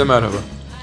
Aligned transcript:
Herkese 0.00 0.20
merhaba. 0.20 0.36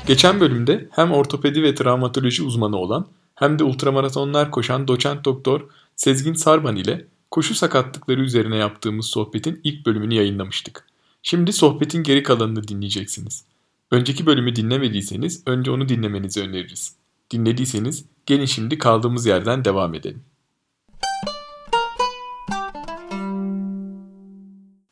Geçen 0.07 0.39
bölümde 0.39 0.87
hem 0.91 1.11
ortopedi 1.11 1.63
ve 1.63 1.75
travmatoloji 1.75 2.43
uzmanı 2.43 2.77
olan 2.77 3.07
hem 3.35 3.59
de 3.59 3.63
ultramaratonlar 3.63 4.51
koşan 4.51 4.87
doçent 4.87 5.25
doktor 5.25 5.61
Sezgin 5.95 6.33
Sarban 6.33 6.75
ile 6.75 7.05
koşu 7.31 7.55
sakatlıkları 7.55 8.21
üzerine 8.21 8.57
yaptığımız 8.57 9.05
sohbetin 9.05 9.61
ilk 9.63 9.85
bölümünü 9.85 10.13
yayınlamıştık. 10.13 10.85
Şimdi 11.23 11.53
sohbetin 11.53 12.03
geri 12.03 12.23
kalanını 12.23 12.67
dinleyeceksiniz. 12.67 13.45
Önceki 13.91 14.25
bölümü 14.25 14.55
dinlemediyseniz 14.55 15.43
önce 15.45 15.71
onu 15.71 15.89
dinlemenizi 15.89 16.41
öneririz. 16.41 16.95
Dinlediyseniz 17.31 18.05
gelin 18.25 18.45
şimdi 18.45 18.77
kaldığımız 18.77 19.25
yerden 19.25 19.65
devam 19.65 19.93
edelim. 19.93 20.23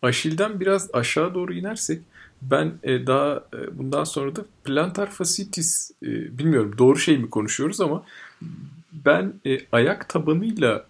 Aşil'den 0.01 0.59
biraz 0.59 0.89
aşağı 0.93 1.33
doğru 1.33 1.53
inersek 1.53 2.01
ben 2.41 2.73
e, 2.83 3.07
daha 3.07 3.43
e, 3.53 3.77
bundan 3.77 4.03
sonra 4.03 4.35
da 4.35 4.45
plantar 4.63 5.11
fasciitis 5.11 5.91
e, 6.03 6.37
bilmiyorum 6.37 6.75
doğru 6.77 6.99
şey 6.99 7.17
mi 7.17 7.29
konuşuyoruz 7.29 7.81
ama 7.81 8.05
ben 8.91 9.33
e, 9.45 9.59
ayak 9.71 10.09
tabanıyla 10.09 10.85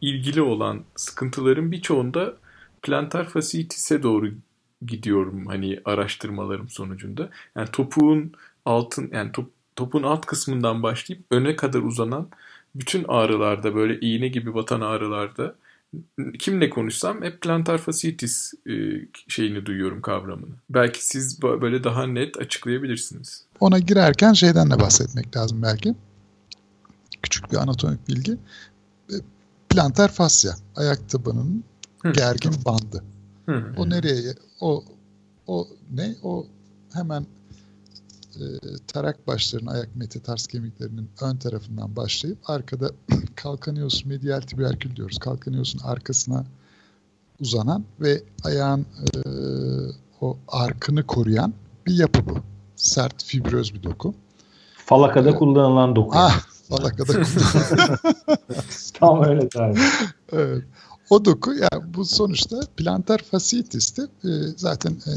ilgili 0.00 0.42
olan 0.42 0.84
sıkıntıların 0.96 1.72
birçoğunda 1.72 2.36
plantar 2.82 3.28
fasciitis'e 3.28 4.02
doğru 4.02 4.30
gidiyorum 4.86 5.46
hani 5.46 5.80
araştırmalarım 5.84 6.68
sonucunda. 6.68 7.30
Yani 7.56 7.68
topuğun 7.72 8.32
altın 8.64 9.10
yani 9.12 9.32
top, 9.32 9.50
topun 9.76 10.02
alt 10.02 10.26
kısmından 10.26 10.82
başlayıp 10.82 11.24
öne 11.30 11.56
kadar 11.56 11.80
uzanan 11.80 12.28
bütün 12.74 13.04
ağrılarda 13.08 13.74
böyle 13.74 14.00
iğne 14.00 14.28
gibi 14.28 14.54
batan 14.54 14.80
ağrılarda 14.80 15.54
kimle 16.38 16.70
konuşsam 16.70 17.22
hep 17.22 17.40
plantar 17.40 17.78
fasciitis 17.78 18.54
e, 18.66 18.72
şeyini 19.28 19.66
duyuyorum 19.66 20.00
kavramını. 20.02 20.54
Belki 20.70 21.06
siz 21.06 21.42
böyle 21.42 21.84
daha 21.84 22.06
net 22.06 22.38
açıklayabilirsiniz. 22.38 23.44
Ona 23.60 23.78
girerken 23.78 24.32
şeyden 24.32 24.70
de 24.70 24.80
bahsetmek 24.80 25.36
lazım 25.36 25.62
belki. 25.62 25.94
Küçük 27.22 27.52
bir 27.52 27.56
anatomik 27.56 28.08
bilgi. 28.08 28.32
E, 29.10 29.14
plantar 29.68 30.12
fasya, 30.12 30.52
ayak 30.76 31.08
tabanının 31.08 31.64
gergin 32.12 32.54
bandı. 32.64 33.04
Hı. 33.46 33.74
O 33.76 33.90
nereye? 33.90 34.34
O 34.60 34.84
o 35.46 35.68
ne? 35.94 36.14
O 36.22 36.46
hemen 36.92 37.26
e, 38.40 38.46
tarak 38.86 39.26
başlarının 39.26 39.70
ayak 39.70 39.96
metotars 39.96 40.46
kemiklerinin 40.46 41.10
ön 41.20 41.36
tarafından 41.36 41.96
başlayıp 41.96 42.38
arkada 42.50 42.90
kalkanıyoruz 43.36 44.04
medial 44.06 44.40
tibiyerkül 44.40 44.96
diyoruz. 44.96 45.18
Kalkanıyorsun 45.18 45.80
arkasına 45.84 46.44
uzanan 47.40 47.84
ve 48.00 48.22
ayağın 48.44 48.80
e, 48.80 49.18
o 50.20 50.38
arkını 50.48 51.06
koruyan 51.06 51.52
bir 51.86 51.94
yapı 51.94 52.26
bu. 52.26 52.38
Sert, 52.76 53.24
fibröz 53.24 53.74
bir 53.74 53.82
doku. 53.82 54.14
Falakada 54.76 55.30
ee, 55.30 55.34
kullanılan 55.34 55.96
doku. 55.96 56.12
Ah, 56.14 56.40
falakada 56.68 57.12
kullanılan. 57.22 57.98
Tam 58.94 59.24
öyle 59.24 59.48
tabii. 59.48 59.78
evet. 60.32 60.64
O 61.10 61.24
doku 61.24 61.52
yani 61.54 61.94
bu 61.94 62.04
sonuçta 62.04 62.60
plantar 62.76 63.18
fasciitis 63.18 63.96
de 63.96 64.02
e, 64.02 64.28
zaten 64.56 64.92
e, 64.92 65.12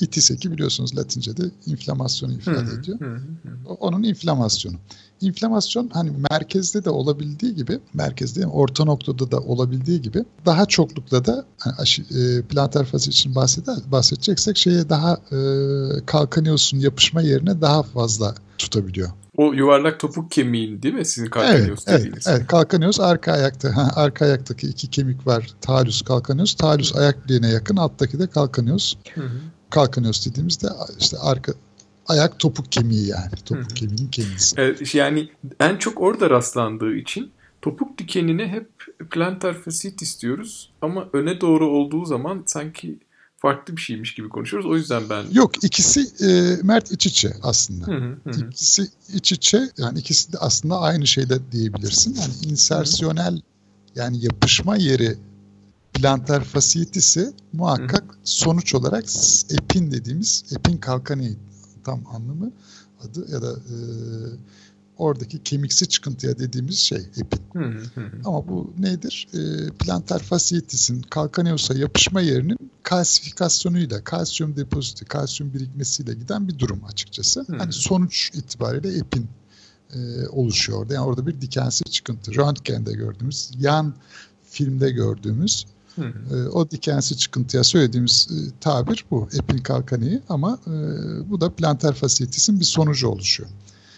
itis 0.00 0.30
eki 0.30 0.52
biliyorsunuz 0.52 0.96
Latince'de 0.96 1.50
inflamasyonu 1.66 2.32
ifade 2.32 2.72
ediyor. 2.80 3.00
Hı 3.00 3.04
hı 3.04 3.16
hı. 3.16 3.74
Onun 3.80 4.02
inflamasyonu. 4.02 4.76
İnflamasyon 5.20 5.90
hani 5.92 6.10
merkezde 6.30 6.84
de 6.84 6.90
olabildiği 6.90 7.54
gibi, 7.54 7.78
merkezde 7.94 8.46
orta 8.46 8.84
noktada 8.84 9.30
da 9.30 9.40
olabildiği 9.40 10.02
gibi 10.02 10.24
daha 10.46 10.66
çoklukla 10.66 11.24
da 11.24 11.44
hani 11.58 11.74
aşı, 11.78 12.02
e, 12.02 12.42
plantar 12.42 12.84
fasciitis 12.84 13.20
için 13.20 13.34
bahseder, 13.34 13.76
bahsedeceksek 13.92 14.56
şeye 14.56 14.88
daha 14.88 15.12
e, 15.12 15.38
kalkanıyorsun 16.06 16.78
yapışma 16.78 17.22
yerine 17.22 17.60
daha 17.60 17.82
fazla 17.82 18.34
tutabiliyor. 18.58 19.10
O 19.36 19.52
yuvarlak 19.52 20.00
topuk 20.00 20.30
kemiğin 20.30 20.82
değil 20.82 20.94
mi 20.94 21.04
sizin 21.04 21.26
kalkaniyos 21.26 21.84
evet, 21.86 21.98
dediğiniz? 22.00 22.26
Evet, 22.26 22.38
evet 22.38 22.46
kalkaniyos 22.46 23.00
arka 23.00 23.32
ayakta. 23.32 23.76
Ha, 23.76 23.90
arka 23.94 24.24
ayaktaki 24.24 24.66
iki 24.66 24.90
kemik 24.90 25.26
var. 25.26 25.50
Talus 25.60 26.02
kalkaniyos. 26.02 26.54
Talus 26.54 26.96
ayak 26.96 27.24
bileğine 27.24 27.48
yakın. 27.48 27.76
Alttaki 27.76 28.18
de 28.18 28.26
kalkaniyos. 28.26 28.94
Kalkaniyos 29.70 30.26
dediğimizde 30.26 30.68
işte 30.98 31.18
arka 31.18 31.52
ayak 32.10 32.38
topuk 32.38 32.72
kemiği 32.72 33.06
yani. 33.06 33.30
Topuk 33.44 33.64
Hı-hı. 33.64 33.74
kemiğinin 33.74 34.08
kendisi. 34.08 34.56
Evet, 34.58 34.94
yani 34.94 35.28
en 35.60 35.76
çok 35.76 36.00
orada 36.00 36.30
rastlandığı 36.30 36.94
için 36.94 37.30
topuk 37.62 37.98
dikenine 37.98 38.48
hep 38.48 38.70
plantar 39.10 39.54
fasciitis 39.54 40.22
diyoruz 40.22 40.70
ama 40.82 41.08
öne 41.12 41.40
doğru 41.40 41.68
olduğu 41.68 42.04
zaman 42.04 42.42
sanki 42.46 42.98
farklı 43.36 43.76
bir 43.76 43.80
şeymiş 43.80 44.14
gibi 44.14 44.28
konuşuyoruz. 44.28 44.70
O 44.70 44.76
yüzden 44.76 45.02
ben... 45.10 45.24
Yok 45.32 45.64
ikisi 45.64 46.24
e, 46.24 46.56
Mert 46.62 46.92
iç 46.92 47.06
içe 47.06 47.32
aslında. 47.42 47.86
Hı 47.86 47.96
hı 47.96 48.18
hı. 48.24 48.48
İkisi 48.48 48.88
iç 49.14 49.32
içe 49.32 49.70
yani 49.78 49.98
ikisi 49.98 50.32
de 50.32 50.38
aslında 50.38 50.80
aynı 50.80 51.06
şeyde 51.06 51.52
diyebilirsin. 51.52 52.14
Yani 52.14 52.32
insersiyonel 52.52 53.40
yani 53.94 54.24
yapışma 54.24 54.76
yeri 54.76 55.16
plantar 55.94 56.44
fasciitis'i 56.44 57.32
muhakkak 57.52 58.02
hı 58.02 58.08
hı. 58.08 58.20
sonuç 58.24 58.74
olarak 58.74 59.04
epin 59.50 59.90
dediğimiz 59.90 60.44
epin 60.56 60.76
kalkaneyi 60.76 61.36
tam 61.84 62.02
anlamı 62.06 62.52
adı 63.04 63.32
ya 63.32 63.42
da 63.42 63.52
e, 63.52 63.76
oradaki 64.98 65.42
kemiksi 65.42 65.86
çıkıntıya 65.88 66.38
dediğimiz 66.38 66.78
şey 66.78 66.98
epin. 67.16 67.40
Hı 67.52 67.68
hı. 67.94 68.10
Ama 68.24 68.48
bu 68.48 68.72
nedir? 68.78 69.28
E, 69.34 69.70
plantar 69.70 70.18
fasciitis'in 70.18 71.02
kalkaneosa 71.02 71.74
yapışma 71.74 72.20
yerinin 72.20 72.58
kalsifikasyonuyla, 72.82 74.04
kalsiyum 74.04 74.56
depoziti, 74.56 75.04
kalsiyum 75.04 75.54
birikmesiyle 75.54 76.14
giden 76.14 76.48
bir 76.48 76.58
durum 76.58 76.84
açıkçası. 76.84 77.46
Hani 77.58 77.72
sonuç 77.72 78.30
itibariyle 78.34 78.98
epin 78.98 79.26
e, 79.94 80.28
oluşuyor. 80.28 80.90
Yani 80.90 81.04
orada 81.04 81.26
bir 81.26 81.40
dikensi 81.40 81.84
çıkıntı. 81.84 82.34
Röntgen'de 82.34 82.92
gördüğümüz, 82.92 83.50
yan 83.58 83.94
filmde 84.50 84.90
gördüğümüz. 84.90 85.66
E, 86.04 86.48
o 86.48 86.70
dikensi 86.70 87.16
çıkıntıya 87.16 87.64
söylediğimiz 87.64 88.28
e, 88.30 88.60
tabir 88.60 89.04
bu. 89.10 89.28
Epin 89.32 89.58
kalkaneyi 89.58 90.20
ama 90.28 90.58
e, 90.66 90.70
bu 91.30 91.40
da 91.40 91.50
plantar 91.50 91.94
fasciitis'in 91.94 92.60
bir 92.60 92.64
sonucu 92.64 93.08
oluşuyor. 93.08 93.50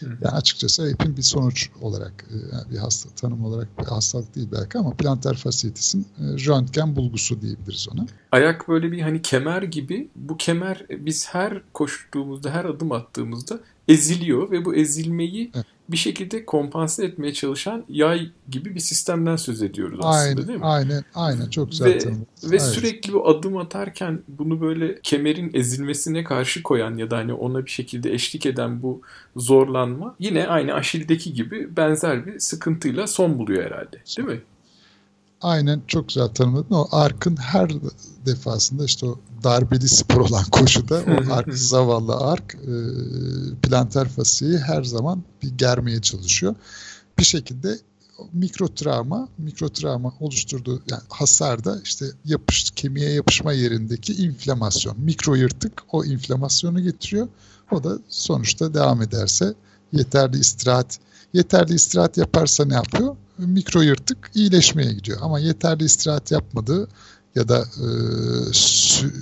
Yani 0.03 0.33
açıkçası 0.33 0.91
epin 0.91 1.17
bir 1.17 1.23
sonuç 1.23 1.71
olarak 1.81 2.25
e, 2.31 2.71
bir 2.71 2.77
hasta 2.77 3.11
tanım 3.11 3.45
olarak 3.45 3.79
bir 3.79 3.85
hastalık 3.85 4.35
değil 4.35 4.49
belki 4.53 4.79
ama 4.79 4.91
plantar 4.91 5.35
fasciitis'in 5.35 6.01
e, 6.01 6.23
röntgen 6.23 6.97
bulgusu 6.97 7.41
diyebiliriz 7.41 7.89
ona. 7.93 8.07
Ayak 8.33 8.69
böyle 8.69 8.93
bir 8.93 9.01
hani 9.01 9.23
kemer 9.23 9.63
gibi. 9.63 10.09
Bu 10.17 10.37
kemer 10.37 10.87
biz 10.91 11.29
her 11.29 11.63
koştuğumuzda, 11.73 12.51
her 12.51 12.65
adım 12.65 12.93
attığımızda 12.93 13.61
eziliyor 13.89 14.51
ve 14.51 14.65
bu 14.65 14.75
ezilmeyi 14.75 15.51
evet 15.55 15.67
bir 15.93 15.97
şekilde 15.97 16.45
kompanse 16.45 17.05
etmeye 17.05 17.33
çalışan 17.33 17.85
yay 17.89 18.31
gibi 18.49 18.75
bir 18.75 18.81
sistemden 18.81 19.37
söz 19.37 19.63
ediyoruz 19.63 19.99
aslında 20.03 20.19
aynen, 20.19 20.49
değil 20.49 20.59
mi? 20.59 20.65
Aynen, 20.65 21.05
aynen 21.15 21.51
çok 21.51 21.71
güzel. 21.71 21.87
Ve, 21.87 21.95
ve 21.95 22.17
evet. 22.49 22.63
sürekli 22.63 23.13
bu 23.13 23.29
adım 23.29 23.57
atarken 23.57 24.21
bunu 24.29 24.61
böyle 24.61 25.01
kemerin 25.03 25.51
ezilmesine 25.55 26.25
karşı 26.25 26.63
koyan 26.63 26.97
ya 26.97 27.11
da 27.11 27.17
hani 27.17 27.33
ona 27.33 27.65
bir 27.65 27.71
şekilde 27.71 28.13
eşlik 28.13 28.47
eden 28.47 28.83
bu 28.83 29.03
zorlanma 29.37 30.15
yine 30.19 30.47
aynı 30.47 30.75
Aşil'deki 30.75 31.33
gibi 31.33 31.77
benzer 31.77 32.27
bir 32.27 32.39
sıkıntıyla 32.39 33.07
son 33.07 33.39
buluyor 33.39 33.65
herhalde 33.65 34.03
değil 34.17 34.29
mi? 34.29 34.41
Aynen 35.43 35.83
çok 35.87 36.09
güzel 36.09 36.29
tanımladın. 36.29 36.75
O 36.75 36.89
arkın 36.93 37.37
her 37.37 37.71
defasında 38.27 38.85
işte 38.85 39.07
o 39.07 39.21
darbeli 39.45 39.89
spor 39.89 40.21
olan 40.21 40.45
koşuda 40.45 41.03
o 41.09 41.33
ark 41.33 41.55
zavallı 41.55 42.17
ark 42.17 42.55
e, 42.55 42.75
planter 43.63 44.09
fasiyi 44.09 44.59
her 44.59 44.83
zaman 44.83 45.23
bir 45.43 45.51
germeye 45.51 46.01
çalışıyor. 46.01 46.55
Bir 47.19 47.25
şekilde 47.25 47.79
mikro 48.33 48.69
travma, 48.69 49.29
mikro 49.39 49.69
travma 49.69 50.15
oluşturduğu 50.21 50.83
yani 50.91 51.03
hasarda 51.09 51.81
işte 51.85 52.07
yapış, 52.25 52.71
kemiğe 52.71 53.11
yapışma 53.11 53.53
yerindeki 53.53 54.13
inflamasyon, 54.13 55.01
mikro 55.01 55.35
yırtık 55.35 55.83
o 55.93 56.05
inflamasyonu 56.05 56.83
getiriyor. 56.83 57.29
O 57.71 57.85
da 57.85 57.99
sonuçta 58.09 58.75
devam 58.75 59.03
ederse 59.03 59.55
yeterli 59.93 60.39
istirahat, 60.39 60.99
yeterli 61.33 61.75
istirahat 61.75 62.17
yaparsa 62.17 62.65
ne 62.65 62.75
yapıyor? 62.75 63.17
Mikro 63.39 63.83
yırtık 63.83 64.31
iyileşmeye 64.35 64.93
gidiyor. 64.93 65.19
Ama 65.23 65.39
yeterli 65.39 65.85
istirahat 65.85 66.31
yapmadığı 66.31 66.89
ya 67.35 67.49
da 67.49 67.59
e, 67.59 67.87
sü, 68.53 69.13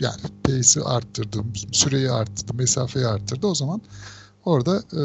yani 0.00 0.20
pace'i 0.44 0.82
arttırdı, 0.84 1.38
süreyi 1.72 2.10
arttırdı, 2.10 2.54
mesafeyi 2.54 3.06
arttırdı 3.06 3.46
o 3.46 3.54
zaman 3.54 3.80
orada 4.44 4.76
e, 4.76 5.02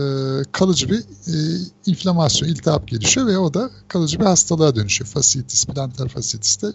kalıcı 0.52 0.90
bir 0.90 1.00
e, 1.00 1.60
inflamasyon, 1.86 2.50
iltihap 2.50 2.88
gelişiyor 2.88 3.28
ve 3.28 3.38
o 3.38 3.54
da 3.54 3.70
kalıcı 3.88 4.20
bir 4.20 4.26
hastalığa 4.26 4.76
dönüşüyor. 4.76 5.10
Fasciitis, 5.10 5.66
plantar 5.66 6.10
fasciitis 6.10 6.62
de 6.62 6.68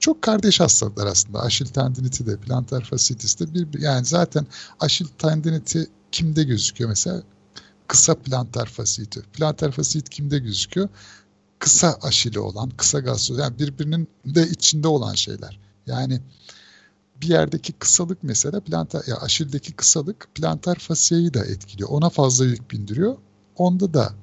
çok 0.00 0.22
kardeş 0.22 0.60
hastalıklar 0.60 1.06
aslında. 1.06 1.42
Aşil 1.42 1.66
tendiniti 1.66 2.26
de, 2.26 2.36
plantar 2.36 2.84
fasciitis 2.84 3.40
de 3.40 3.54
bir, 3.54 3.80
yani 3.80 4.04
zaten 4.04 4.46
aşil 4.80 5.06
tendiniti 5.18 5.86
kimde 6.12 6.44
gözüküyor 6.44 6.90
mesela? 6.90 7.22
Kısa 7.88 8.14
plantar 8.14 8.66
fasciiti. 8.66 9.22
Plantar 9.22 9.72
fasciit 9.72 10.08
kimde 10.08 10.38
gözüküyor? 10.38 10.88
Kısa 11.58 11.98
aşili 12.02 12.38
olan, 12.38 12.70
kısa 12.70 13.00
gastro, 13.00 13.36
yani 13.36 13.58
birbirinin 13.58 14.08
de 14.26 14.48
içinde 14.48 14.88
olan 14.88 15.14
şeyler. 15.14 15.60
Yani 15.86 16.20
bir 17.20 17.28
yerdeki 17.28 17.72
kısalık 17.72 18.18
mesela 18.22 18.60
plantar 18.60 19.04
ya 19.06 19.16
aşildeki 19.16 19.72
kısalık 19.72 20.28
plantar 20.34 20.76
fasiyayı 20.76 21.34
da 21.34 21.44
etkiliyor. 21.44 21.88
Ona 21.88 22.10
fazla 22.10 22.44
yük 22.44 22.70
bindiriyor. 22.70 23.16
Onda 23.56 23.94
da 23.94 24.14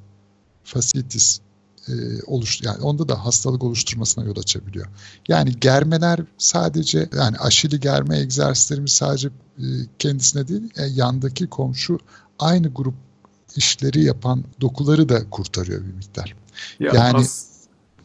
fasciitis 0.64 1.40
e, 1.88 1.94
oluş 2.28 2.62
yani 2.62 2.82
onda 2.82 3.10
da 3.10 3.26
hastalık 3.26 3.64
oluşturmasına 3.64 4.26
yol 4.26 4.38
açabiliyor. 4.38 4.88
Yani 5.28 5.60
germeler 5.60 6.20
sadece 6.38 7.10
yani 7.18 7.38
aşili 7.38 7.80
germe 7.80 8.20
egzersizlerimiz 8.20 8.92
sadece 8.92 9.28
e, 9.58 9.66
kendisine 10.00 10.48
değil 10.48 10.70
e, 10.78 10.86
yandaki 10.86 11.48
komşu 11.48 12.00
aynı 12.40 12.68
grup 12.68 12.96
işleri 13.56 14.04
yapan 14.04 14.44
dokuları 14.62 15.10
da 15.10 15.30
kurtarıyor 15.30 15.82
bir 15.82 15.94
miktar. 15.94 16.36
Ya 16.80 16.92
yani 16.96 17.18
as, 17.18 17.52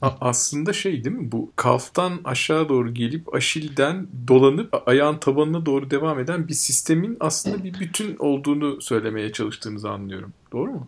aslında 0.02 0.72
şey 0.72 1.04
değil 1.04 1.16
mi 1.16 1.32
bu 1.32 1.52
kalftan 1.56 2.20
aşağı 2.24 2.68
doğru 2.68 2.94
gelip 2.94 3.34
aşilden 3.34 4.08
dolanıp 4.28 4.88
ayağın 4.88 5.18
tabanına 5.18 5.66
doğru 5.66 5.90
devam 5.90 6.18
eden 6.18 6.48
bir 6.48 6.54
sistemin 6.54 7.16
aslında 7.20 7.64
bir 7.64 7.80
bütün 7.80 8.16
olduğunu 8.18 8.82
söylemeye 8.82 9.32
çalıştığınızı 9.32 9.90
anlıyorum. 9.90 10.32
Doğru 10.52 10.70
mu? 10.70 10.86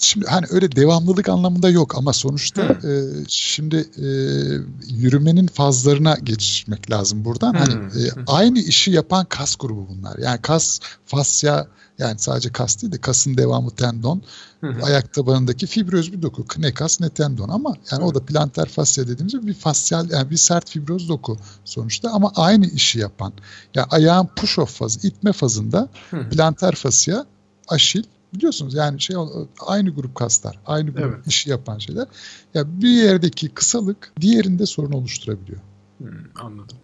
Şimdi 0.00 0.26
hani 0.26 0.46
öyle 0.50 0.72
devamlılık 0.76 1.28
anlamında 1.28 1.70
yok 1.70 1.94
ama 1.98 2.12
sonuçta 2.12 2.62
e, 2.62 2.90
şimdi 3.28 3.76
e, 3.76 4.08
yürümenin 4.94 5.46
fazlarına 5.46 6.16
geçmek 6.22 6.90
lazım 6.90 7.24
buradan. 7.24 7.54
Hani 7.54 7.74
e, 7.74 8.10
aynı 8.26 8.58
işi 8.58 8.90
yapan 8.90 9.26
kas 9.28 9.56
grubu 9.56 9.88
bunlar. 9.88 10.18
Yani 10.18 10.42
kas, 10.42 10.80
fasya 11.06 11.66
yani 11.98 12.18
sadece 12.18 12.52
kas 12.52 12.82
değil 12.82 12.92
de 12.92 12.98
kasın 12.98 13.36
devamı 13.36 13.70
tendon. 13.70 14.22
Ayak 14.82 15.14
tabanındaki 15.14 15.66
fibroz 15.66 16.12
bir 16.12 16.22
doku. 16.22 16.44
Ne 16.58 16.74
kas 16.74 17.00
ne 17.00 17.10
tendon 17.10 17.48
ama 17.48 17.74
yani 17.92 18.04
o 18.04 18.14
da 18.14 18.24
planter 18.24 18.68
fasya 18.68 19.08
dediğimiz 19.08 19.46
bir 19.46 19.54
fasyal 19.54 20.10
yani 20.10 20.30
bir 20.30 20.36
sert 20.36 20.70
fibroz 20.70 21.08
doku 21.08 21.36
sonuçta 21.64 22.10
ama 22.10 22.32
aynı 22.36 22.66
işi 22.66 22.98
yapan. 22.98 23.32
Yani 23.74 23.86
ayağın 23.90 24.26
push 24.36 24.58
off 24.58 24.74
fazı, 24.74 25.06
itme 25.08 25.32
fazında 25.32 25.88
planter 26.30 26.74
fasya, 26.74 27.26
aşil 27.68 28.04
biliyorsunuz 28.34 28.74
yani 28.74 29.00
şey 29.00 29.16
aynı 29.66 29.90
grup 29.90 30.14
kaslar, 30.14 30.58
aynı 30.66 30.90
grup 30.90 31.14
evet. 31.14 31.26
işi 31.26 31.50
yapan 31.50 31.78
şeyler. 31.78 32.02
Ya 32.02 32.06
yani 32.54 32.68
bir 32.82 32.88
yerdeki 32.88 33.48
kısalık 33.48 34.12
diğerinde 34.20 34.66
sorun 34.66 34.92
oluşturabiliyor. 34.92 35.60
Hmm, 35.98 36.08
anladım. 36.40 36.76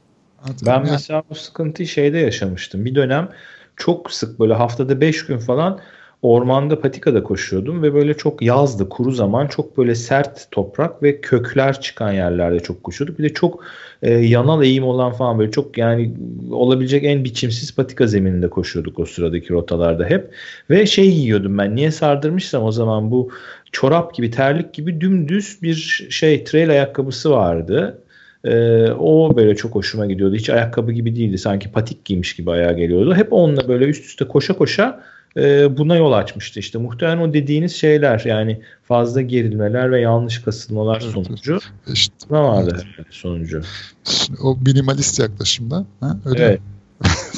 Anladım. 0.43 0.67
Ben 0.67 0.73
yani, 0.73 0.91
mesela 0.91 1.23
bu 1.31 1.35
sıkıntıyı 1.35 1.89
şeyde 1.89 2.19
yaşamıştım. 2.19 2.85
Bir 2.85 2.95
dönem 2.95 3.29
çok 3.77 4.13
sık 4.13 4.41
böyle 4.41 4.55
haftada 4.55 5.01
5 5.01 5.27
gün 5.27 5.39
falan 5.39 5.81
ormanda 6.25 6.81
patikada 6.81 7.23
koşuyordum 7.23 7.83
ve 7.83 7.95
böyle 7.95 8.15
çok 8.15 8.43
yazdı 8.43 8.89
kuru 8.89 9.11
zaman 9.11 9.47
çok 9.47 9.79
böyle 9.79 9.95
sert 9.95 10.51
toprak 10.51 11.03
ve 11.03 11.21
kökler 11.21 11.81
çıkan 11.81 12.13
yerlerde 12.13 12.61
çok 12.61 12.85
koşuyorduk. 12.85 13.19
Bir 13.19 13.25
de 13.25 13.29
çok 13.29 13.65
e, 14.03 14.13
yanal 14.13 14.63
eğim 14.63 14.85
olan 14.85 15.13
falan 15.13 15.39
böyle 15.39 15.51
çok 15.51 15.79
yani 15.79 16.15
olabilecek 16.51 17.05
en 17.05 17.25
biçimsiz 17.25 17.77
patika 17.77 18.07
zemininde 18.07 18.51
koşuyorduk 18.51 18.99
o 18.99 19.05
sıradaki 19.05 19.51
rotalarda 19.51 20.05
hep. 20.05 20.35
Ve 20.71 20.87
şey 20.87 21.15
giyiyordum 21.15 21.59
ben 21.59 21.77
niye 21.77 21.91
sardırmışsam 21.91 22.63
o 22.63 22.73
zaman 22.73 23.11
bu 23.11 23.31
çorap 23.73 24.15
gibi 24.15 24.31
terlik 24.31 24.73
gibi 24.73 25.01
dümdüz 25.01 25.59
bir 25.63 26.07
şey 26.11 26.45
trail 26.45 26.71
ayakkabısı 26.71 27.31
vardı. 27.31 27.99
Ee, 28.45 28.91
o 28.91 29.37
böyle 29.37 29.57
çok 29.57 29.75
hoşuma 29.75 30.07
gidiyordu. 30.07 30.35
Hiç 30.35 30.51
ayakkabı 30.51 30.93
gibi 30.93 31.17
değildi. 31.17 31.39
Sanki 31.39 31.73
patik 31.73 32.05
giymiş 32.05 32.37
gibi 32.37 32.51
ayağa 32.51 32.73
geliyordu. 32.73 33.15
Hep 33.15 33.33
onunla 33.33 33.69
böyle 33.69 33.85
üst 33.85 34.05
üste 34.05 34.25
koşa 34.25 34.57
koşa 34.57 35.05
e, 35.37 35.77
buna 35.79 35.97
yol 35.97 36.13
açmıştı. 36.13 36.61
İşte 36.61 36.79
muhtemelen 36.79 37.19
o 37.19 37.33
dediğiniz 37.35 37.77
şeyler 37.77 38.23
yani 38.25 38.61
fazla 38.83 39.23
gerilmeler 39.23 39.93
ve 39.93 40.01
yanlış 40.01 40.39
kasılmalar 40.39 41.01
evet, 41.03 41.13
sonucu. 41.13 41.59
İşte, 41.93 42.15
ne 42.31 42.39
vardı 42.39 42.87
evet. 42.97 43.07
sonucu? 43.11 43.63
Şimdi 44.05 44.41
o 44.43 44.57
minimalist 44.57 45.21
yaklaşımda. 45.21 45.87
Ha? 46.01 46.17
Öyle 46.27 46.45
evet. 46.45 46.61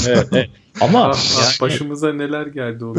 evet, 0.09 0.29
evet. 0.33 0.51
Ama 0.81 0.99
yani, 0.99 1.15
başımıza 1.61 2.13
neler 2.13 2.47
geldi 2.47 2.85
o 2.85 2.95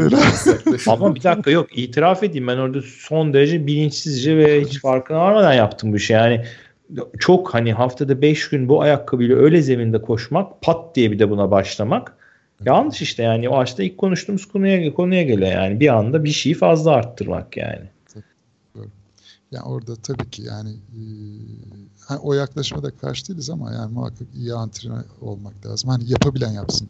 Ama 0.86 1.14
bir 1.14 1.22
dakika 1.22 1.50
yok 1.50 1.78
itiraf 1.78 2.22
edeyim 2.22 2.46
ben 2.46 2.56
orada 2.56 2.82
son 2.82 3.34
derece 3.34 3.66
bilinçsizce 3.66 4.36
ve 4.36 4.64
hiç 4.64 4.80
farkına 4.80 5.18
varmadan 5.18 5.52
yaptım 5.52 5.92
bu 5.92 5.96
işi. 5.96 6.12
Yani 6.12 6.44
çok 7.18 7.54
hani 7.54 7.72
haftada 7.72 8.22
5 8.22 8.48
gün 8.48 8.68
bu 8.68 8.82
ayakkabıyla 8.82 9.36
öyle 9.36 9.62
zeminde 9.62 10.02
koşmak 10.02 10.62
pat 10.62 10.96
diye 10.96 11.10
bir 11.10 11.18
de 11.18 11.30
buna 11.30 11.50
başlamak 11.50 12.17
yanlış 12.64 13.02
işte 13.02 13.22
yani 13.22 13.48
o 13.48 13.58
açta 13.58 13.82
ilk 13.82 13.98
konuştuğumuz 13.98 14.46
konuya 14.46 14.94
konuya 14.94 15.22
geliyor 15.22 15.50
yani 15.50 15.80
bir 15.80 15.88
anda 15.88 16.24
bir 16.24 16.32
şeyi 16.32 16.54
fazla 16.54 16.90
arttırmak 16.90 17.56
yani. 17.56 17.88
Yani 19.52 19.64
orada 19.64 19.96
tabii 19.96 20.30
ki 20.30 20.42
yani 20.42 20.70
e, 22.10 22.14
o 22.14 22.34
yaklaşmada 22.34 22.90
karşı 22.90 23.28
değiliz 23.28 23.50
ama 23.50 23.72
yani 23.72 23.92
muhakkak 23.92 24.28
iyi 24.34 24.54
antrenör 24.54 25.04
olmak 25.20 25.66
lazım. 25.66 25.90
Hani 25.90 26.10
yapabilen 26.10 26.52
yapsın 26.52 26.88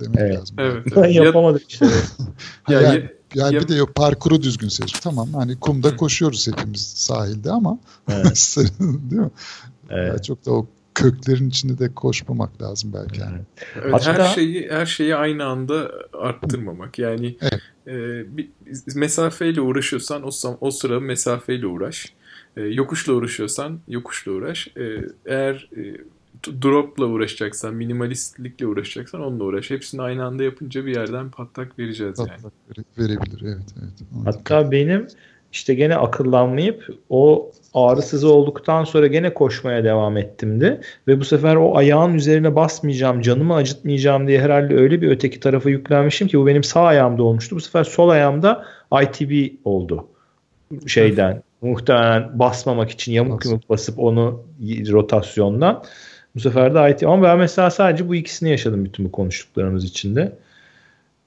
demek 0.00 0.18
evet. 0.18 0.38
lazım. 0.38 0.56
Evet. 0.58 0.86
Ben 0.96 1.08
yapamadım 1.08 1.60
işte. 1.68 1.86
yani, 2.68 2.84
yani, 2.84 3.10
yani 3.34 3.56
bir 3.56 3.68
de 3.68 3.74
yok 3.74 3.94
parkuru 3.94 4.42
düzgün 4.42 4.68
seç. 4.68 4.92
Tamam 4.92 5.34
hani 5.34 5.56
kumda 5.56 5.88
Hı. 5.88 5.96
koşuyoruz 5.96 6.48
hepimiz 6.48 6.80
sahilde 6.80 7.50
ama 7.50 7.78
evet. 8.08 8.56
değil 9.10 9.22
mi? 9.22 9.30
Evet. 9.90 10.08
Yani 10.08 10.22
çok 10.22 10.46
da 10.46 10.52
o 10.52 10.66
köklerin 10.94 11.48
içinde 11.48 11.78
de 11.78 11.94
koşmamak 11.94 12.62
lazım 12.62 12.92
belki 12.94 13.20
yani. 13.20 13.38
Evet, 13.82 13.92
Hatta... 13.92 14.12
her 14.12 14.34
şeyi 14.34 14.70
her 14.70 14.86
şeyi 14.86 15.16
aynı 15.16 15.44
anda 15.44 15.92
arttırmamak. 16.12 16.98
Yani 16.98 17.36
evet. 17.40 17.60
e, 17.86 18.36
bir 18.36 18.48
mesafeyle 18.94 19.60
uğraşıyorsan 19.60 20.22
o 20.22 20.30
o 20.60 20.70
sıra 20.70 21.00
mesafeyle 21.00 21.66
uğraş. 21.66 22.12
E, 22.56 22.62
yokuşla 22.62 23.12
uğraşıyorsan 23.12 23.80
yokuşla 23.88 24.32
uğraş. 24.32 24.68
E, 24.76 25.06
eğer 25.26 25.70
e, 25.76 25.96
dropla 26.62 27.06
uğraşacaksan, 27.06 27.74
minimalistlikle 27.74 28.66
uğraşacaksan 28.66 29.20
onunla 29.20 29.44
uğraş. 29.44 29.70
Hepsini 29.70 30.02
aynı 30.02 30.24
anda 30.24 30.42
yapınca 30.42 30.86
bir 30.86 30.94
yerden 30.94 31.30
patlak 31.30 31.78
vereceğiz 31.78 32.16
patlak 32.16 32.52
yani. 32.76 32.84
verebilir 32.98 33.42
evet 33.42 33.74
evet. 33.82 34.24
Hatta 34.24 34.70
benim 34.70 35.06
işte 35.52 35.74
gene 35.74 35.96
akıllanmayıp 35.96 36.86
o 37.10 37.50
ağrısız 37.74 38.24
olduktan 38.24 38.84
sonra 38.84 39.06
gene 39.06 39.34
koşmaya 39.34 39.84
devam 39.84 40.16
ettim 40.16 40.60
de 40.60 40.80
ve 41.08 41.20
bu 41.20 41.24
sefer 41.24 41.56
o 41.56 41.76
ayağın 41.76 42.14
üzerine 42.14 42.56
basmayacağım, 42.56 43.20
canımı 43.20 43.54
acıtmayacağım 43.54 44.28
diye 44.28 44.40
herhalde 44.40 44.74
öyle 44.74 45.02
bir 45.02 45.10
öteki 45.10 45.40
tarafa 45.40 45.70
yüklenmişim 45.70 46.28
ki 46.28 46.38
bu 46.38 46.46
benim 46.46 46.64
sağ 46.64 46.82
ayağımda 46.82 47.22
olmuştu. 47.22 47.56
Bu 47.56 47.60
sefer 47.60 47.84
sol 47.84 48.08
ayağımda 48.08 48.64
ITB 49.02 49.52
oldu 49.64 50.08
şeyden. 50.86 51.42
Muhtemelen 51.62 52.38
basmamak 52.38 52.90
için 52.90 53.12
yamuk 53.12 53.44
yumuk 53.44 53.70
basıp 53.70 53.98
onu 53.98 54.42
rotasyondan. 54.92 55.84
Bu 56.34 56.40
sefer 56.40 56.74
de 56.74 56.90
IT 56.90 57.02
ama 57.02 57.22
ben 57.22 57.38
mesela 57.38 57.70
sadece 57.70 58.08
bu 58.08 58.14
ikisini 58.14 58.50
yaşadım 58.50 58.84
bütün 58.84 59.04
bu 59.04 59.12
konuştuklarımız 59.12 59.84
içinde. 59.84 60.32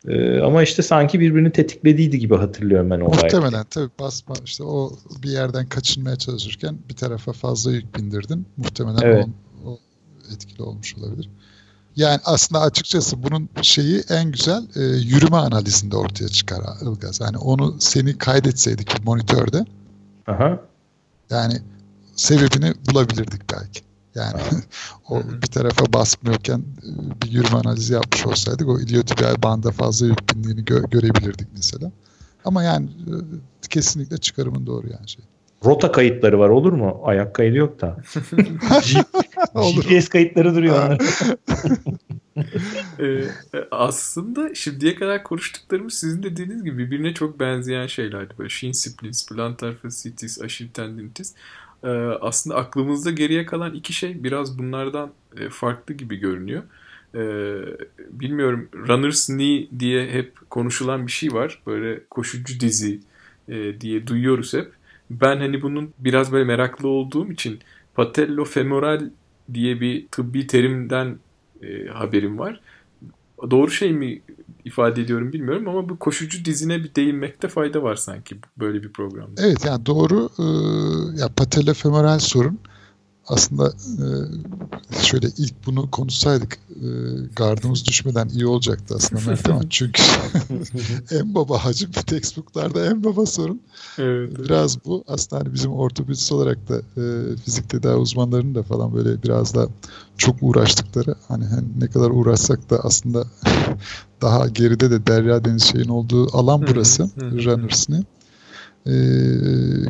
Ee, 0.07 0.39
ama 0.39 0.63
işte 0.63 0.81
sanki 0.81 1.19
birbirini 1.19 1.51
tetiklediydi 1.51 2.19
gibi 2.19 2.35
hatırlıyorum 2.35 2.89
ben 2.89 2.99
o 2.99 3.03
Muhtemelen 3.03 3.49
olayı. 3.49 3.63
tabii 3.69 3.89
basma 3.99 4.35
işte 4.45 4.63
o 4.63 4.91
bir 5.23 5.29
yerden 5.29 5.69
kaçınmaya 5.69 6.15
çalışırken 6.15 6.77
bir 6.89 6.95
tarafa 6.95 7.33
fazla 7.33 7.71
yük 7.71 7.97
bindirdin. 7.97 8.45
Muhtemelen 8.57 9.01
evet. 9.01 9.27
o, 9.65 9.69
o 9.69 9.79
etkili 10.33 10.63
olmuş 10.63 10.95
olabilir. 10.97 11.29
Yani 11.95 12.19
aslında 12.25 12.61
açıkçası 12.61 13.23
bunun 13.23 13.49
şeyi 13.61 14.03
en 14.09 14.31
güzel 14.31 14.63
e, 14.75 14.81
yürüme 14.81 15.37
analizinde 15.37 15.97
ortaya 15.97 16.27
çıkar 16.27 16.61
Ilgaz. 16.81 17.19
Yani 17.21 17.37
onu 17.37 17.75
seni 17.79 18.17
kaydetseydik 18.17 19.05
monitörde. 19.05 19.65
Aha. 20.27 20.59
Yani 21.29 21.53
sebebini 22.15 22.73
bulabilirdik 22.91 23.41
belki. 23.53 23.81
Yani 24.15 24.41
o 25.09 25.21
bir 25.41 25.47
tarafa 25.47 25.93
basmıyorken 25.93 26.59
e, 26.59 27.21
bir 27.21 27.31
yürüme 27.31 27.57
analizi 27.57 27.93
yapmış 27.93 28.25
olsaydık 28.25 28.67
o 28.67 28.79
iliotibial 28.79 29.43
banda 29.43 29.71
fazla 29.71 30.05
yük 30.07 30.35
bindiğini 30.35 30.61
gö- 30.61 30.89
görebilirdik 30.89 31.47
mesela. 31.55 31.91
Ama 32.45 32.63
yani 32.63 32.85
e, 32.85 33.13
kesinlikle 33.69 34.17
çıkarımın 34.17 34.67
doğru 34.67 34.87
yani 34.87 35.09
şey. 35.09 35.25
Rota 35.65 35.91
kayıtları 35.91 36.39
var 36.39 36.49
olur 36.49 36.73
mu? 36.73 37.01
Ayak 37.03 37.33
kaydı 37.33 37.57
yok 37.57 37.81
da. 37.81 37.97
GPS 39.53 40.09
kayıtları 40.09 40.55
duruyor 40.55 40.97
ee, 42.99 43.27
aslında 43.71 44.55
şimdiye 44.55 44.95
kadar 44.95 45.23
konuştuklarımız 45.23 45.93
sizin 45.93 46.23
dediğiniz 46.23 46.63
gibi 46.63 46.77
birbirine 46.77 47.13
çok 47.13 47.39
benzeyen 47.39 47.87
şeylerdi. 47.87 48.33
Böyle 48.37 48.49
shin 48.49 48.71
splints, 48.71 49.27
plantar 49.27 49.75
fasciitis, 49.75 50.41
aşil 50.41 50.69
tendinitis. 50.69 51.33
Ee, 51.85 51.89
aslında 52.21 52.55
aklımızda 52.55 53.11
geriye 53.11 53.45
kalan 53.45 53.73
iki 53.73 53.93
şey 53.93 54.23
biraz 54.23 54.59
bunlardan 54.59 55.11
e, 55.37 55.49
farklı 55.49 55.93
gibi 55.93 56.15
görünüyor. 56.15 56.63
Ee, 57.15 57.57
bilmiyorum 58.09 58.69
runner's 58.73 59.27
knee 59.27 59.67
diye 59.79 60.07
hep 60.09 60.49
konuşulan 60.49 61.07
bir 61.07 61.11
şey 61.11 61.33
var. 61.33 61.61
Böyle 61.67 61.99
koşucu 62.09 62.59
dizi 62.59 62.99
e, 63.49 63.81
diye 63.81 64.07
duyuyoruz 64.07 64.53
hep. 64.53 64.71
Ben 65.09 65.37
hani 65.37 65.61
bunun 65.61 65.93
biraz 65.99 66.31
böyle 66.31 66.45
meraklı 66.45 66.87
olduğum 66.87 67.31
için 67.31 67.59
patellofemoral 67.95 69.09
diye 69.53 69.81
bir 69.81 70.07
tıbbi 70.07 70.47
terimden 70.47 71.17
e, 71.61 71.87
haberim 71.87 72.39
var. 72.39 72.61
Doğru 73.51 73.71
şey 73.71 73.93
mi 73.93 74.21
ifade 74.65 75.01
ediyorum 75.01 75.33
bilmiyorum 75.33 75.67
ama 75.67 75.89
bu 75.89 75.99
koşucu 75.99 76.45
dizine 76.45 76.83
bir 76.83 76.95
değinmekte 76.95 77.47
fayda 77.47 77.83
var 77.83 77.95
sanki 77.95 78.37
böyle 78.57 78.83
bir 78.83 78.93
programda. 78.93 79.41
Evet 79.45 79.65
yani 79.65 79.85
doğru 79.85 80.29
e, 80.39 80.45
ya 81.19 81.29
patelofemoral 81.29 82.19
sorun 82.19 82.59
aslında 83.27 83.73
e, 83.99 84.05
şöyle 85.01 85.27
ilk 85.37 85.53
bunu 85.65 85.91
konuşsaydık 85.91 86.57
e, 86.69 86.87
gardımız 87.35 87.85
düşmeden 87.85 88.29
iyi 88.29 88.47
olacaktı 88.47 88.95
aslında 88.97 89.21
Mert 89.27 89.49
ama 89.49 89.61
çünkü 89.69 90.03
en 91.11 91.35
baba 91.35 91.65
hacim 91.65 91.91
textbooklarda 91.91 92.85
en 92.85 93.03
baba 93.03 93.25
sorun. 93.25 93.61
Evet. 93.97 94.39
Biraz 94.39 94.85
bu 94.85 95.03
aslında 95.07 95.43
hani 95.43 95.53
bizim 95.53 95.71
ortopedist 95.71 96.31
olarak 96.31 96.69
da 96.69 96.77
e, 96.77 97.35
fizik 97.37 97.69
tedavi 97.69 97.95
uzmanlarının 97.95 98.55
da 98.55 98.63
falan 98.63 98.93
böyle 98.93 99.23
biraz 99.23 99.55
da 99.55 99.67
çok 100.17 100.35
uğraştıkları 100.41 101.15
hani, 101.27 101.45
hani 101.45 101.67
ne 101.79 101.87
kadar 101.87 102.09
uğraşsak 102.09 102.69
da 102.69 102.79
aslında 102.83 103.23
daha 104.21 104.47
geride 104.47 104.91
de 104.91 105.07
Derya 105.07 105.45
Deniz 105.45 105.63
şeyin 105.63 105.89
olduğu 105.89 106.37
alan 106.37 106.65
burası. 106.67 107.09
Runners'ın 107.17 108.05
e, 108.87 108.93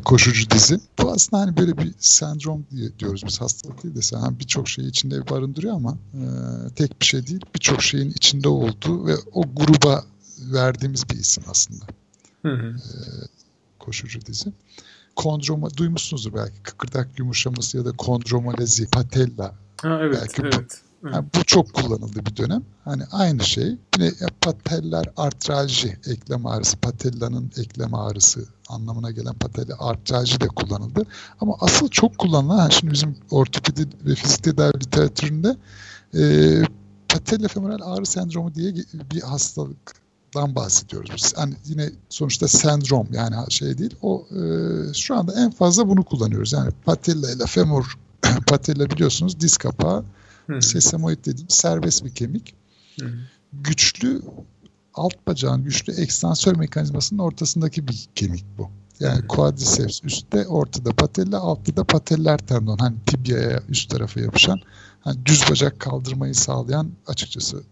koşucu 0.06 0.50
dizi. 0.50 0.80
Bu 1.00 1.12
aslında 1.12 1.42
hani 1.42 1.58
böyle 1.58 1.78
bir 1.78 1.94
sendrom 2.00 2.66
diye 2.72 3.00
diyoruz 3.00 3.24
biz 3.28 3.42
hastalık 3.42 3.84
değil 3.84 3.96
de 3.96 4.02
sen 4.02 4.20
hani 4.20 4.40
birçok 4.40 4.70
şeyi 4.70 4.88
içinde 4.88 5.30
barındırıyor 5.30 5.76
ama 5.76 5.98
e, 6.14 6.24
tek 6.76 7.02
bir 7.02 7.06
şey 7.06 7.28
değil 7.28 7.42
birçok 7.56 7.84
şeyin 7.84 8.10
içinde 8.10 8.50
olduğu 8.50 9.08
ve 9.08 9.16
o 9.34 9.44
gruba 9.56 10.04
verdiğimiz 10.40 11.10
bir 11.10 11.16
isim 11.16 11.44
aslında. 11.50 11.86
Hı 12.42 12.54
hı. 12.54 12.68
E, 12.68 12.98
koşucu 13.80 14.26
dizi. 14.26 14.54
Kondroma 15.16 15.70
duymuşsunuzdur 15.78 16.34
belki 16.34 16.62
kıkırdak 16.64 17.20
yumuşaması 17.20 17.78
ya 17.78 17.86
da 17.86 17.92
kondromalezi, 17.92 18.88
patella. 18.88 19.56
Ha, 19.82 20.00
evet, 20.02 20.18
belki 20.22 20.42
evet. 20.42 20.82
Yani 21.14 21.26
bu 21.36 21.44
çok 21.44 21.74
kullanıldı 21.74 22.26
bir 22.26 22.38
dönem. 22.38 22.64
Hani 22.86 23.04
aynı 23.12 23.44
şey. 23.44 23.78
Yine 23.98 24.12
pateller 24.42 25.06
artralji, 25.18 25.98
eklem 26.08 26.46
ağrısı, 26.46 26.78
patellanın 26.78 27.52
eklem 27.58 27.94
ağrısı 27.94 28.46
anlamına 28.70 29.12
gelen 29.12 29.34
patella 29.34 29.76
artralji 29.80 30.42
de 30.42 30.48
kullanıldı. 30.48 31.04
Ama 31.42 31.56
asıl 31.60 31.90
çok 31.90 32.18
kullanılan, 32.18 32.58
yani 32.58 32.74
şimdi 32.74 32.94
bizim 32.94 33.18
ortopedi 33.32 33.88
ve 34.06 34.16
fizik 34.16 34.44
tedavi 34.44 34.74
literatüründe 34.74 35.58
e, 36.18 36.24
patella 37.10 37.48
femoral 37.48 37.80
ağrı 37.82 38.06
sendromu 38.06 38.56
diye 38.56 38.74
bir 39.14 39.22
hastalıktan 39.22 40.56
bahsediyoruz 40.56 41.12
biz. 41.16 41.34
Yani 41.38 41.54
yine 41.66 41.90
sonuçta 42.10 42.48
sendrom 42.48 43.08
yani 43.12 43.52
şey 43.52 43.78
değil. 43.78 43.96
O 44.02 44.28
e, 44.32 44.94
şu 44.94 45.16
anda 45.16 45.34
en 45.34 45.52
fazla 45.52 45.90
bunu 45.90 46.04
kullanıyoruz. 46.04 46.54
Yani 46.54 46.72
patella 46.86 47.32
ile 47.32 47.46
femur 47.46 47.98
patella 48.48 48.90
biliyorsunuz 48.90 49.40
diz 49.40 49.58
kapağı 49.58 50.06
Hı. 50.48 50.62
Sesamoid 50.62 51.26
dediğim 51.26 51.50
serbest 51.50 52.06
bir 52.06 52.16
kemik. 52.16 52.54
Hı. 53.00 53.10
Güçlü 53.54 54.22
alt 54.94 55.28
bacağın 55.28 55.64
güçlü 55.64 55.94
ekstansör 55.94 56.56
mekanizmasının 56.56 57.20
ortasındaki 57.20 57.88
bir 57.88 58.08
kemik 58.16 58.46
bu. 58.58 58.70
Yani 59.00 59.22
Hı. 59.24 59.28
quadriceps 59.28 60.04
üstte, 60.04 60.48
ortada 60.48 60.92
patella, 60.92 61.40
altta 61.40 61.76
da 61.76 61.84
pateller 61.84 62.38
tendon. 62.38 62.78
Hani 62.78 62.96
tibiaya 63.06 63.64
üst 63.70 63.90
tarafa 63.90 64.20
yapışan, 64.20 64.60
hani 65.00 65.26
düz 65.26 65.50
bacak 65.50 65.80
kaldırmayı 65.80 66.36
sağlayan 66.36 66.92
açıkçası 67.08 67.64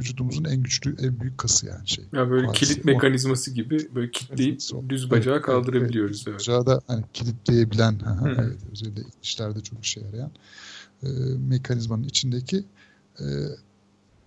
vücudumuzun 0.00 0.44
en 0.44 0.62
güçlü, 0.62 0.96
en 1.06 1.20
büyük 1.20 1.38
kası 1.38 1.66
yani 1.66 1.88
şey. 1.88 2.04
Ya 2.12 2.30
böyle 2.30 2.46
quadriceps. 2.46 2.72
kilit 2.72 2.84
mekanizması 2.84 3.50
gibi 3.50 3.94
böyle 3.94 4.10
kilitleyip 4.10 4.60
evet, 4.74 4.88
düz 4.88 5.10
bacağı 5.10 5.34
evet, 5.34 5.46
kaldırabiliyoruz. 5.46 6.24
Evet. 6.28 6.40
Bacağı 6.40 6.66
da 6.66 6.80
hani 6.86 7.04
kilitleyebilen, 7.14 8.00
evet, 8.26 8.58
özellikle 8.72 9.02
işlerde 9.22 9.60
çok 9.60 9.84
işe 9.84 10.00
yarayan 10.00 10.30
e, 11.02 11.08
mekanizmanın 11.38 12.04
içindeki 12.04 12.64
e, 13.20 13.24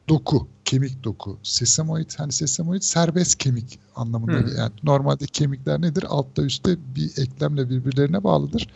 doku, 0.09 0.47
kemik 0.65 1.03
doku. 1.03 1.37
Sesamoid, 1.43 2.11
hani 2.17 2.31
sesamoid 2.31 2.81
serbest 2.81 3.37
kemik 3.37 3.79
anlamında. 3.95 4.39
Hmm. 4.39 4.57
Yani 4.57 4.71
normalde 4.83 5.25
kemikler 5.25 5.81
nedir? 5.81 6.05
Altta 6.09 6.41
üstte 6.41 6.77
bir 6.95 7.17
eklemle 7.17 7.69
birbirlerine 7.69 8.23
bağlıdır. 8.23 8.67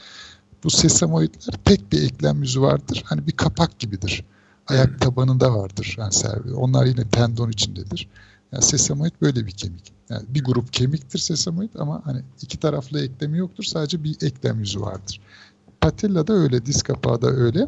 Bu 0.63 0.69
sesamoidler 0.69 1.59
tek 1.65 1.91
bir 1.91 2.03
eklem 2.03 2.41
yüzü 2.41 2.61
vardır. 2.61 3.03
Hani 3.05 3.27
bir 3.27 3.31
kapak 3.31 3.79
gibidir. 3.79 4.25
Ayak 4.67 4.89
hmm. 4.89 4.97
tabanında 4.97 5.55
vardır. 5.55 5.95
Yani 5.99 6.13
servis. 6.13 6.53
Onlar 6.53 6.85
yine 6.85 7.09
tendon 7.09 7.49
içindedir. 7.49 8.09
Yani 8.51 8.63
sesamoid 8.63 9.13
böyle 9.21 9.45
bir 9.45 9.51
kemik. 9.51 9.93
Yani 10.09 10.23
bir 10.29 10.43
grup 10.43 10.73
kemiktir 10.73 11.19
sesamoid 11.19 11.69
ama 11.75 12.01
hani 12.05 12.21
iki 12.41 12.59
taraflı 12.59 13.05
eklemi 13.05 13.37
yoktur. 13.37 13.63
Sadece 13.63 14.03
bir 14.03 14.15
eklem 14.21 14.59
yüzü 14.59 14.81
vardır. 14.81 15.21
Patella 15.83 16.27
da 16.27 16.33
öyle, 16.33 16.65
diz 16.65 16.83
kapağı 16.83 17.21
da 17.21 17.27
öyle. 17.27 17.67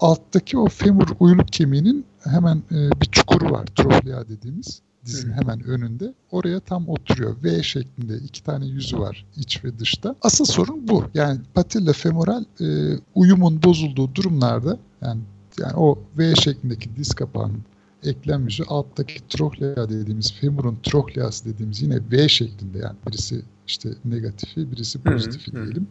Alttaki 0.00 0.58
o 0.58 0.68
femur 0.68 1.08
uyluk 1.20 1.48
kemiğinin 1.48 2.04
hemen 2.24 2.62
e, 2.70 3.00
bir 3.00 3.06
çukuru 3.06 3.50
var. 3.50 3.66
Troflea 3.66 4.28
dediğimiz 4.28 4.82
dizin 5.04 5.32
hemen 5.32 5.64
önünde. 5.64 6.14
Oraya 6.30 6.60
tam 6.60 6.88
oturuyor. 6.88 7.36
V 7.44 7.62
şeklinde 7.62 8.16
iki 8.16 8.42
tane 8.42 8.66
yüzü 8.66 8.98
var 8.98 9.26
iç 9.36 9.64
ve 9.64 9.78
dışta. 9.78 10.16
Asıl 10.22 10.44
sorun 10.44 10.88
bu. 10.88 11.04
Yani 11.14 11.40
patella 11.54 11.92
femoral 11.92 12.44
e, 12.60 12.66
uyumun 13.14 13.62
bozulduğu 13.62 14.14
durumlarda 14.14 14.78
yani 15.02 15.20
yani 15.60 15.76
o 15.76 15.98
V 16.18 16.34
şeklindeki 16.34 16.96
diz 16.96 17.14
kapağının 17.14 17.62
eklem 18.04 18.44
yüzü 18.44 18.64
alttaki 18.64 19.28
troklea 19.28 19.90
dediğimiz 19.90 20.32
femurun 20.32 20.78
trokleası 20.82 21.44
dediğimiz 21.44 21.82
yine 21.82 21.98
V 22.12 22.28
şeklinde 22.28 22.78
yani 22.78 22.96
birisi 23.06 23.42
işte 23.66 23.88
negatifi 24.04 24.72
birisi 24.72 24.98
pozitifi 24.98 25.52
diyelim. 25.52 25.86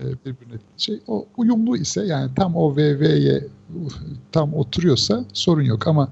E, 0.00 0.04
birbirine 0.04 0.58
şey 0.76 1.00
o 1.06 1.26
uyumlu 1.36 1.76
ise 1.76 2.04
yani 2.06 2.30
tam 2.36 2.56
o 2.56 2.76
VV'ye 2.76 3.46
tam 4.32 4.54
oturuyorsa 4.54 5.24
sorun 5.32 5.62
yok 5.62 5.86
ama 5.86 6.08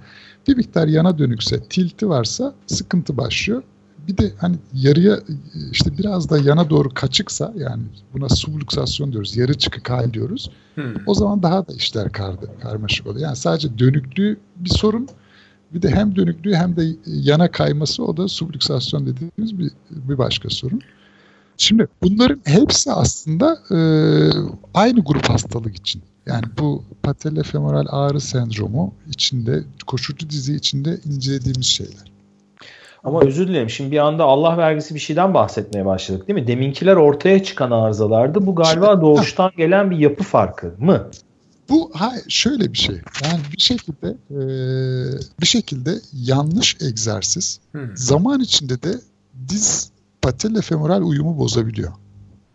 bir 0.49 0.57
miktar 0.57 0.89
yana 0.89 1.19
dönükse 1.19 1.63
tilti 1.63 2.09
varsa 2.09 2.55
sıkıntı 2.67 3.17
başlıyor. 3.17 3.63
Bir 4.09 4.17
de 4.17 4.33
hani 4.39 4.57
yarıya 4.75 5.19
işte 5.73 5.99
biraz 5.99 6.31
da 6.31 6.39
yana 6.39 6.71
doğru 6.71 6.95
kaçıksa 6.95 7.53
yani 7.57 7.83
buna 8.13 8.29
subluksasyon 8.29 9.13
diyoruz. 9.13 9.37
Yarı 9.37 9.55
çıkık 9.55 9.91
hal 9.91 10.13
diyoruz. 10.13 10.51
Hmm. 10.75 10.95
O 11.07 11.15
zaman 11.15 11.43
daha 11.43 11.69
da 11.69 11.73
işler 11.73 12.13
kardı, 12.13 12.51
karmaşık 12.63 13.07
oluyor. 13.07 13.27
Yani 13.27 13.37
sadece 13.37 13.79
dönüklüğü 13.79 14.37
bir 14.57 14.71
sorun. 14.71 15.09
Bir 15.75 15.83
de 15.83 15.91
hem 15.91 16.17
dönüklüğü 16.17 16.55
hem 16.55 16.77
de 16.77 16.85
yana 17.07 17.51
kayması 17.51 18.05
o 18.05 18.17
da 18.17 18.29
subluksasyon 18.29 19.07
dediğimiz 19.07 19.59
bir, 19.59 19.71
bir 19.91 20.19
başka 20.19 20.51
sorun. 20.51 20.81
Şimdi 21.57 21.89
bunların 22.03 22.41
hepsi 22.45 22.93
aslında 22.93 23.59
e, 23.71 23.79
aynı 24.75 25.01
grup 25.01 25.31
hastalık 25.31 25.77
için. 25.77 26.03
Yani 26.27 26.45
bu 26.59 26.85
patellofemoral 27.03 27.87
ağrı 27.89 28.21
sendromu 28.21 28.95
içinde, 29.09 29.65
koşucu 29.87 30.31
dizi 30.31 30.55
içinde 30.55 30.99
incelediğimiz 31.05 31.67
şeyler. 31.67 32.13
Ama 33.05 33.21
özür 33.21 33.49
dilerim. 33.49 33.71
Şimdi 33.71 33.93
bir 33.93 33.99
anda 33.99 34.25
Allah 34.25 34.59
vergisi 34.59 34.95
bir 34.95 35.01
şeyden 35.01 35.35
bahsetmeye 35.35 35.87
başladık 35.87 36.29
değil 36.29 36.41
mi? 36.41 36.47
Deminkiler 36.47 36.97
ortaya 36.97 37.43
çıkan 37.43 37.71
arızalardı. 37.71 38.47
Bu 38.47 38.55
galiba 38.55 39.01
doğuştan 39.01 39.51
gelen 39.57 39.91
bir 39.91 39.99
yapı 39.99 40.25
farkı 40.25 40.75
mı? 40.79 41.11
Bu 41.69 41.91
ha, 41.95 42.13
şöyle 42.29 42.73
bir 42.73 42.79
şey. 42.79 42.97
Yani 43.25 43.41
bir 43.57 43.63
şekilde 43.63 44.09
e, 44.31 44.41
bir 45.41 45.47
şekilde 45.47 45.95
yanlış 46.13 46.77
egzersiz 46.81 47.61
hmm. 47.73 47.97
zaman 47.97 48.41
içinde 48.41 48.83
de 48.83 48.93
diz 49.49 49.91
patella 50.23 50.61
femoral 50.61 51.03
uyumu 51.03 51.39
bozabiliyor. 51.39 51.93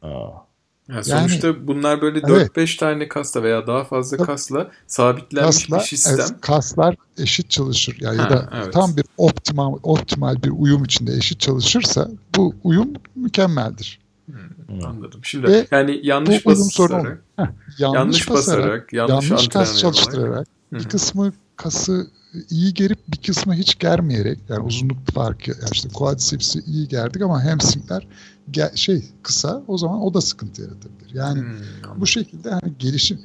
Aa. 0.01 0.47
Yani 0.89 1.03
sonuçta 1.03 1.47
yani, 1.47 1.67
bunlar 1.67 2.01
böyle 2.01 2.19
4-5 2.19 2.38
evet. 2.38 2.79
tane 2.79 3.07
kasla 3.07 3.43
veya 3.43 3.67
daha 3.67 3.83
fazla 3.83 4.17
kasla 4.17 4.71
sabitlenmiş 4.88 5.67
kasla, 5.67 5.77
bir 5.77 5.83
sistem. 5.83 6.15
Evet, 6.19 6.41
kaslar 6.41 6.95
eşit 7.17 7.50
çalışır 7.50 7.97
yani 8.00 8.17
ha, 8.17 8.24
ya 8.24 8.29
da 8.29 8.50
evet. 8.55 8.74
tam 8.74 8.97
bir 8.97 9.05
optimal 9.17 9.77
optimal 9.83 10.43
bir 10.43 10.50
uyum 10.50 10.83
içinde 10.83 11.13
eşit 11.13 11.39
çalışırsa 11.39 12.09
bu 12.36 12.55
uyum 12.63 12.93
mükemmeldir. 13.15 14.00
Hmm, 14.25 14.86
anladım. 14.86 15.19
Şimdi 15.24 15.47
Ve 15.47 15.67
yani 15.71 16.00
yanlış 16.03 16.45
basarak, 16.45 17.24
yanlış, 17.38 17.79
yanlış 17.79 18.29
basarak, 18.29 18.65
basarak 18.65 18.93
yanlış, 18.93 19.29
yanlış 19.29 19.47
kas 19.47 19.79
çalıştırarak 19.79 20.47
bir 20.74 20.83
kısmı 20.83 21.31
kası 21.58 22.08
iyi 22.50 22.74
gerip 22.74 23.00
bir 23.08 23.18
kısmı 23.18 23.54
hiç 23.54 23.80
germeyerek 23.80 24.40
yani 24.50 24.64
uzunluk 24.64 25.12
farkı 25.14 25.52
yani 25.52 25.70
işte 25.72 25.90
quadriceps'i 25.90 26.60
iyi 26.60 26.88
gerdik 26.88 27.22
ama 27.22 27.46
hamstringler 27.46 28.08
ge- 28.52 28.78
şey 28.78 29.06
kısa 29.24 29.64
o 29.68 29.78
zaman 29.78 30.02
o 30.02 30.14
da 30.14 30.22
sıkıntı 30.22 30.62
yaratabilir. 30.62 31.14
Yani 31.14 31.40
hmm, 31.40 32.02
bu 32.02 32.08
şekilde 32.08 32.50
hani 32.50 32.74
gelişim 32.80 33.20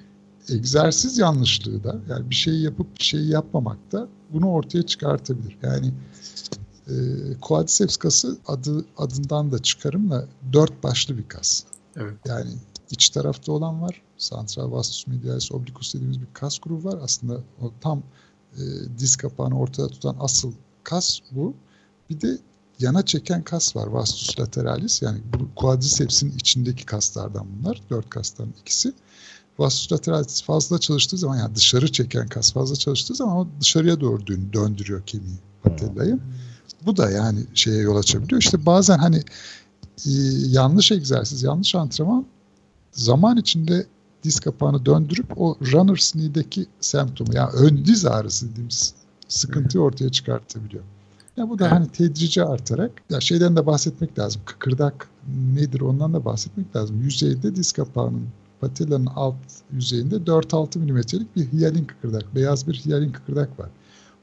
egzersiz 0.48 1.18
yanlışlığı 1.18 1.84
da 1.84 1.96
yani 2.08 2.30
bir 2.30 2.34
şeyi 2.34 2.62
yapıp 2.62 2.98
bir 2.98 3.04
şeyi 3.04 3.28
yapmamak 3.28 3.92
da 3.92 4.08
bunu 4.32 4.50
ortaya 4.50 4.82
çıkartabilir. 4.82 5.58
Yani 5.62 5.92
e, 6.88 6.94
quadriceps 7.40 7.96
kası 7.96 8.38
adı 8.46 8.84
adından 8.96 9.52
da 9.52 9.58
çıkarımla 9.58 10.26
dört 10.52 10.82
başlı 10.82 11.18
bir 11.18 11.28
kas. 11.28 11.64
Evet. 11.96 12.14
Yani 12.26 12.50
iç 12.90 13.10
tarafta 13.10 13.52
olan 13.52 13.82
var. 13.82 14.02
Santral 14.18 14.72
vastus 14.72 15.06
medialis 15.06 15.52
obliquus 15.52 15.94
dediğimiz 15.94 16.20
bir 16.20 16.26
kas 16.32 16.58
grubu 16.58 16.88
var. 16.88 16.98
Aslında 17.02 17.40
o 17.60 17.72
tam 17.80 18.02
e, 18.56 18.62
diz 18.98 19.16
kapağını 19.16 19.58
ortada 19.60 19.88
tutan 19.88 20.16
asıl 20.20 20.52
kas 20.84 21.18
bu. 21.30 21.54
Bir 22.10 22.20
de 22.20 22.38
yana 22.78 23.04
çeken 23.04 23.42
kas 23.42 23.76
var 23.76 23.86
vastus 23.86 24.40
lateralis 24.40 25.02
yani 25.02 25.18
bu 25.38 25.54
quadriceps'in 25.56 26.30
içindeki 26.30 26.86
kaslardan 26.86 27.46
bunlar. 27.58 27.80
Dört 27.90 28.10
kastan 28.10 28.48
ikisi. 28.60 28.92
Vastus 29.58 29.92
lateralis 29.92 30.42
fazla 30.42 30.78
çalıştığı 30.78 31.18
zaman 31.18 31.38
yani 31.38 31.54
dışarı 31.54 31.92
çeken 31.92 32.28
kas 32.28 32.52
fazla 32.52 32.76
çalıştığı 32.76 33.14
zaman 33.14 33.36
o 33.36 33.48
dışarıya 33.60 34.00
doğru 34.00 34.26
döndürüyor 34.52 35.02
kemiği 35.06 35.38
patellayı. 35.62 36.18
Bu 36.86 36.96
da 36.96 37.10
yani 37.10 37.40
şeye 37.54 37.80
yol 37.80 37.96
açabiliyor. 37.96 38.42
İşte 38.42 38.66
bazen 38.66 38.98
hani 38.98 39.22
e, 40.06 40.10
yanlış 40.46 40.92
egzersiz, 40.92 41.42
yanlış 41.42 41.74
antrenman 41.74 42.26
zaman 42.92 43.36
içinde 43.36 43.86
diz 44.22 44.40
kapağını 44.40 44.86
döndürüp 44.86 45.40
o 45.40 45.56
runner's 45.72 46.12
knee'deki 46.12 46.66
semptomu 46.80 47.34
yani 47.34 47.50
ön 47.52 47.84
diz 47.84 48.06
ağrısı 48.06 48.50
dediğimiz 48.50 48.94
sıkıntıyı 49.28 49.82
ortaya 49.82 50.08
çıkartabiliyor. 50.08 50.84
Ya 51.36 51.50
bu 51.50 51.58
da 51.58 51.70
hani 51.70 51.88
tedrici 51.88 52.44
artarak 52.44 52.90
ya 53.10 53.20
şeyden 53.20 53.56
de 53.56 53.66
bahsetmek 53.66 54.18
lazım. 54.18 54.42
Kıkırdak 54.44 55.08
nedir 55.54 55.80
ondan 55.80 56.14
da 56.14 56.24
bahsetmek 56.24 56.76
lazım. 56.76 57.02
Yüzeyde 57.02 57.56
diz 57.56 57.72
kapağının 57.72 58.26
patelanın 58.60 59.06
alt 59.06 59.36
yüzeyinde 59.72 60.16
4-6 60.16 60.78
milimetrelik 60.78 61.36
bir 61.36 61.52
hiyalin 61.52 61.84
kıkırdak, 61.84 62.34
beyaz 62.34 62.68
bir 62.68 62.74
hiyalin 62.74 63.12
kıkırdak 63.12 63.58
var. 63.60 63.68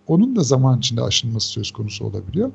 Onun 0.07 0.35
da 0.35 0.43
zaman 0.43 0.79
içinde 0.79 1.01
aşınması 1.01 1.47
söz 1.47 1.71
konusu 1.71 2.05
olabiliyor. 2.05 2.51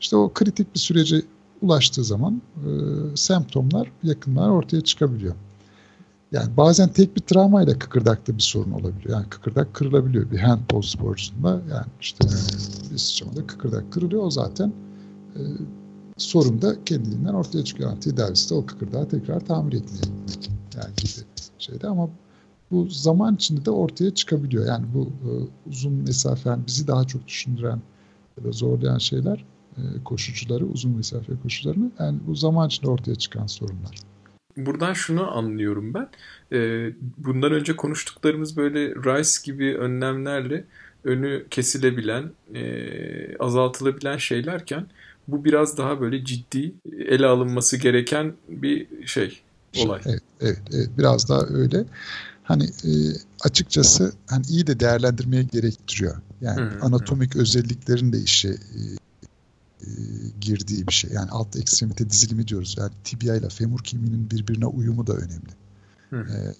İşte 0.00 0.16
o 0.16 0.32
kritik 0.34 0.74
bir 0.74 0.80
sürece 0.80 1.22
ulaştığı 1.62 2.04
zaman 2.04 2.42
e, 2.56 2.70
semptomlar, 3.16 3.92
yakınlar 4.02 4.48
ortaya 4.48 4.80
çıkabiliyor. 4.80 5.34
Yani 6.32 6.56
bazen 6.56 6.88
tek 6.88 7.16
bir 7.16 7.20
travmayla 7.20 7.78
kıkırdakta 7.78 8.34
bir 8.34 8.42
sorun 8.42 8.72
olabiliyor. 8.72 9.18
Yani 9.18 9.28
kıkırdak 9.28 9.74
kırılabiliyor 9.74 10.30
bir 10.30 10.38
handball 10.38 10.82
sporcusunda. 10.82 11.50
Yani 11.50 11.86
işte 12.00 12.24
bir 12.92 12.98
sıçramada 12.98 13.46
kıkırdak 13.46 13.92
kırılıyor. 13.92 14.22
O 14.22 14.30
zaten 14.30 14.72
e, 15.36 15.40
sorun 16.16 16.62
da 16.62 16.84
kendiliğinden 16.84 17.34
ortaya 17.34 17.64
çıkıyor. 17.64 17.90
Yani 17.90 18.00
tedavisi 18.00 18.50
de 18.50 18.54
o 18.54 18.66
kıkırdağı 18.66 19.08
tekrar 19.08 19.40
tamir 19.40 19.72
etmeye 19.72 20.00
yani 20.76 20.94
gibi 20.96 21.24
şeyde 21.58 21.88
ama 21.88 22.08
bu 22.70 22.88
zaman 22.90 23.34
içinde 23.34 23.64
de 23.64 23.70
ortaya 23.70 24.14
çıkabiliyor. 24.14 24.66
Yani 24.66 24.86
bu 24.94 25.02
e, 25.04 25.30
uzun 25.70 25.92
mesafe 25.92 26.50
yani 26.50 26.66
bizi 26.66 26.86
daha 26.86 27.04
çok 27.04 27.26
düşündüren 27.26 27.80
ya 28.38 28.44
da 28.44 28.52
zorlayan 28.52 28.98
şeyler 28.98 29.44
e, 29.76 29.82
koşucuları, 30.04 30.66
uzun 30.66 30.96
mesafe 30.96 31.32
koşucularını 31.42 31.90
yani 31.98 32.18
bu 32.26 32.34
zaman 32.34 32.66
içinde 32.66 32.90
ortaya 32.90 33.14
çıkan 33.14 33.46
sorunlar 33.46 34.15
buradan 34.56 34.92
şunu 34.92 35.36
anlıyorum 35.36 35.94
ben. 35.94 36.08
E, 36.52 36.90
bundan 37.18 37.52
önce 37.52 37.76
konuştuklarımız 37.76 38.56
böyle 38.56 38.88
RICE 38.88 39.52
gibi 39.52 39.76
önlemlerle 39.76 40.64
önü 41.04 41.46
kesilebilen, 41.50 42.30
e, 42.54 43.36
azaltılabilen 43.38 44.16
şeylerken 44.16 44.86
bu 45.28 45.44
biraz 45.44 45.78
daha 45.78 46.00
böyle 46.00 46.24
ciddi 46.24 46.74
ele 47.08 47.26
alınması 47.26 47.76
gereken 47.76 48.34
bir 48.48 48.86
şey, 49.06 49.42
olay. 49.78 50.00
Evet, 50.06 50.22
evet, 50.40 50.58
evet 50.72 50.88
biraz 50.98 51.28
daha 51.28 51.46
öyle. 51.46 51.84
Hani 52.42 52.64
e, 52.64 52.90
açıkçası 53.40 54.12
hani 54.26 54.46
iyi 54.46 54.66
de 54.66 54.80
değerlendirmeye 54.80 55.42
gerektiriyor. 55.42 56.16
Yani 56.40 56.60
hı. 56.60 56.78
anatomik 56.80 57.36
özelliklerin 57.36 58.12
de 58.12 58.18
işe 58.18 58.48
e, 58.48 58.52
e, 58.52 58.96
girdiği 60.46 60.86
bir 60.86 60.92
şey. 60.92 61.10
Yani 61.12 61.30
alt 61.30 61.56
ekstremite 61.56 62.10
dizilimi 62.10 62.48
diyoruz. 62.48 62.76
Yani 62.78 62.92
tibia 63.04 63.36
ile 63.36 63.48
femur 63.48 63.78
kemiğinin 63.78 64.30
birbirine 64.30 64.66
uyumu 64.66 65.06
da 65.06 65.12
önemli. 65.12 65.52
Hı. 66.10 66.16
E, 66.16 66.54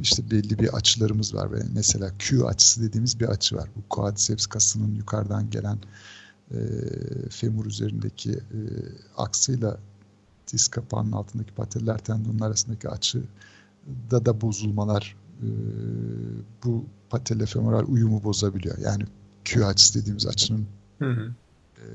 işte 0.00 0.30
belli 0.30 0.58
bir 0.58 0.68
açılarımız 0.68 1.34
var. 1.34 1.52
Ve 1.52 1.62
mesela 1.74 2.10
Q 2.18 2.46
açısı 2.46 2.82
dediğimiz 2.82 3.20
bir 3.20 3.28
açı 3.28 3.56
var. 3.56 3.68
Bu 3.76 3.88
quadriceps 3.88 4.46
kasının 4.46 4.94
yukarıdan 4.94 5.50
gelen 5.50 5.78
e, 6.50 6.58
femur 7.30 7.66
üzerindeki 7.66 8.32
e, 8.32 8.60
aksıyla 9.16 9.78
diz 10.52 10.68
kapağının 10.68 11.12
altındaki 11.12 11.52
pateller 11.52 11.98
tendonun 11.98 12.40
arasındaki 12.40 12.88
açı 12.88 13.22
da 14.10 14.26
da 14.26 14.40
bozulmalar 14.40 15.16
e, 15.42 15.48
bu 16.64 16.84
patelle 17.10 17.46
femoral 17.46 17.84
uyumu 17.88 18.24
bozabiliyor. 18.24 18.78
Yani 18.78 19.02
Q 19.44 19.66
açısı 19.66 20.00
dediğimiz 20.00 20.26
açının 20.26 20.66
hı 20.98 21.10
hı 21.10 21.34
e, 21.76 21.86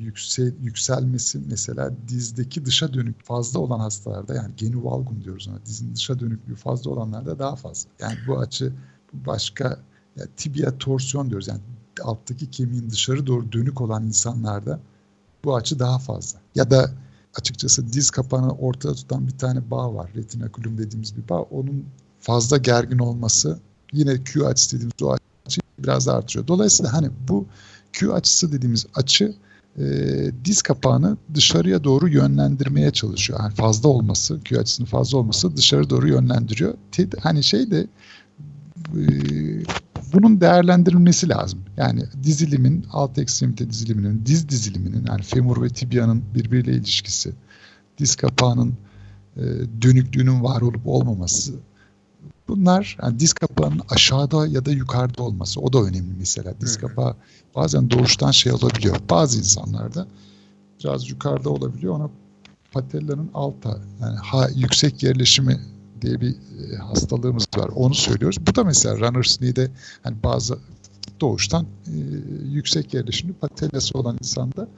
yüksel, 0.00 0.52
yükselmesi 0.62 1.40
mesela 1.50 1.92
dizdeki 2.08 2.64
dışa 2.64 2.94
dönük 2.94 3.24
fazla 3.24 3.60
olan 3.60 3.80
hastalarda 3.80 4.34
yani 4.34 4.52
genu 4.56 4.84
valgum 4.84 5.24
diyoruz 5.24 5.48
ona 5.48 5.66
dizin 5.66 5.94
dışa 5.94 6.20
dönüklüğü 6.20 6.54
fazla 6.54 6.90
olanlarda 6.90 7.38
daha 7.38 7.56
fazla. 7.56 7.90
Yani 8.00 8.16
bu 8.26 8.38
açı 8.38 8.72
başka 9.12 9.78
yani 10.16 10.30
tibia 10.36 10.78
torsiyon 10.78 11.30
diyoruz 11.30 11.48
yani 11.48 11.60
alttaki 12.02 12.50
kemiğin 12.50 12.90
dışarı 12.90 13.26
doğru 13.26 13.52
dönük 13.52 13.80
olan 13.80 14.06
insanlarda 14.06 14.80
bu 15.44 15.56
açı 15.56 15.78
daha 15.78 15.98
fazla. 15.98 16.40
Ya 16.54 16.70
da 16.70 16.90
açıkçası 17.34 17.92
diz 17.92 18.10
kapağını 18.10 18.52
ortada 18.52 18.94
tutan 18.94 19.26
bir 19.26 19.38
tane 19.38 19.70
bağ 19.70 19.94
var. 19.94 20.10
Retinakulum 20.16 20.78
dediğimiz 20.78 21.16
bir 21.16 21.28
bağ. 21.28 21.42
Onun 21.42 21.84
fazla 22.20 22.56
gergin 22.56 22.98
olması 22.98 23.60
yine 23.92 24.24
Q 24.24 24.46
açısı 24.46 24.76
dediğimiz 24.76 25.02
o 25.02 25.16
açıyı 25.46 25.62
biraz 25.78 26.06
da 26.06 26.14
artırıyor. 26.14 26.46
Dolayısıyla 26.46 26.92
hani 26.92 27.10
bu 27.28 27.46
Q 27.92 28.12
açısı 28.12 28.52
dediğimiz 28.52 28.86
açı 28.94 29.34
e, 29.78 29.84
diz 30.44 30.62
kapağını 30.62 31.16
dışarıya 31.34 31.84
doğru 31.84 32.08
yönlendirmeye 32.08 32.90
çalışıyor. 32.90 33.40
Yani 33.42 33.54
fazla 33.54 33.88
olması, 33.88 34.40
Q 34.44 34.60
açısının 34.60 34.86
fazla 34.86 35.18
olması 35.18 35.56
dışarı 35.56 35.90
doğru 35.90 36.08
yönlendiriyor. 36.08 36.74
Hani 37.20 37.42
şey 37.42 37.70
de 37.70 37.86
e, 38.96 39.02
bunun 40.12 40.40
değerlendirilmesi 40.40 41.28
lazım. 41.28 41.60
Yani 41.76 42.02
dizilimin, 42.22 42.86
alt 42.92 43.18
ekstremite 43.18 43.70
diziliminin, 43.70 44.26
diz 44.26 44.48
diziliminin 44.48 45.06
yani 45.08 45.22
femur 45.22 45.62
ve 45.62 45.68
tibyanın 45.68 46.22
birbiriyle 46.34 46.72
ilişkisi, 46.72 47.32
diz 47.98 48.16
kapağının 48.16 48.74
e, 49.36 49.42
dönüklüğünün 49.82 50.44
var 50.44 50.60
olup 50.60 50.86
olmaması 50.86 51.54
Bunlar 52.56 52.96
yani 53.02 53.20
diz 53.20 53.32
kapağının 53.32 53.82
aşağıda 53.88 54.46
ya 54.46 54.64
da 54.64 54.70
yukarıda 54.70 55.22
olması 55.22 55.60
o 55.60 55.72
da 55.72 55.78
önemli 55.78 56.14
mesela. 56.18 56.54
Diz 56.60 56.76
kapağı 56.76 57.16
bazen 57.54 57.90
doğuştan 57.90 58.30
şey 58.30 58.52
olabiliyor. 58.52 58.96
Bazı 59.10 59.38
insanlarda 59.38 60.06
biraz 60.80 61.10
yukarıda 61.10 61.50
olabiliyor. 61.50 61.94
Ona 61.94 62.10
patellanın 62.72 63.30
alta 63.34 63.78
yani 64.00 64.16
ha, 64.16 64.48
yüksek 64.54 65.02
yerleşimi 65.02 65.60
diye 66.02 66.20
bir 66.20 66.30
e, 66.30 66.76
hastalığımız 66.76 67.46
var. 67.56 67.70
Onu 67.74 67.94
söylüyoruz. 67.94 68.46
Bu 68.46 68.54
da 68.54 68.64
mesela 68.64 68.98
runner's 68.98 69.36
knee'de 69.36 69.70
hani 70.02 70.22
bazı 70.22 70.58
doğuştan 71.20 71.66
e, 71.86 71.96
yüksek 72.50 72.94
yerleşimli 72.94 73.32
patellası 73.32 73.98
olan 73.98 74.16
insanda 74.20 74.68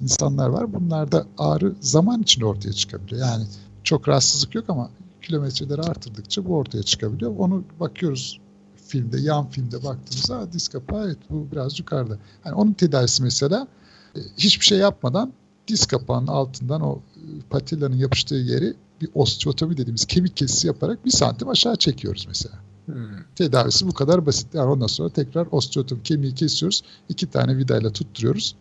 insanlar 0.00 0.48
var. 0.48 0.74
Bunlarda 0.74 1.26
ağrı 1.38 1.74
zaman 1.80 2.22
içinde 2.22 2.46
ortaya 2.46 2.72
çıkabiliyor. 2.72 3.26
Yani 3.26 3.44
çok 3.84 4.08
rahatsızlık 4.08 4.54
yok 4.54 4.64
ama 4.68 4.90
kilometreleri 5.26 5.80
artırdıkça 5.80 6.44
bu 6.44 6.56
ortaya 6.56 6.82
çıkabiliyor. 6.82 7.36
Onu 7.38 7.64
bakıyoruz 7.80 8.40
filmde, 8.86 9.20
yan 9.20 9.50
filmde 9.50 9.84
baktığımızda 9.84 10.52
diz 10.52 10.68
kapağı 10.68 11.06
evet 11.06 11.18
bu 11.30 11.48
biraz 11.52 11.78
yukarıda. 11.78 12.18
Yani 12.44 12.54
onun 12.54 12.72
tedavisi 12.72 13.22
mesela 13.22 13.68
e, 14.16 14.20
hiçbir 14.38 14.64
şey 14.64 14.78
yapmadan 14.78 15.32
diz 15.68 15.86
kapağının 15.86 16.26
altından 16.26 16.80
o 16.80 17.00
e, 17.16 17.20
patillanın 17.50 17.96
yapıştığı 17.96 18.34
yeri 18.34 18.74
bir 19.00 19.08
osteotomi 19.14 19.76
dediğimiz 19.76 20.04
kemik 20.04 20.36
kesisi 20.36 20.66
yaparak 20.66 21.04
bir 21.04 21.10
santim 21.10 21.48
aşağı 21.48 21.76
çekiyoruz 21.76 22.24
mesela. 22.28 22.54
Hmm. 22.86 22.94
Tedavisi 23.36 23.86
bu 23.86 23.92
kadar 23.92 24.26
basit. 24.26 24.54
Yani 24.54 24.70
ondan 24.70 24.86
sonra 24.86 25.08
tekrar 25.08 25.48
osteotomi 25.50 26.02
kemiği 26.02 26.34
kesiyoruz. 26.34 26.82
iki 27.08 27.26
tane 27.26 27.56
vidayla 27.56 27.92
tutturuyoruz. 27.92 28.56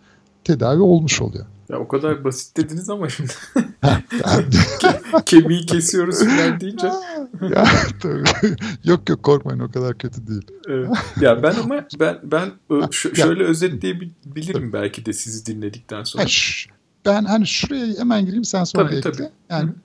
Tedavi 0.45 0.81
olmuş 0.81 1.21
oluyor. 1.21 1.45
Ya 1.69 1.79
o 1.79 1.87
kadar 1.87 2.23
basit 2.23 2.57
dediniz 2.57 2.89
ama 2.89 3.09
şimdi 3.09 3.33
kemiği 5.25 5.65
kesiyoruz 5.65 6.19
falan 6.19 6.59
deyince. 6.59 6.87
ya, 7.55 7.65
tabii. 8.01 8.23
Yok 8.83 9.09
yok 9.09 9.23
korkmayın 9.23 9.59
o 9.59 9.71
kadar 9.71 9.97
kötü 9.97 10.27
değil. 10.27 10.47
Evet. 10.67 10.89
Ya 11.21 11.43
ben 11.43 11.55
ama 11.63 11.85
ben 11.99 12.17
ben 12.23 12.51
şöyle 12.91 13.43
ya. 13.43 13.49
özetleyebilirim 13.49 14.73
belki 14.73 15.05
de 15.05 15.13
sizi 15.13 15.45
dinledikten 15.45 16.03
sonra. 16.03 16.23
Ha, 16.23 16.29
ben 17.05 17.25
hani 17.25 17.47
şuraya 17.47 17.99
hemen 17.99 18.25
gireyim 18.25 18.45
sen 18.45 18.63
sonra 18.63 18.87
tabii, 18.87 18.95
ekle. 18.95 19.11
Tabii. 19.11 19.29
Yani 19.49 19.69
Hı. 19.69 19.75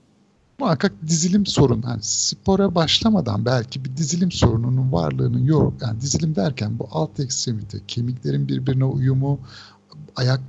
muhakkak 0.59 0.93
dizilim 1.07 1.47
sorun. 1.47 1.85
Yani 1.87 2.03
spora 2.03 2.75
başlamadan 2.75 3.45
belki 3.45 3.85
bir 3.85 3.97
dizilim 3.97 4.33
sorununun 4.33 4.93
varlığının 4.93 5.45
yok. 5.45 5.75
Yani 5.81 6.01
dizilim 6.01 6.37
derken 6.37 6.79
bu 6.79 6.89
alt 6.91 7.21
ekstremite, 7.21 7.79
kemiklerin 7.89 8.49
birbirine 8.49 8.85
uyumu, 8.85 9.41
ayak 10.21 10.41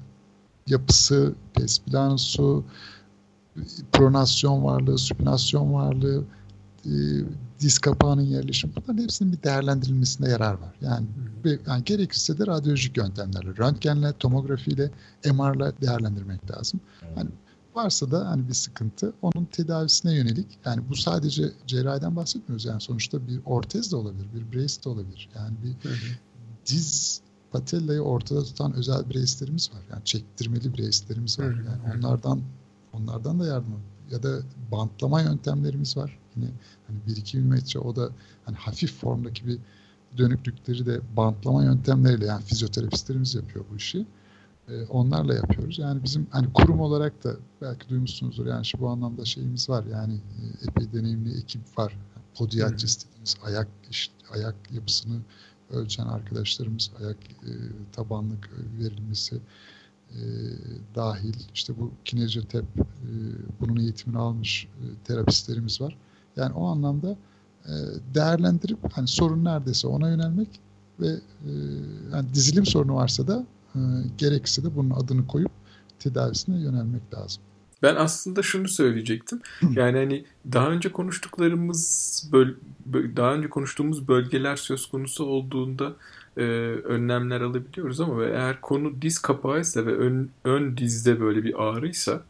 yapısı, 0.67 1.33
pes 1.53 1.79
planosu, 1.79 2.63
pronasyon 3.91 4.63
varlığı, 4.63 4.97
supinasyon 4.97 5.73
varlığı, 5.73 6.23
e, 6.85 6.91
diz 7.59 7.79
kapağının 7.79 8.21
yerleşimi 8.21 8.73
bunların 8.75 9.03
hepsinin 9.03 9.33
bir 9.33 9.43
değerlendirilmesinde 9.43 10.29
yarar 10.29 10.53
var. 10.53 10.73
Yani, 10.81 11.05
ve, 11.45 11.59
yani 11.67 11.83
gerekirse 11.83 12.37
de 12.37 12.47
radyolojik 12.47 12.97
yöntemlerle, 12.97 13.49
röntgenle, 13.57 14.13
tomografiyle, 14.13 14.91
MR'la 15.25 15.73
değerlendirmek 15.81 16.51
lazım. 16.51 16.79
Yani 17.17 17.29
varsa 17.75 18.11
da 18.11 18.29
hani 18.29 18.47
bir 18.47 18.53
sıkıntı 18.53 19.13
onun 19.21 19.45
tedavisine 19.45 20.15
yönelik 20.15 20.59
yani 20.65 20.81
bu 20.89 20.95
sadece 20.95 21.51
cerrahiden 21.67 22.15
bahsetmiyoruz 22.15 22.65
yani 22.65 22.81
sonuçta 22.81 23.27
bir 23.27 23.39
ortez 23.45 23.91
de 23.91 23.95
olabilir, 23.95 24.27
bir 24.33 24.57
brace 24.57 24.83
de 24.83 24.89
olabilir. 24.89 25.29
Yani 25.35 25.55
bir 25.63 25.89
hı 25.89 25.93
hı. 25.93 26.17
diz 26.65 27.21
patellayı 27.51 28.01
ortada 28.01 28.43
tutan 28.43 28.73
özel 28.73 29.09
brace'lerimiz 29.09 29.71
var. 29.73 29.81
Yani 29.91 30.05
çektirmeli 30.05 30.77
brace'lerimiz 30.77 31.39
var. 31.39 31.45
Yani 31.45 31.97
onlardan 31.97 32.41
onlardan 32.93 33.39
da 33.39 33.47
yardım 33.47 33.79
ya 34.11 34.23
da 34.23 34.39
bantlama 34.71 35.21
yöntemlerimiz 35.21 35.97
var. 35.97 36.19
Yine 36.35 36.49
hani 36.87 37.15
1-2 37.15 37.37
milimetre 37.37 37.79
o 37.79 37.95
da 37.95 38.09
hani 38.45 38.55
hafif 38.55 38.93
formdaki 38.93 39.47
bir 39.47 39.57
dönüklükleri 40.17 40.85
de 40.85 41.01
bantlama 41.17 41.63
yöntemleriyle 41.63 42.25
yani 42.25 42.43
fizyoterapistlerimiz 42.43 43.35
yapıyor 43.35 43.65
bu 43.71 43.75
işi. 43.77 44.05
Ee, 44.69 44.85
onlarla 44.85 45.33
yapıyoruz. 45.33 45.79
Yani 45.79 46.03
bizim 46.03 46.27
hani 46.29 46.53
kurum 46.53 46.79
olarak 46.79 47.23
da 47.23 47.35
belki 47.61 47.89
duymuşsunuzdur 47.89 48.45
yani 48.45 48.65
şu 48.65 48.79
bu 48.79 48.89
anlamda 48.89 49.25
şeyimiz 49.25 49.69
var. 49.69 49.83
Yani 49.91 50.13
e, 50.13 50.67
epey 50.67 50.93
deneyimli 50.93 51.37
ekip 51.37 51.77
var. 51.77 51.97
podiatris 52.35 53.05
dediğimiz 53.05 53.35
ayak 53.43 53.67
işte, 53.89 54.13
ayak 54.33 54.55
yapısını 54.71 55.19
ölçen 55.71 56.05
arkadaşlarımız 56.05 56.91
ayak 56.99 57.17
e, 57.31 57.51
tabanlık 57.91 58.49
verilmesi 58.79 59.41
e, 60.11 60.21
dahil 60.95 61.33
işte 61.53 61.73
bu 61.79 61.91
kinezyotep 62.05 62.65
e, 62.77 63.11
bunun 63.59 63.75
eğitimini 63.75 64.19
almış 64.19 64.65
e, 64.65 64.85
terapistlerimiz 65.03 65.81
var. 65.81 65.97
Yani 66.35 66.53
o 66.53 66.65
anlamda 66.65 67.15
e, 67.65 67.71
değerlendirip 68.13 68.79
hani 68.93 69.07
sorun 69.07 69.45
neredeyse 69.45 69.87
ona 69.87 70.09
yönelmek 70.09 70.59
ve 70.99 71.07
e, 71.07 71.51
yani 72.13 72.33
dizilim 72.33 72.65
sorunu 72.65 72.95
varsa 72.95 73.27
da 73.27 73.45
e, 73.75 73.79
gerekirse 74.17 74.63
de 74.63 74.75
bunun 74.75 74.89
adını 74.89 75.27
koyup 75.27 75.51
tedavisine 75.99 76.59
yönelmek 76.59 77.13
lazım. 77.13 77.43
Ben 77.83 77.95
aslında 77.95 78.43
şunu 78.43 78.67
söyleyecektim. 78.67 79.41
Yani 79.61 79.97
hani 79.97 80.25
daha 80.53 80.69
önce 80.69 80.91
konuştuklarımız 80.91 82.29
böl 82.31 82.47
daha 83.15 83.33
önce 83.33 83.49
konuştuğumuz 83.49 84.07
bölgeler 84.07 84.55
söz 84.55 84.85
konusu 84.85 85.25
olduğunda 85.25 85.93
e, 86.37 86.41
önlemler 86.83 87.41
alabiliyoruz 87.41 88.01
ama 88.01 88.23
eğer 88.23 88.61
konu 88.61 89.01
diz 89.01 89.19
kapağıysa 89.19 89.85
ve 89.85 89.95
ön, 89.95 90.29
ön 90.43 90.77
dizde 90.77 91.19
böyle 91.19 91.43
bir 91.43 91.63
ağrıysa 91.63 92.23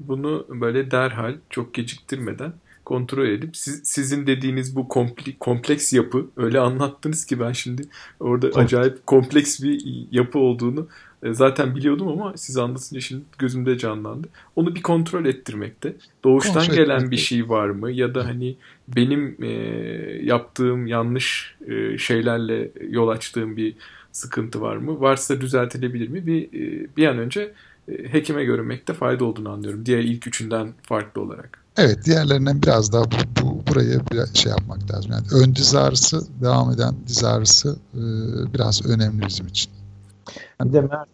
bunu 0.00 0.46
böyle 0.48 0.90
derhal 0.90 1.34
çok 1.50 1.74
geciktirmeden 1.74 2.52
kontrol 2.84 3.26
edip 3.26 3.56
siz, 3.56 3.80
sizin 3.84 4.26
dediğiniz 4.26 4.76
bu 4.76 4.88
kompleks 5.40 5.92
yapı 5.92 6.26
öyle 6.36 6.60
anlattınız 6.60 7.24
ki 7.24 7.40
ben 7.40 7.52
şimdi 7.52 7.82
orada 8.20 8.50
Çok. 8.50 8.58
acayip 8.58 9.06
kompleks 9.06 9.62
bir 9.62 9.82
yapı 10.10 10.38
olduğunu 10.38 10.88
zaten 11.32 11.76
biliyordum 11.76 12.08
ama 12.08 12.32
siz 12.36 12.56
anlatınca 12.56 13.00
şimdi 13.00 13.24
gözümde 13.38 13.78
canlandı. 13.78 14.28
Onu 14.56 14.74
bir 14.74 14.82
kontrol 14.82 15.24
ettirmekte. 15.24 15.96
Doğuştan 16.24 16.54
kontrol 16.54 16.74
gelen 16.74 16.94
etmekte. 16.94 17.10
bir 17.10 17.16
şey 17.16 17.48
var 17.48 17.68
mı 17.68 17.90
ya 17.90 18.14
da 18.14 18.26
hani 18.26 18.56
benim 18.88 19.36
e, 19.42 19.48
yaptığım 20.22 20.86
yanlış 20.86 21.56
e, 21.66 21.98
şeylerle 21.98 22.70
yol 22.88 23.08
açtığım 23.08 23.56
bir 23.56 23.74
sıkıntı 24.12 24.60
var 24.60 24.76
mı? 24.76 25.00
Varsa 25.00 25.40
düzeltilebilir 25.40 26.08
mi? 26.08 26.26
Bir 26.26 26.42
e, 26.42 26.86
bir 26.96 27.06
an 27.06 27.18
önce 27.18 27.52
e, 27.88 28.12
hekime 28.12 28.44
görünmekte 28.44 28.92
fayda 28.92 29.24
olduğunu 29.24 29.50
anlıyorum. 29.50 29.86
Diğer 29.86 30.02
ilk 30.02 30.26
üçünden 30.26 30.72
farklı 30.82 31.20
olarak. 31.20 31.64
Evet 31.76 32.04
diğerlerinden 32.04 32.62
biraz 32.62 32.92
daha 32.92 33.04
bu, 33.04 33.16
bu 33.42 33.62
buraya 33.66 34.00
bir 34.00 34.38
şey 34.38 34.50
yapmak 34.50 34.90
lazım. 34.92 35.12
Yani 35.12 35.26
ön 35.32 35.54
diz 35.54 35.74
ağrısı, 35.74 36.26
devam 36.42 36.70
eden 36.70 36.94
diz 37.06 37.24
ağrısı 37.24 37.76
e, 37.94 38.02
biraz 38.54 38.86
önemli 38.86 39.26
bizim 39.26 39.46
için. 39.46 39.70
Bir 40.64 40.72
de 40.72 40.80
Mert 40.80 41.08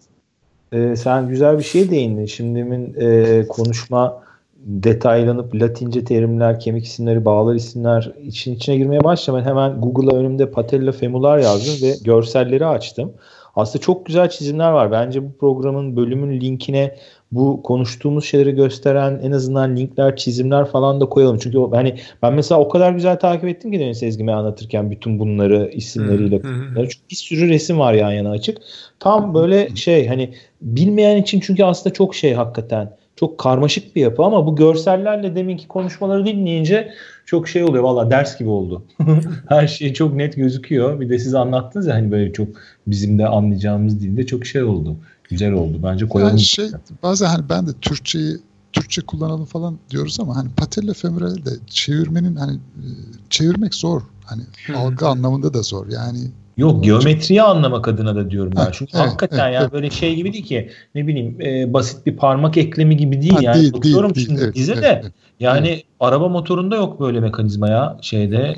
e, 0.73 0.97
sen 0.97 1.29
güzel 1.29 1.59
bir 1.59 1.63
şey 1.63 1.91
değindin. 1.91 2.27
Şimdimin 2.27 2.95
e, 3.01 3.47
konuşma 3.49 4.23
detaylanıp 4.57 5.55
Latince 5.55 6.05
terimler, 6.05 6.61
kemik 6.61 6.85
isimleri, 6.85 7.25
bağlar 7.25 7.55
isimler 7.55 8.13
için 8.23 8.55
içine 8.55 8.77
girmeye 8.77 9.05
başladım. 9.05 9.41
Ben 9.41 9.51
hemen 9.51 9.81
Google'a 9.81 10.17
önümde 10.17 10.51
patella 10.51 10.93
femular 10.93 11.39
yazdım 11.39 11.89
ve 11.89 11.95
görselleri 12.05 12.67
açtım. 12.67 13.13
Aslında 13.57 13.83
çok 13.83 14.07
güzel 14.07 14.31
çizimler 14.31 14.71
var. 14.71 14.93
Bence 14.93 15.23
bu 15.23 15.33
programın 15.41 15.97
bölümün 15.97 16.41
linkine 16.41 16.97
bu 17.33 17.63
konuştuğumuz 17.63 18.25
şeyleri 18.25 18.55
gösteren 18.55 19.21
en 19.23 19.33
azından 19.33 19.77
linkler, 19.77 20.17
çizimler 20.17 20.65
falan 20.65 21.01
da 21.01 21.07
koyalım. 21.07 21.39
Çünkü 21.39 21.59
o, 21.59 21.73
hani 21.73 21.95
ben 22.23 22.35
mesela 22.35 22.61
o 22.61 22.69
kadar 22.69 22.93
güzel 22.93 23.19
takip 23.19 23.49
ettim 23.49 23.73
ki 23.73 23.81
Deniz 23.81 23.99
Sezgim'e 23.99 24.33
anlatırken 24.33 24.91
bütün 24.91 25.19
bunları 25.19 25.71
isimleriyle. 25.75 26.41
çünkü 26.75 26.97
bir 27.11 27.17
sürü 27.17 27.49
resim 27.49 27.79
var 27.79 27.93
yan 27.93 28.13
yana 28.13 28.31
açık. 28.31 28.59
Tam 29.01 29.35
böyle 29.35 29.77
şey 29.77 30.07
hani 30.07 30.35
bilmeyen 30.63 31.23
için 31.23 31.41
çünkü 31.41 31.65
aslında 31.65 31.95
çok 31.95 32.15
şey 32.15 32.35
hakikaten 32.35 32.97
çok 33.17 33.39
karmaşık 33.39 33.97
bir 33.97 34.01
yapı 34.01 34.23
ama 34.25 34.47
bu 34.47 34.57
görsellerle 34.57 35.37
deminki 35.37 35.69
konuşmaları 35.69 36.27
dinleyince 36.27 36.93
çok 37.27 37.49
şey 37.49 37.65
oluyor. 37.65 37.85
Valla 37.85 38.11
ders 38.11 38.39
gibi 38.39 38.49
oldu. 38.49 38.85
Her 39.49 39.67
şey 39.67 39.93
çok 39.93 40.15
net 40.15 40.37
gözüküyor. 40.37 41.01
Bir 41.01 41.09
de 41.09 41.19
siz 41.19 41.35
anlattınız 41.35 41.87
ya 41.87 41.95
hani 41.95 42.11
böyle 42.11 42.33
çok 42.33 42.49
bizim 42.87 43.19
de 43.19 43.27
anlayacağımız 43.27 44.01
dilde 44.01 44.27
çok 44.27 44.47
şey 44.47 44.63
oldu. 44.63 44.97
Güzel 45.31 45.53
oldu. 45.53 45.81
Bence 45.83 46.09
koyalım. 46.09 46.31
Yani 46.31 46.41
şey, 46.41 46.71
bazen 47.03 47.27
hani 47.27 47.49
ben 47.49 47.67
de 47.67 47.71
Türkçeyi 47.81 48.37
Türkçe 48.73 49.03
kullanalım 49.03 49.45
falan 49.45 49.79
diyoruz 49.91 50.21
ama 50.21 50.37
hani 50.37 50.49
patella 50.57 50.93
femorali 50.93 51.47
de 51.47 51.51
çevirmenin 51.67 52.37
hani 52.37 52.55
e, 52.55 52.87
çevirmek 53.31 53.75
zor. 53.75 54.03
Hani 54.25 54.43
algı 54.77 55.09
anlamında 55.09 55.55
da 55.55 55.63
zor. 55.63 55.87
Yani 55.89 56.19
Yok 56.57 56.85
geometriyi 56.85 57.43
anlamak 57.43 57.89
adına 57.89 58.17
da 58.17 58.31
diyorum 58.31 58.53
ben. 58.57 58.69
Çünkü 58.73 58.97
evet, 58.97 59.07
hakikaten 59.07 59.45
evet, 59.45 59.55
yani 59.55 59.63
evet. 59.63 59.73
böyle 59.73 59.91
şey 59.91 60.17
gibi 60.17 60.33
değil 60.33 60.45
ki 60.45 60.71
ne 60.95 61.07
bileyim 61.07 61.41
e, 61.41 61.73
basit 61.73 62.07
bir 62.07 62.17
parmak 62.17 62.57
eklemi 62.57 62.97
gibi 62.97 63.23
değil 63.23 63.35
ha, 63.35 63.41
yani. 63.43 63.61
Değil, 63.61 63.73
Bakıyorum 63.73 64.15
değil, 64.15 64.27
şimdi 64.27 64.41
değil, 64.41 64.53
dize 64.55 64.73
evet, 64.73 64.83
de 64.83 65.01
evet, 65.03 65.13
yani 65.41 65.69
evet. 65.69 65.85
araba 66.01 66.29
motorunda 66.29 66.77
yok 66.77 67.01
böyle 67.01 67.21
mekanizma 67.21 67.69
ya 67.69 67.99
şeyde. 68.01 68.55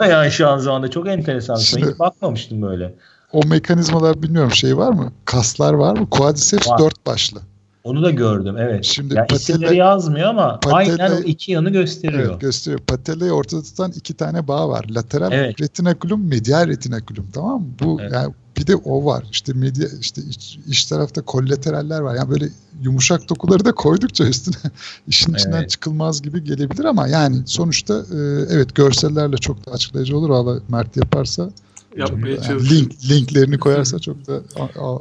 yani 0.10 0.30
şu 0.30 0.48
an 0.48 0.58
zamanda 0.58 0.90
çok 0.90 1.08
enteresan. 1.08 1.56
Şimdi, 1.56 1.86
Hiç 1.86 1.98
bakmamıştım 1.98 2.62
böyle. 2.62 2.94
O 3.32 3.46
mekanizmalar 3.46 4.22
bilmiyorum 4.22 4.52
şey 4.52 4.76
var 4.76 4.92
mı? 4.92 5.12
Kaslar 5.24 5.72
var 5.72 5.98
mı? 5.98 6.10
Quadriceps 6.10 6.68
var. 6.68 6.78
dört 6.78 7.06
başlı. 7.06 7.40
Onu 7.84 8.02
da 8.02 8.10
gördüm 8.10 8.56
evet. 8.58 8.84
Şimdi 8.84 9.14
yani 9.14 9.26
patella, 9.26 9.38
isimleri 9.38 9.76
yazmıyor 9.76 10.28
ama 10.28 10.60
patella, 10.60 11.04
aynen 11.04 11.22
iki 11.22 11.52
yanı 11.52 11.70
gösteriyor. 11.70 12.30
Evet, 12.30 12.40
gösteriyor. 12.40 12.80
Patellayı 12.80 13.32
ortada 13.32 13.62
tutan 13.62 13.92
iki 13.96 14.14
tane 14.14 14.48
bağ 14.48 14.68
var. 14.68 14.84
Lateral 14.90 15.32
evet. 15.32 15.60
retinakulum, 15.60 16.28
medial 16.28 16.68
retinakulum 16.68 17.26
tamam 17.32 17.60
mı? 17.60 17.66
Bu 17.80 17.98
evet. 18.00 18.12
yani 18.12 18.34
bir 18.56 18.66
de 18.66 18.76
o 18.76 19.04
var. 19.04 19.24
İşte 19.32 19.52
medya 19.52 19.88
işte 20.00 20.22
iç, 20.22 20.58
iç 20.66 20.84
tarafta 20.84 21.22
kollateraller 21.22 22.00
var. 22.00 22.14
Yani 22.14 22.30
böyle 22.30 22.48
yumuşak 22.82 23.28
dokuları 23.28 23.64
da 23.64 23.72
koydukça 23.72 24.24
üstüne 24.24 24.72
işin 25.06 25.34
içinden 25.34 25.58
evet. 25.58 25.70
çıkılmaz 25.70 26.22
gibi 26.22 26.44
gelebilir 26.44 26.84
ama 26.84 27.08
yani 27.08 27.36
sonuçta 27.46 27.94
e, 27.94 28.16
evet 28.50 28.74
görsellerle 28.74 29.36
çok 29.36 29.66
da 29.66 29.70
açıklayıcı 29.70 30.18
olur. 30.18 30.30
Valla 30.30 30.60
Mert 30.68 30.96
yaparsa 30.96 31.50
yapmaya 31.96 32.36
yani 32.48 32.70
link 32.70 32.92
linklerini 33.10 33.58
koyarsa 33.58 33.98
çok 33.98 34.26
da 34.26 34.40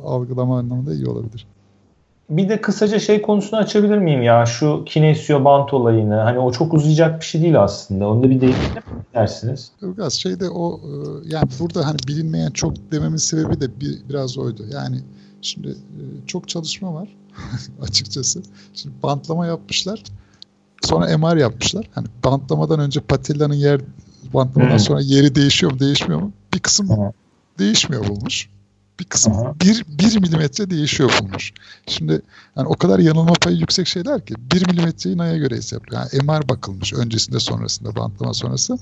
algılama 0.03 0.57
anlamında 0.57 0.93
iyi 0.93 1.07
olabilir 1.07 1.47
bir 2.31 2.49
de 2.49 2.61
kısaca 2.61 2.99
şey 2.99 3.21
konusunu 3.21 3.59
açabilir 3.59 3.97
miyim 3.97 4.21
ya? 4.21 4.45
Şu 4.45 4.83
kinesio 4.85 5.45
bant 5.45 5.73
olayını. 5.73 6.15
Hani 6.15 6.39
o 6.39 6.51
çok 6.51 6.73
uzayacak 6.73 7.21
bir 7.21 7.25
şey 7.25 7.41
değil 7.41 7.63
aslında. 7.63 8.09
Onu 8.09 8.23
da 8.23 8.29
bir 8.29 8.41
değinelim 8.41 8.83
dersiniz. 9.13 9.71
Ilgaz 9.81 10.13
şeyde 10.13 10.49
o 10.49 10.79
e, 10.79 10.91
yani 11.25 11.49
burada 11.59 11.85
hani 11.85 11.97
bilinmeyen 12.07 12.51
çok 12.51 12.91
dememin 12.91 13.17
sebebi 13.17 13.61
de 13.61 13.79
bir, 13.79 13.99
biraz 14.09 14.37
oydu. 14.37 14.65
Yani 14.73 15.01
şimdi 15.41 15.69
e, 15.69 16.03
çok 16.27 16.49
çalışma 16.49 16.93
var 16.93 17.09
açıkçası. 17.81 18.41
Şimdi 18.73 18.95
bantlama 19.03 19.45
yapmışlar. 19.45 20.03
Sonra 20.81 21.17
MR 21.17 21.37
yapmışlar. 21.37 21.89
Hani 21.95 22.07
bantlamadan 22.23 22.79
önce 22.79 22.99
patellanın 22.99 23.53
yer 23.53 23.81
bantlamadan 24.33 24.71
hmm. 24.71 24.79
sonra 24.79 25.01
yeri 25.01 25.35
değişiyor 25.35 25.71
mu 25.71 25.79
değişmiyor 25.79 26.21
mu? 26.21 26.31
Bir 26.53 26.59
kısım 26.59 26.89
hmm. 26.89 27.11
değişmiyor 27.59 28.07
bulmuş 28.07 28.49
bir 29.01 29.05
kısım 29.05 29.33
bir, 29.61 29.85
bir 29.87 30.19
milimetre 30.19 30.69
değişiyor 30.69 31.11
bulmuş. 31.21 31.53
Şimdi 31.87 32.21
yani 32.57 32.67
o 32.67 32.73
kadar 32.73 32.99
yanılma 32.99 33.33
payı 33.33 33.57
yüksek 33.57 33.87
şeyler 33.87 34.25
ki 34.25 34.33
bir 34.37 34.67
milimetreyi 34.67 35.17
neye 35.17 35.37
göre 35.37 35.55
hesaplıyor? 35.55 36.01
Yani 36.01 36.23
MR 36.23 36.49
bakılmış 36.49 36.93
öncesinde 36.93 37.39
sonrasında 37.39 37.95
bantlama 37.95 38.33
sonrası. 38.33 38.77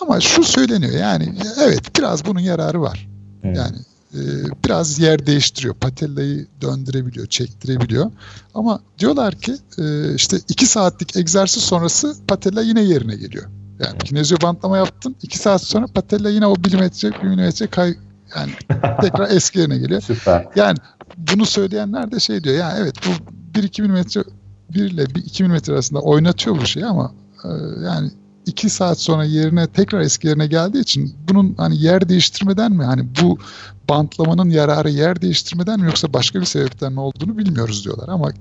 Ama 0.00 0.20
şu 0.20 0.44
söyleniyor 0.44 0.92
yani 0.92 1.34
evet 1.60 1.98
biraz 1.98 2.24
bunun 2.24 2.40
yararı 2.40 2.80
var. 2.80 3.08
Evet. 3.42 3.56
Yani 3.56 3.76
e, 4.14 4.20
biraz 4.64 4.98
yer 4.98 5.26
değiştiriyor. 5.26 5.74
Patellayı 5.74 6.46
döndürebiliyor, 6.60 7.26
çektirebiliyor. 7.26 8.10
Ama 8.54 8.80
diyorlar 8.98 9.34
ki 9.34 9.56
e, 9.78 10.14
işte 10.14 10.36
iki 10.48 10.66
saatlik 10.66 11.16
egzersiz 11.16 11.62
sonrası 11.62 12.16
patella 12.28 12.62
yine 12.62 12.82
yerine 12.82 13.16
geliyor. 13.16 13.44
Yani 13.80 13.90
evet. 13.90 14.04
kinezyo 14.04 14.38
bantlama 14.42 14.76
yaptın. 14.76 15.16
iki 15.22 15.38
saat 15.38 15.62
sonra 15.62 15.86
patella 15.86 16.30
yine 16.30 16.46
o 16.46 16.54
milimetre, 16.64 17.12
bir 17.22 17.28
milimetre 17.28 17.66
kay, 17.66 17.94
yani 18.36 18.52
tekrar 19.00 19.30
eski 19.30 19.58
yerine 19.58 19.78
geliyor. 19.78 20.00
Süper. 20.00 20.48
Yani 20.56 20.76
bunu 21.16 21.46
söyleyenler 21.46 22.12
de 22.12 22.20
şey 22.20 22.44
diyor. 22.44 22.56
Yani 22.56 22.78
evet 22.82 22.94
bu 23.06 23.10
1-2 23.58 23.82
milimetre 23.82 24.24
1 24.74 24.80
ile 24.80 25.04
2 25.16 25.42
milimetre 25.42 25.72
arasında 25.72 26.00
oynatıyor 26.00 26.56
bu 26.60 26.66
şeyi 26.66 26.86
ama 26.86 27.12
e, 27.44 27.48
yani 27.84 28.10
2 28.46 28.70
saat 28.70 29.00
sonra 29.00 29.24
yerine 29.24 29.66
tekrar 29.66 30.00
eski 30.00 30.28
yerine 30.28 30.46
geldiği 30.46 30.80
için 30.80 31.14
bunun 31.28 31.54
hani 31.56 31.82
yer 31.82 32.08
değiştirmeden 32.08 32.72
mi 32.72 32.84
hani 32.84 33.08
bu 33.22 33.38
bantlamanın 33.88 34.50
yararı 34.50 34.90
yer 34.90 35.22
değiştirmeden 35.22 35.80
mi 35.80 35.86
yoksa 35.86 36.12
başka 36.12 36.40
bir 36.40 36.44
sebepten 36.44 36.92
mi 36.92 37.00
olduğunu 37.00 37.38
bilmiyoruz 37.38 37.84
diyorlar 37.84 38.08
ama 38.08 38.32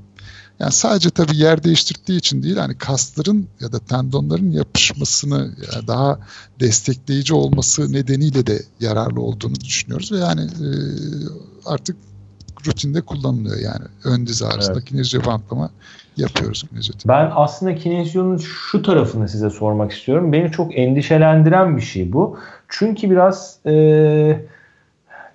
yani 0.64 0.72
sadece 0.72 1.10
tabii 1.10 1.38
yer 1.38 1.64
değiştirdiği 1.64 2.18
için 2.20 2.44
değil 2.44 2.58
hani 2.58 2.78
kasların 2.78 3.48
ya 3.60 3.72
da 3.72 3.80
tendonların 3.80 4.52
yapışmasını 4.52 5.52
yani 5.74 5.88
daha 5.88 6.20
destekleyici 6.60 7.34
olması 7.34 7.94
nedeniyle 7.94 8.48
de 8.48 8.62
yararlı 8.80 9.22
olduğunu 9.22 9.56
düşünüyoruz 9.56 10.12
ve 10.12 10.18
yani 10.18 10.42
e, 10.42 10.68
artık 11.66 11.98
rutinde 12.68 13.02
kullanılıyor 13.02 13.58
yani 13.58 13.86
ön 14.04 14.28
diz 14.28 14.44
ağrısında 14.44 14.78
evet. 14.78 14.86
kinezyo 14.86 15.26
bantlama 15.26 15.70
yapıyoruz 16.18 16.66
kinezyoterapi. 16.70 17.08
Ben 17.08 17.32
aslında 17.36 17.76
kinezyonun 17.76 18.38
şu 18.38 18.82
tarafını 18.82 19.30
size 19.30 19.50
sormak 19.50 19.92
istiyorum. 19.92 20.32
Beni 20.32 20.52
çok 20.52 20.78
endişelendiren 20.78 21.78
bir 21.78 21.82
şey 21.82 22.14
bu. 22.14 22.40
Çünkü 22.70 23.10
biraz 23.12 23.58
e, 23.66 24.46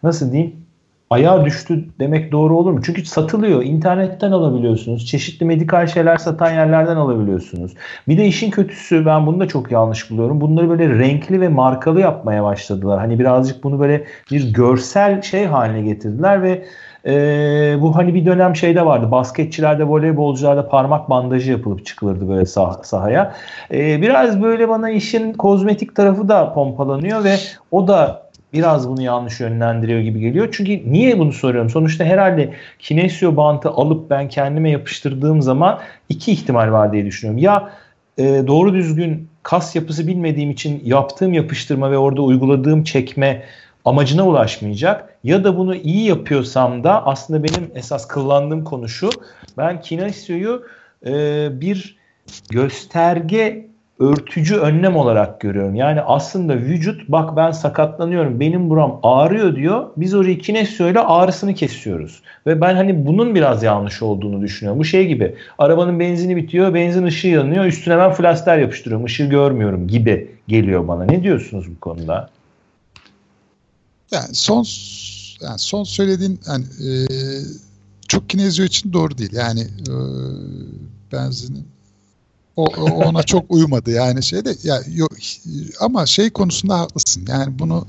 nasıl 0.03 0.33
diyeyim 0.33 0.68
ayağa 1.11 1.45
düştü 1.45 1.85
demek 2.01 2.33
doğru 2.33 2.59
olur 2.59 2.73
mu? 2.73 2.81
Çünkü 2.83 3.05
satılıyor. 3.05 3.63
İnternetten 3.63 4.33
alabiliyorsunuz. 4.33 5.07
Çeşitli 5.07 5.47
medikal 5.47 5.87
şeyler 5.87 6.17
satan 6.17 6.51
yerlerden 6.51 6.97
alabiliyorsunuz. 6.97 7.73
Bir 8.09 8.19
de 8.19 8.27
işin 8.27 8.51
kötüsü 8.51 9.07
ben 9.07 9.27
bunu 9.27 9.41
da 9.41 9.49
çok 9.49 9.73
yanlış 9.73 10.11
buluyorum. 10.11 10.41
Bunları 10.41 10.69
böyle 10.69 10.89
renkli 10.99 11.41
ve 11.41 11.49
markalı 11.49 12.01
yapmaya 12.01 12.45
başladılar. 12.45 12.99
Hani 12.99 13.19
birazcık 13.19 13.65
bunu 13.65 13.81
böyle 13.81 14.05
bir 14.31 14.55
görsel 14.55 15.23
şey 15.23 15.47
haline 15.47 15.83
getirdiler 15.83 16.43
ve 16.43 16.65
ee, 17.07 17.77
bu 17.81 17.97
hani 17.97 18.15
bir 18.15 18.27
dönem 18.27 18.57
şeyde 18.57 18.87
vardı. 18.87 19.11
Basketçilerde, 19.11 19.85
voleybolcularda 19.85 20.69
parmak 20.69 21.11
bandajı 21.11 21.53
yapılıp 21.53 21.87
çıkılırdı 21.87 22.29
böyle 22.29 22.43
sah- 22.43 22.85
sahaya. 22.85 23.35
Ee, 23.73 24.03
biraz 24.03 24.43
böyle 24.43 24.69
bana 24.69 24.91
işin 24.91 25.33
kozmetik 25.33 25.97
tarafı 25.97 26.29
da 26.29 26.53
pompalanıyor 26.53 27.25
ve 27.25 27.37
o 27.71 27.89
da 27.89 28.28
biraz 28.53 28.89
bunu 28.89 29.03
yanlış 29.03 29.41
yönlendiriyor 29.41 30.01
gibi 30.01 30.21
geliyor. 30.21 30.49
Çünkü 30.53 30.93
niye 30.93 31.19
bunu 31.19 31.33
soruyorum? 31.33 31.71
Sonuçta 31.71 32.05
herhalde 32.05 32.55
kinesio 32.79 33.37
bantı 33.37 33.71
alıp 33.71 34.11
ben 34.11 34.29
kendime 34.29 34.71
yapıştırdığım 34.71 35.43
zaman 35.43 35.81
iki 36.09 36.33
ihtimal 36.33 36.73
var 36.73 36.93
diye 36.93 37.07
düşünüyorum. 37.07 37.43
Ya 37.43 37.71
e, 38.19 38.25
doğru 38.47 38.75
düzgün 38.75 39.29
kas 39.43 39.77
yapısı 39.77 40.07
bilmediğim 40.07 40.51
için 40.51 40.83
yaptığım 40.85 41.33
yapıştırma 41.33 41.91
ve 41.91 41.99
orada 41.99 42.23
uyguladığım 42.23 42.85
çekme 42.85 43.45
amacına 43.85 44.27
ulaşmayacak 44.27 45.19
ya 45.25 45.45
da 45.45 45.59
bunu 45.59 45.75
iyi 45.75 46.07
yapıyorsam 46.07 46.85
da 46.85 47.07
aslında 47.07 47.45
benim 47.45 47.71
esas 47.75 48.09
kullandığım 48.09 48.65
konu 48.65 48.89
şu 48.89 49.11
ben 49.59 49.81
kinesioyu 49.81 50.67
e, 51.07 51.49
bir 51.61 51.99
gösterge 52.51 53.69
örtücü 53.99 54.57
önlem 54.57 54.97
olarak 54.97 55.41
görüyorum. 55.41 55.75
Yani 55.75 56.01
aslında 56.01 56.57
vücut 56.57 57.09
bak 57.09 57.37
ben 57.37 57.51
sakatlanıyorum 57.51 58.41
benim 58.41 58.71
buram 58.71 59.01
ağrıyor 59.03 59.57
diyor. 59.57 59.87
Biz 59.97 60.15
orayı 60.15 60.39
kinesio 60.39 60.89
ile 60.89 61.01
ağrısını 61.01 61.55
kesiyoruz. 61.55 62.23
Ve 62.47 62.61
ben 62.61 62.75
hani 62.75 63.07
bunun 63.07 63.35
biraz 63.35 63.63
yanlış 63.63 64.03
olduğunu 64.03 64.43
düşünüyorum. 64.43 64.81
Bu 64.81 64.85
şey 64.85 65.07
gibi 65.07 65.35
arabanın 65.59 66.01
benzini 66.01 66.37
bitiyor 66.37 66.75
benzin 66.75 67.05
ışığı 67.05 67.29
yanıyor 67.29 67.65
üstüne 67.65 67.99
ben 67.99 68.13
flaster 68.13 68.59
yapıştırıyorum 68.59 69.07
ışığı 69.07 69.25
görmüyorum 69.25 69.89
gibi 69.89 70.31
geliyor 70.49 70.89
bana. 70.89 71.05
Ne 71.05 71.23
diyorsunuz 71.23 71.67
bu 71.77 71.81
konuda? 71.81 72.31
Yani 74.11 74.35
son 74.35 74.65
yani 75.43 75.59
son 75.59 75.85
söylediğin 75.85 76.41
yani 76.49 76.65
e, 76.65 76.91
çok 78.09 78.29
kinezyo 78.31 78.65
için 78.65 78.93
doğru 78.93 79.19
değil. 79.19 79.33
Yani 79.33 79.61
e, 79.61 79.95
benzinin 81.13 81.67
o, 82.59 82.65
ona 82.85 83.23
çok 83.23 83.45
uymadı 83.49 83.91
yani 83.91 84.23
şeyde 84.23 84.57
ya 84.63 84.81
yok 84.95 85.13
ama 85.81 86.07
şey 86.07 86.31
konusunda 86.31 86.79
haklısın. 86.79 87.25
Yani 87.29 87.59
bunu 87.59 87.87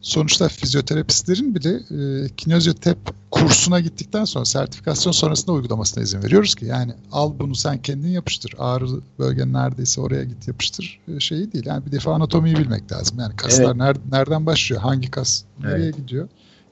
sonuçta 0.00 0.48
fizyoterapistlerin 0.48 1.54
bile 1.54 1.70
e, 1.70 2.28
kinezyotep 2.36 2.98
kursuna 3.30 3.80
gittikten 3.80 4.24
sonra 4.24 4.44
sertifikasyon 4.44 5.12
sonrasında 5.12 5.52
uygulamasına 5.52 6.04
izin 6.04 6.22
veriyoruz 6.22 6.54
ki 6.54 6.64
yani 6.64 6.94
al 7.12 7.32
bunu 7.38 7.54
sen 7.54 7.82
kendin 7.82 8.08
yapıştır. 8.08 8.54
Ağrı 8.58 8.86
bölgen 9.18 9.52
neredeyse 9.52 10.00
oraya 10.00 10.24
git 10.24 10.48
yapıştır 10.48 11.00
e, 11.16 11.20
şeyi 11.20 11.52
değil. 11.52 11.66
Yani 11.66 11.86
bir 11.86 11.92
defa 11.92 12.14
anatomiyi 12.14 12.56
bilmek 12.56 12.92
lazım. 12.92 13.18
Yani 13.20 13.36
kaslar 13.36 13.64
evet. 13.64 13.76
ner, 13.76 13.96
nereden 14.10 14.46
başlıyor? 14.46 14.82
Hangi 14.82 15.10
kas 15.10 15.42
nereye 15.60 15.84
evet. 15.84 15.96
gidiyor? 15.96 16.28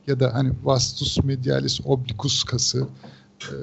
Ya 0.07 0.20
da 0.20 0.35
hani 0.35 0.53
vastus 0.64 1.25
medialis 1.25 1.81
obliquus 1.85 2.44
kası 2.44 2.87
e, 3.42 3.57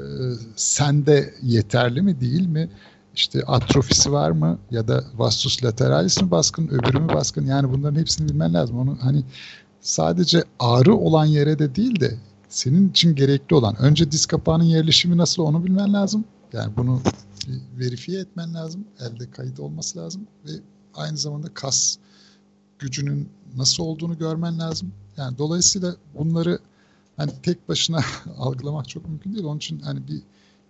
sende 0.56 1.34
yeterli 1.44 2.02
mi 2.02 2.22
değil 2.22 2.48
mi? 2.48 2.70
İşte 3.16 3.44
atrofisi 3.48 4.12
var 4.12 4.32
mı 4.32 4.60
ya 4.72 4.88
da 4.88 5.04
vastus 5.16 5.64
lateralis 5.64 6.22
mi 6.22 6.32
baskın, 6.32 6.68
öbürü 6.68 7.00
mü 7.00 7.14
baskın? 7.14 7.46
Yani 7.46 7.74
bunların 7.74 8.00
hepsini 8.00 8.30
bilmen 8.30 8.54
lazım. 8.54 8.78
Onu 8.78 8.98
hani 9.02 9.24
sadece 9.82 10.44
ağrı 10.60 10.96
olan 10.96 11.26
yere 11.26 11.60
de 11.60 11.76
değil 11.76 12.00
de 12.00 12.18
senin 12.50 12.90
için 12.90 13.16
gerekli 13.16 13.56
olan 13.56 13.76
önce 13.76 14.12
diz 14.12 14.26
kapağının 14.26 14.64
yerleşimi 14.64 15.18
nasıl 15.18 15.44
onu 15.44 15.66
bilmen 15.66 15.94
lazım. 15.94 16.26
Yani 16.54 16.74
bunu 16.78 17.02
verifiye 17.80 18.22
etmen 18.22 18.54
lazım. 18.54 18.86
Elde 19.00 19.32
kayıt 19.32 19.60
olması 19.60 20.00
lazım 20.00 20.28
ve 20.46 20.52
aynı 20.94 21.18
zamanda 21.18 21.48
kas 21.54 21.98
gücünün 22.80 23.30
nasıl 23.58 23.84
olduğunu 23.84 24.18
görmen 24.18 24.60
lazım. 24.60 24.92
Yani 25.18 25.38
dolayısıyla 25.38 25.96
bunları 26.18 26.60
hani 27.18 27.32
tek 27.44 27.70
başına 27.70 28.00
algılamak 28.38 28.90
çok 28.90 29.08
mümkün 29.08 29.34
değil. 29.34 29.46
Onun 29.46 29.58
için 29.58 29.80
hani 29.80 30.08
bir 30.08 30.22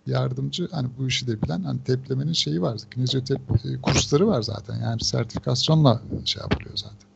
yardımcı 0.06 0.68
hani 0.70 0.88
bu 0.98 1.08
işi 1.08 1.26
de 1.26 1.42
bilen 1.42 1.62
hani 1.62 1.84
teplemenin 1.84 2.32
şeyi 2.32 2.62
var. 2.62 2.80
Kinezyotep 2.94 3.40
e, 3.64 3.80
kursları 3.82 4.26
var 4.26 4.42
zaten. 4.42 4.80
Yani 4.80 5.04
sertifikasyonla 5.04 6.02
şey 6.24 6.42
yapılıyor 6.42 6.76
zaten. 6.76 7.08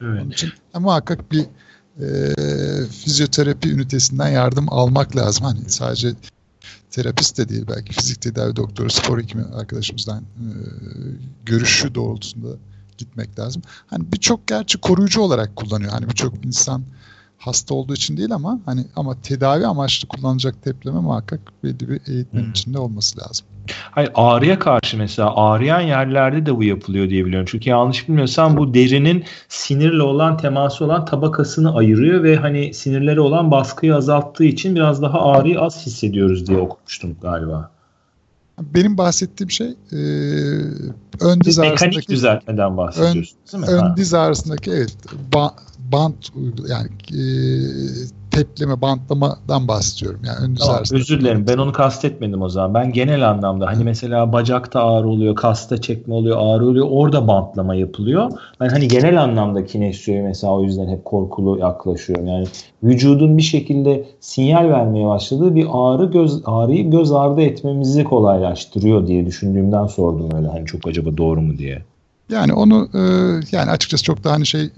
Evet. 0.00 0.22
Onun 0.22 0.30
için 0.30 0.52
e, 0.74 0.78
muhakkak 0.78 1.32
bir 1.32 1.46
e, 2.00 2.34
fizyoterapi 2.86 3.72
ünitesinden 3.72 4.28
yardım 4.28 4.72
almak 4.72 5.16
lazım. 5.16 5.44
Hani 5.44 5.70
sadece 5.70 6.14
terapist 6.90 7.38
de 7.38 7.48
değil 7.48 7.64
belki 7.68 7.92
fizik 7.92 8.20
tedavi 8.20 8.56
doktoru, 8.56 8.90
spor 8.90 9.22
hekimi 9.22 9.44
arkadaşımızdan 9.44 10.20
e, 10.20 10.48
görüşü 11.46 11.94
doğrultusunda 11.94 12.48
gitmek 12.98 13.38
lazım. 13.38 13.62
Hani 13.86 14.12
birçok 14.12 14.46
gerçi 14.46 14.78
koruyucu 14.78 15.20
olarak 15.20 15.56
kullanıyor. 15.56 15.92
Hani 15.92 16.08
birçok 16.08 16.46
insan 16.46 16.84
hasta 17.44 17.74
olduğu 17.74 17.94
için 17.94 18.16
değil 18.16 18.32
ama 18.32 18.60
hani 18.66 18.84
ama 18.96 19.20
tedavi 19.22 19.66
amaçlı 19.66 20.08
kullanacak 20.08 20.62
tepleme 20.62 21.00
muhakkak 21.00 21.40
belli 21.64 21.88
bir 21.88 22.00
eğitmenin 22.06 22.44
hmm. 22.44 22.50
içinde 22.50 22.78
olması 22.78 23.20
lazım. 23.20 23.46
Hayır 23.90 24.10
ağrıya 24.14 24.58
karşı 24.58 24.96
mesela 24.96 25.36
ağrıyan 25.36 25.80
yerlerde 25.80 26.46
de 26.46 26.56
bu 26.56 26.64
yapılıyor 26.64 27.10
diye 27.10 27.26
biliyorum. 27.26 27.48
Çünkü 27.50 27.70
yanlış 27.70 28.08
bilmiyorsam 28.08 28.56
bu 28.56 28.74
derinin 28.74 29.24
sinirle 29.48 30.02
olan 30.02 30.36
teması 30.36 30.84
olan 30.84 31.04
tabakasını 31.04 31.74
ayırıyor 31.74 32.22
ve 32.22 32.36
hani 32.36 32.74
sinirleri 32.74 33.20
olan 33.20 33.50
baskıyı 33.50 33.96
azalttığı 33.96 34.44
için 34.44 34.74
biraz 34.74 35.02
daha 35.02 35.20
ağrıyı 35.20 35.60
az 35.60 35.86
hissediyoruz 35.86 36.46
diye 36.46 36.58
okumuştum 36.58 37.16
galiba. 37.22 37.70
Benim 38.60 38.98
bahsettiğim 38.98 39.50
şey 39.50 39.66
e, 39.66 39.98
ön 41.20 41.40
diz 41.44 41.58
ağrısındaki 41.58 41.70
mekanik 41.70 42.08
düzeltmeden 42.08 42.76
bahsediyorsunuz 42.76 43.34
ön, 43.54 43.62
değil 43.62 43.72
mi? 43.72 43.78
Ön 43.78 43.88
ha. 43.88 43.94
diz 43.96 44.14
ağrısındaki 44.14 44.70
evet 44.70 44.96
ba, 45.34 45.54
bant 45.92 46.30
yani 46.68 46.88
e, 47.12 47.24
tepleme, 48.30 48.80
bantlamadan 48.82 49.68
bahsediyorum. 49.68 50.20
Yani 50.26 50.36
ön 50.44 50.54
tamam, 50.54 50.82
özür 50.92 51.20
dilerim. 51.20 51.46
Ben 51.48 51.58
onu 51.58 51.72
kastetmedim 51.72 52.42
o 52.42 52.48
zaman. 52.48 52.74
Ben 52.74 52.92
genel 52.92 53.30
anlamda 53.30 53.66
hani 53.66 53.84
mesela 53.84 54.32
bacakta 54.32 54.82
ağrı 54.82 55.08
oluyor, 55.08 55.34
kasta 55.34 55.80
çekme 55.80 56.14
oluyor, 56.14 56.36
ağrı 56.40 56.66
oluyor. 56.66 56.86
Orada 56.90 57.28
bantlama 57.28 57.74
yapılıyor. 57.74 58.30
Ben 58.60 58.68
hani 58.68 58.88
genel 58.88 59.22
anlamda 59.22 59.66
kinesiyoya 59.66 60.22
mesela 60.22 60.52
o 60.52 60.62
yüzden 60.62 60.88
hep 60.88 61.04
korkulu 61.04 61.58
yaklaşıyorum. 61.58 62.26
Yani 62.26 62.46
vücudun 62.82 63.38
bir 63.38 63.42
şekilde 63.42 64.04
sinyal 64.20 64.68
vermeye 64.68 65.06
başladığı 65.06 65.54
bir 65.54 65.66
ağrı 65.72 66.04
göz 66.04 66.42
ağrıyı 66.44 66.90
göz 66.90 67.12
ardı 67.12 67.42
etmemizi 67.42 68.04
kolaylaştırıyor 68.04 69.06
diye 69.06 69.26
düşündüğümden 69.26 69.86
sordum 69.86 70.28
öyle. 70.36 70.48
Hani 70.48 70.66
çok 70.66 70.86
acaba 70.86 71.16
doğru 71.16 71.40
mu 71.40 71.58
diye. 71.58 71.82
Yani 72.28 72.52
onu 72.52 72.88
e, 72.94 73.00
yani 73.56 73.70
açıkçası 73.70 74.04
çok 74.04 74.24
da 74.24 74.32
hani 74.32 74.46
şey 74.46 74.62
e, 74.62 74.70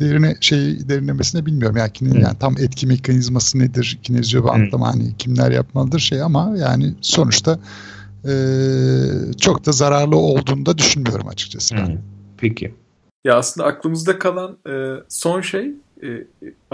derine 0.00 0.36
şey 0.40 0.88
derinlemesine 0.88 1.46
bilmiyorum. 1.46 1.76
Yani, 1.76 1.92
kine, 1.92 2.20
yani 2.20 2.38
tam 2.40 2.58
etki 2.58 2.86
mekanizması 2.86 3.58
nedir? 3.58 3.98
Kinezio 4.02 4.44
bantlama 4.44 4.88
hani 4.88 5.16
kimler 5.16 5.50
yapmalıdır 5.50 5.98
şey 5.98 6.22
ama 6.22 6.54
yani 6.56 6.94
sonuçta 7.00 7.58
e, 8.24 8.34
çok 9.40 9.66
da 9.66 9.72
zararlı 9.72 10.16
olduğunu 10.16 10.66
da 10.66 10.78
düşünmüyorum 10.78 11.28
açıkçası. 11.28 11.76
Ben. 11.76 11.98
Peki. 12.36 12.74
Ya 13.24 13.36
aslında 13.36 13.66
aklımızda 13.66 14.18
kalan 14.18 14.56
e, 14.68 14.72
son 15.08 15.40
şey 15.40 15.70
e, 16.02 16.26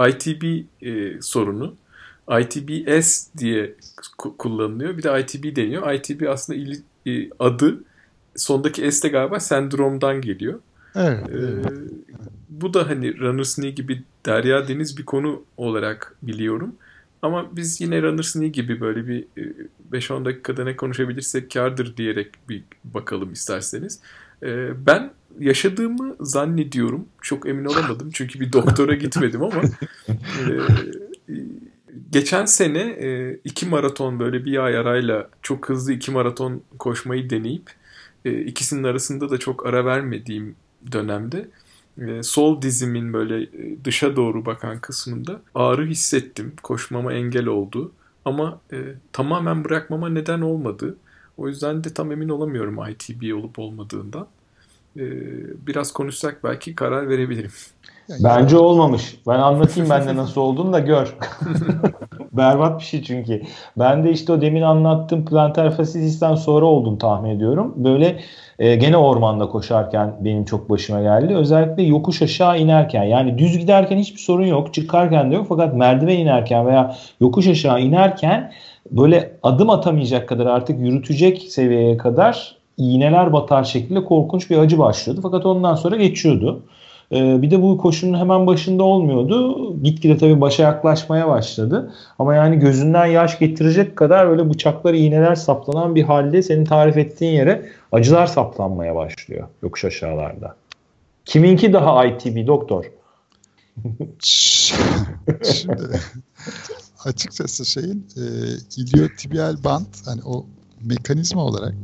ITB 0.08 0.42
e, 0.82 1.22
sorunu. 1.22 1.74
ITBS 2.40 3.26
diye 3.38 3.74
kullanılıyor. 4.38 4.98
Bir 4.98 5.02
de 5.02 5.20
ITB 5.20 5.56
deniyor. 5.56 5.92
ITB 5.92 6.28
aslında 6.28 6.58
il, 6.58 6.82
e, 7.06 7.30
adı 7.38 7.84
sondaki 8.38 8.92
S 8.92 9.02
de 9.02 9.12
galiba 9.12 9.40
sendromdan 9.40 10.20
geliyor. 10.20 10.60
Evet, 10.94 11.28
ee, 11.28 11.62
Bu 12.48 12.74
da 12.74 12.88
hani 12.88 13.18
Runner's 13.18 13.54
Knee 13.54 13.70
gibi 13.70 14.02
derya 14.26 14.68
deniz 14.68 14.98
bir 14.98 15.04
konu 15.04 15.42
olarak 15.56 16.16
biliyorum. 16.22 16.74
Ama 17.22 17.56
biz 17.56 17.80
yine 17.80 18.02
Runner's 18.02 18.32
Knee 18.32 18.48
gibi 18.48 18.80
böyle 18.80 19.06
bir 19.06 19.24
5-10 19.92 20.22
e, 20.22 20.24
dakikada 20.24 20.64
ne 20.64 20.76
konuşabilirsek 20.76 21.50
kardır 21.50 21.96
diyerek 21.96 22.30
bir 22.48 22.64
bakalım 22.84 23.32
isterseniz. 23.32 24.00
Ee, 24.42 24.86
ben 24.86 25.10
yaşadığımı 25.40 26.16
zannediyorum. 26.20 27.06
Çok 27.22 27.48
emin 27.48 27.64
olamadım 27.64 28.10
çünkü 28.12 28.40
bir 28.40 28.52
doktora 28.52 28.94
gitmedim 29.04 29.42
ama 29.42 29.62
e, 30.08 30.52
geçen 32.10 32.44
sene 32.44 32.80
e, 32.80 33.40
iki 33.44 33.66
maraton 33.66 34.20
böyle 34.20 34.44
bir 34.44 34.64
ay 34.64 34.76
arayla 34.76 35.28
çok 35.42 35.68
hızlı 35.68 35.92
iki 35.92 36.10
maraton 36.10 36.62
koşmayı 36.78 37.30
deneyip 37.30 37.70
e, 38.24 38.40
ikisinin 38.40 38.84
arasında 38.84 39.30
da 39.30 39.38
çok 39.38 39.66
ara 39.66 39.84
vermediğim 39.84 40.56
dönemde 40.92 41.48
e, 41.98 42.22
sol 42.22 42.62
dizimin 42.62 43.12
böyle 43.12 43.42
e, 43.42 43.84
dışa 43.84 44.16
doğru 44.16 44.46
bakan 44.46 44.80
kısmında 44.80 45.40
ağrı 45.54 45.86
hissettim. 45.86 46.52
Koşmama 46.62 47.12
engel 47.12 47.46
oldu. 47.46 47.92
Ama 48.24 48.60
e, 48.72 48.76
tamamen 49.12 49.64
bırakmama 49.64 50.08
neden 50.08 50.40
olmadı. 50.40 50.96
O 51.36 51.48
yüzden 51.48 51.84
de 51.84 51.94
tam 51.94 52.12
emin 52.12 52.28
olamıyorum 52.28 52.78
ITB 52.90 53.34
olup 53.34 53.58
olmadığından. 53.58 54.28
E, 54.96 55.02
biraz 55.66 55.92
konuşsak 55.92 56.44
belki 56.44 56.74
karar 56.74 57.08
verebilirim. 57.08 57.50
Yani 58.08 58.24
Bence 58.24 58.56
yani... 58.56 58.66
olmamış. 58.66 59.16
Ben 59.26 59.38
anlatayım 59.38 59.90
bende 59.90 60.16
nasıl 60.16 60.40
olduğunu 60.40 60.72
da 60.72 60.78
gör. 60.78 61.16
Berbat 62.32 62.80
bir 62.80 62.84
şey 62.84 63.02
çünkü. 63.02 63.42
Ben 63.78 64.04
de 64.04 64.10
işte 64.10 64.32
o 64.32 64.40
demin 64.40 64.62
anlattığım 64.62 65.24
plantar 65.24 65.76
fasitisten 65.76 66.34
sonra 66.34 66.66
olduğunu 66.66 66.98
tahmin 66.98 67.30
ediyorum. 67.30 67.74
Böyle 67.76 68.20
e, 68.58 68.76
gene 68.76 68.96
ormanda 68.96 69.48
koşarken 69.48 70.16
benim 70.20 70.44
çok 70.44 70.70
başıma 70.70 71.00
geldi. 71.00 71.34
Özellikle 71.34 71.82
yokuş 71.82 72.22
aşağı 72.22 72.58
inerken 72.58 73.02
yani 73.02 73.38
düz 73.38 73.58
giderken 73.58 73.98
hiçbir 73.98 74.20
sorun 74.20 74.46
yok. 74.46 74.74
Çıkarken 74.74 75.30
de 75.30 75.34
yok 75.34 75.46
fakat 75.48 75.74
merdiven 75.74 76.18
inerken 76.18 76.66
veya 76.66 76.96
yokuş 77.20 77.46
aşağı 77.46 77.80
inerken 77.80 78.52
böyle 78.90 79.32
adım 79.42 79.70
atamayacak 79.70 80.28
kadar 80.28 80.46
artık 80.46 80.80
yürütecek 80.80 81.42
seviyeye 81.42 81.96
kadar 81.96 82.56
iğneler 82.76 83.32
batar 83.32 83.64
şekilde 83.64 84.04
korkunç 84.04 84.50
bir 84.50 84.58
acı 84.58 84.78
başlıyordu. 84.78 85.20
Fakat 85.22 85.46
ondan 85.46 85.74
sonra 85.74 85.96
geçiyordu. 85.96 86.62
Ee, 87.12 87.42
bir 87.42 87.50
de 87.50 87.62
bu 87.62 87.78
koşunun 87.78 88.18
hemen 88.18 88.46
başında 88.46 88.82
olmuyordu. 88.82 89.76
Gitgide 89.82 90.16
tabii 90.16 90.40
başa 90.40 90.62
yaklaşmaya 90.62 91.28
başladı. 91.28 91.94
Ama 92.18 92.34
yani 92.34 92.58
gözünden 92.58 93.06
yaş 93.06 93.38
getirecek 93.38 93.96
kadar 93.96 94.28
böyle 94.28 94.50
bıçaklar, 94.50 94.94
iğneler 94.94 95.34
saplanan 95.34 95.94
bir 95.94 96.02
halde 96.02 96.42
senin 96.42 96.64
tarif 96.64 96.96
ettiğin 96.96 97.32
yere 97.32 97.68
acılar 97.92 98.26
saplanmaya 98.26 98.94
başlıyor 98.94 99.48
yokuş 99.62 99.84
aşağılarda. 99.84 100.56
Kiminki 101.24 101.72
daha 101.72 102.06
ITB 102.06 102.46
doktor? 102.46 102.84
Şimdi 105.42 106.00
açıkçası 107.04 107.66
şeyin 107.66 108.06
e, 108.16 108.22
iliotibial 108.76 109.64
bant 109.64 110.06
hani 110.06 110.20
o 110.24 110.46
mekanizma 110.84 111.44
olarak 111.44 111.74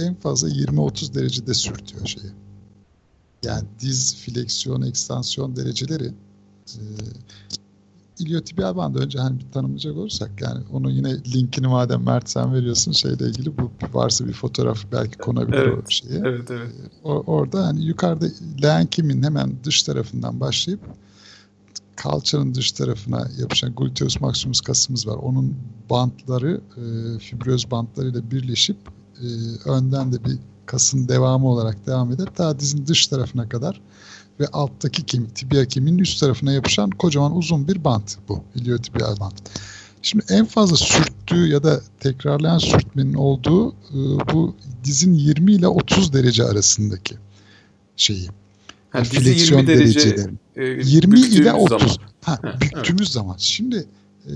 en 0.00 0.14
fazla 0.14 0.48
20-30 0.48 1.14
derecede 1.14 1.54
sürtüyor 1.54 2.06
şeyi. 2.06 2.32
Yani 3.42 3.64
diz, 3.80 4.16
fleksiyon, 4.16 4.82
ekstansiyon 4.82 5.56
dereceleri 5.56 6.12
e, 6.68 6.82
iliotibial 8.18 8.76
bandı 8.76 8.98
önce 8.98 9.18
hani 9.18 9.38
bir 9.38 9.52
tanımlayacak 9.52 9.96
olursak 9.96 10.30
yani 10.40 10.64
onu 10.72 10.90
yine 10.90 11.24
linkini 11.24 11.66
madem 11.66 12.02
Mert 12.02 12.30
sen 12.30 12.54
veriyorsun 12.54 12.92
şeyle 12.92 13.28
ilgili 13.28 13.58
bu 13.58 13.70
varsa 13.92 14.26
bir 14.26 14.32
fotoğraf 14.32 14.84
belki 14.92 15.18
konabilir 15.18 15.58
evet, 15.58 15.84
o 15.86 15.90
şeye. 15.90 16.22
Evet 16.24 16.50
evet. 16.50 16.72
O, 17.04 17.10
orada 17.10 17.66
hani 17.66 17.84
yukarıda 17.84 18.26
leğen 18.62 18.88
hemen 19.22 19.52
dış 19.64 19.82
tarafından 19.82 20.40
başlayıp 20.40 20.80
kalçanın 21.96 22.54
dış 22.54 22.72
tarafına 22.72 23.28
yapışan 23.38 23.74
gluteus 23.74 24.20
maximus 24.20 24.60
kasımız 24.60 25.06
var. 25.06 25.16
Onun 25.16 25.56
bantları 25.90 26.60
e, 26.76 27.18
fibröz 27.18 27.70
bantlarıyla 27.70 28.30
birleşip 28.30 28.76
e, 29.20 29.26
önden 29.70 30.12
de 30.12 30.24
bir 30.24 30.38
kasın 30.68 31.08
devamı 31.08 31.48
olarak 31.48 31.86
devam 31.86 32.12
eder. 32.12 32.28
Daha 32.38 32.58
dizin 32.58 32.86
dış 32.86 33.06
tarafına 33.06 33.48
kadar 33.48 33.80
ve 34.40 34.46
alttaki 34.46 35.06
kemik, 35.06 35.36
tibia 35.36 35.64
kemiğinin 35.64 35.98
üst 35.98 36.20
tarafına 36.20 36.52
yapışan 36.52 36.90
kocaman 36.90 37.36
uzun 37.36 37.68
bir 37.68 37.84
bant 37.84 38.16
bu. 38.28 38.42
Iliotibial 38.54 39.20
bant. 39.20 39.34
Şimdi 40.02 40.24
en 40.30 40.44
fazla 40.44 40.76
sürttüğü 40.76 41.48
ya 41.48 41.62
da 41.62 41.80
tekrarlayan 42.00 42.58
sürtmenin 42.58 43.14
olduğu 43.14 43.70
e, 43.70 43.98
bu 44.32 44.54
dizin 44.84 45.14
20 45.14 45.52
ile 45.52 45.68
30 45.68 46.12
derece 46.12 46.44
arasındaki 46.44 47.14
şeyi. 47.96 48.28
Ha, 48.90 49.04
dizi 49.04 49.54
20 49.54 49.66
derece 49.66 50.16
e, 50.56 50.64
20 50.64 51.20
ile 51.20 51.52
30. 51.52 51.78
Zaman. 51.78 51.96
Ha, 52.22 52.40
büktüğümüz 52.60 53.00
evet. 53.00 53.12
zaman. 53.12 53.36
Şimdi 53.38 53.86
e, 54.26 54.32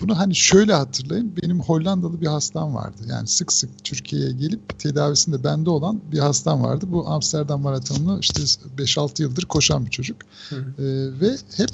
bunu 0.00 0.18
hani 0.18 0.34
şöyle 0.34 0.74
hatırlayın. 0.74 1.36
Benim 1.42 1.60
Hollandalı 1.60 2.20
bir 2.20 2.26
hastam 2.26 2.74
vardı. 2.74 3.02
Yani 3.06 3.26
sık 3.26 3.52
sık 3.52 3.84
Türkiye'ye 3.84 4.32
gelip 4.32 4.78
tedavisinde 4.78 5.44
bende 5.44 5.70
olan 5.70 6.00
bir 6.12 6.18
hastam 6.18 6.62
vardı. 6.62 6.84
Bu 6.88 7.08
Amsterdam 7.08 7.62
Maratonu'nu 7.62 8.18
işte 8.20 8.42
5-6 8.78 9.22
yıldır 9.22 9.42
koşan 9.42 9.86
bir 9.86 9.90
çocuk. 9.90 10.16
Hı 10.48 10.56
hı. 10.56 10.82
Ee, 10.82 11.20
ve 11.20 11.36
hep 11.56 11.70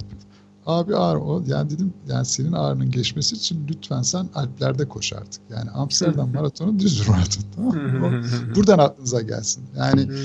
abi 0.67 0.97
ağrı 0.97 1.21
o. 1.21 1.45
Yani 1.47 1.71
dedim 1.71 1.93
yani 2.09 2.27
senin 2.27 2.53
ağrının 2.53 2.91
geçmesi 2.91 3.37
için 3.37 3.67
lütfen 3.69 4.03
sen 4.03 4.29
Alplerde 4.35 4.89
koş 4.89 5.13
artık. 5.13 5.43
Yani 5.51 5.71
Amsterdam 5.71 6.35
Maratonu 6.35 6.79
düz 6.79 7.09
maraton. 7.09 7.45
Tamam 7.57 7.77
mı? 7.77 8.23
Buradan 8.57 8.79
aklınıza 8.79 9.21
gelsin. 9.21 9.65
Yani 9.77 10.01
e, 10.01 10.21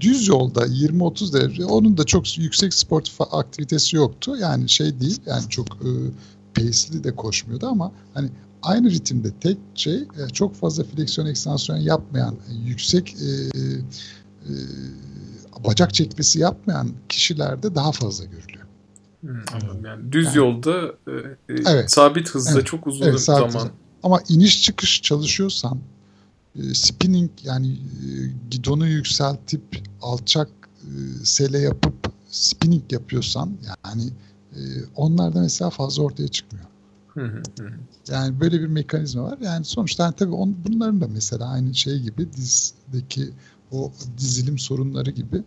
düz 0.00 0.28
yolda 0.28 0.66
20-30 0.66 1.32
derece 1.32 1.64
onun 1.64 1.98
da 1.98 2.04
çok 2.04 2.38
yüksek 2.38 2.74
sportif 2.74 3.20
aktivitesi 3.20 3.96
yoktu. 3.96 4.36
Yani 4.40 4.68
şey 4.68 5.00
değil 5.00 5.20
yani 5.26 5.48
çok 5.48 5.66
e, 5.66 5.90
pace'li 6.58 7.04
de 7.04 7.16
koşmuyordu 7.16 7.66
ama 7.66 7.92
hani 8.14 8.30
aynı 8.62 8.90
ritimde 8.90 9.30
tek 9.40 9.58
şey 9.74 9.96
e, 9.96 10.28
çok 10.32 10.54
fazla 10.54 10.84
fleksiyon 10.84 11.26
ekstansiyon 11.26 11.78
yapmayan 11.78 12.34
e, 12.34 12.54
yüksek 12.54 13.16
e, 13.22 13.26
e, 13.26 14.52
bacak 15.64 15.94
çekmesi 15.94 16.38
yapmayan 16.38 16.90
kişilerde 17.08 17.74
daha 17.74 17.92
fazla 17.92 18.24
görülüyor. 18.24 18.66
Hmm, 19.20 19.84
Yani 19.84 20.12
düz 20.12 20.26
yani, 20.26 20.36
yolda 20.36 20.82
e, 20.86 21.12
e, 21.48 21.62
evet, 21.66 21.90
sabit 21.90 22.30
hızda 22.30 22.52
evet, 22.52 22.66
çok 22.66 22.86
uzun 22.86 23.06
evet, 23.06 23.20
zaman. 23.20 23.46
Hızda. 23.46 23.70
Ama 24.02 24.20
iniş 24.28 24.62
çıkış 24.62 25.02
çalışıyorsan 25.02 25.78
e, 26.56 26.74
spinning 26.74 27.30
yani 27.42 27.68
e, 27.72 28.08
gidonu 28.50 28.86
yükseltip 28.86 29.82
alçak 30.02 30.48
e, 30.82 31.24
sele 31.24 31.58
yapıp 31.58 32.12
spinning 32.30 32.92
yapıyorsan 32.92 33.52
yani 33.84 34.02
e, 34.58 34.84
onlar 34.96 35.34
da 35.34 35.40
mesela 35.40 35.70
fazla 35.70 36.02
ortaya 36.02 36.28
çıkmıyor. 36.28 36.66
yani 38.08 38.40
böyle 38.40 38.60
bir 38.60 38.66
mekanizma 38.66 39.22
var. 39.22 39.38
Yani 39.42 39.64
sonuçta 39.64 40.04
yani 40.04 40.14
tabii 40.14 40.34
on, 40.34 40.56
bunların 40.68 41.00
da 41.00 41.08
mesela 41.08 41.48
aynı 41.48 41.74
şey 41.74 42.00
gibi 42.00 42.32
dizdeki 42.32 43.30
o 43.72 43.92
dizilim 44.18 44.58
sorunları 44.58 45.10
gibi 45.10 45.42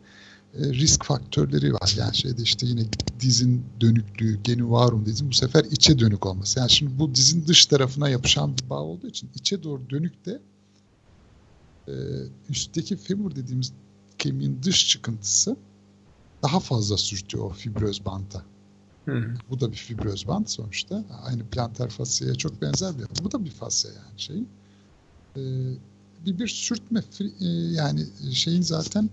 e, 0.53 0.73
risk 0.73 1.05
faktörleri 1.05 1.73
var. 1.73 1.95
Yani 1.97 2.15
şeyde 2.15 2.41
işte 2.41 2.65
yine 2.67 2.81
dizin 3.19 3.65
dönüklüğü, 3.81 4.43
genu 4.43 4.71
varum 4.71 5.05
dizin 5.05 5.29
bu 5.29 5.33
sefer 5.33 5.65
içe 5.65 5.99
dönük 5.99 6.25
olması. 6.25 6.59
Yani 6.59 6.69
şimdi 6.69 6.99
bu 6.99 7.15
dizin 7.15 7.47
dış 7.47 7.65
tarafına 7.65 8.09
yapışan 8.09 8.57
bir 8.57 8.69
bağ 8.69 8.79
olduğu 8.79 9.07
için 9.07 9.29
içe 9.35 9.63
doğru 9.63 9.89
dönük 9.89 10.25
de 10.25 10.41
e, 11.87 11.93
üstteki 12.49 12.97
femur 12.97 13.35
dediğimiz 13.35 13.73
kemiğin 14.17 14.59
dış 14.63 14.89
çıkıntısı 14.89 15.55
daha 16.43 16.59
fazla 16.59 16.97
sürtüyor 16.97 17.45
o 17.45 17.49
fibröz 17.49 18.05
banta. 18.05 18.43
Hı 19.11 19.33
Bu 19.49 19.59
da 19.59 19.71
bir 19.71 19.77
fibröz 19.77 20.27
band 20.27 20.47
sonuçta. 20.47 21.03
Aynı 21.23 21.43
plantar 21.43 21.89
fasyaya 21.89 22.35
çok 22.35 22.61
benzer 22.61 22.93
bir 22.99 23.23
Bu 23.23 23.31
da 23.31 23.45
bir 23.45 23.51
fasya 23.51 23.91
yani 23.91 24.19
şey. 24.19 24.43
Ee, 25.37 25.41
bir 26.25 26.39
bir 26.39 26.47
sürtme 26.47 27.03
e, 27.19 27.45
yani 27.47 28.05
şeyin 28.31 28.61
zaten 28.61 29.09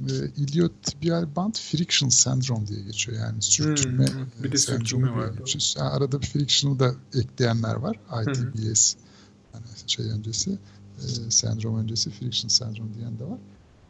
e, 0.00 0.12
iliotibial 0.36 1.36
band 1.36 1.54
friction 1.54 2.08
sendrom 2.08 2.66
diye 2.66 2.82
geçiyor. 2.82 3.18
Yani 3.18 3.42
sürtünme 3.42 4.06
hmm, 4.06 4.44
bir 4.44 4.52
de 4.52 4.58
sürtünme 4.58 5.10
var. 5.10 5.32
Yani 5.76 5.88
arada 5.90 6.22
bir 6.22 6.26
friction'ı 6.26 6.78
da 6.78 6.94
ekleyenler 7.14 7.74
var. 7.74 8.00
ITBS 8.22 8.96
yani 9.54 9.66
şey 9.86 10.10
öncesi 10.10 10.58
e, 10.98 11.30
sendrom 11.30 11.78
öncesi 11.78 12.10
friction 12.10 12.48
sendrom 12.48 12.94
diyen 12.94 13.18
de 13.18 13.24
var. 13.24 13.38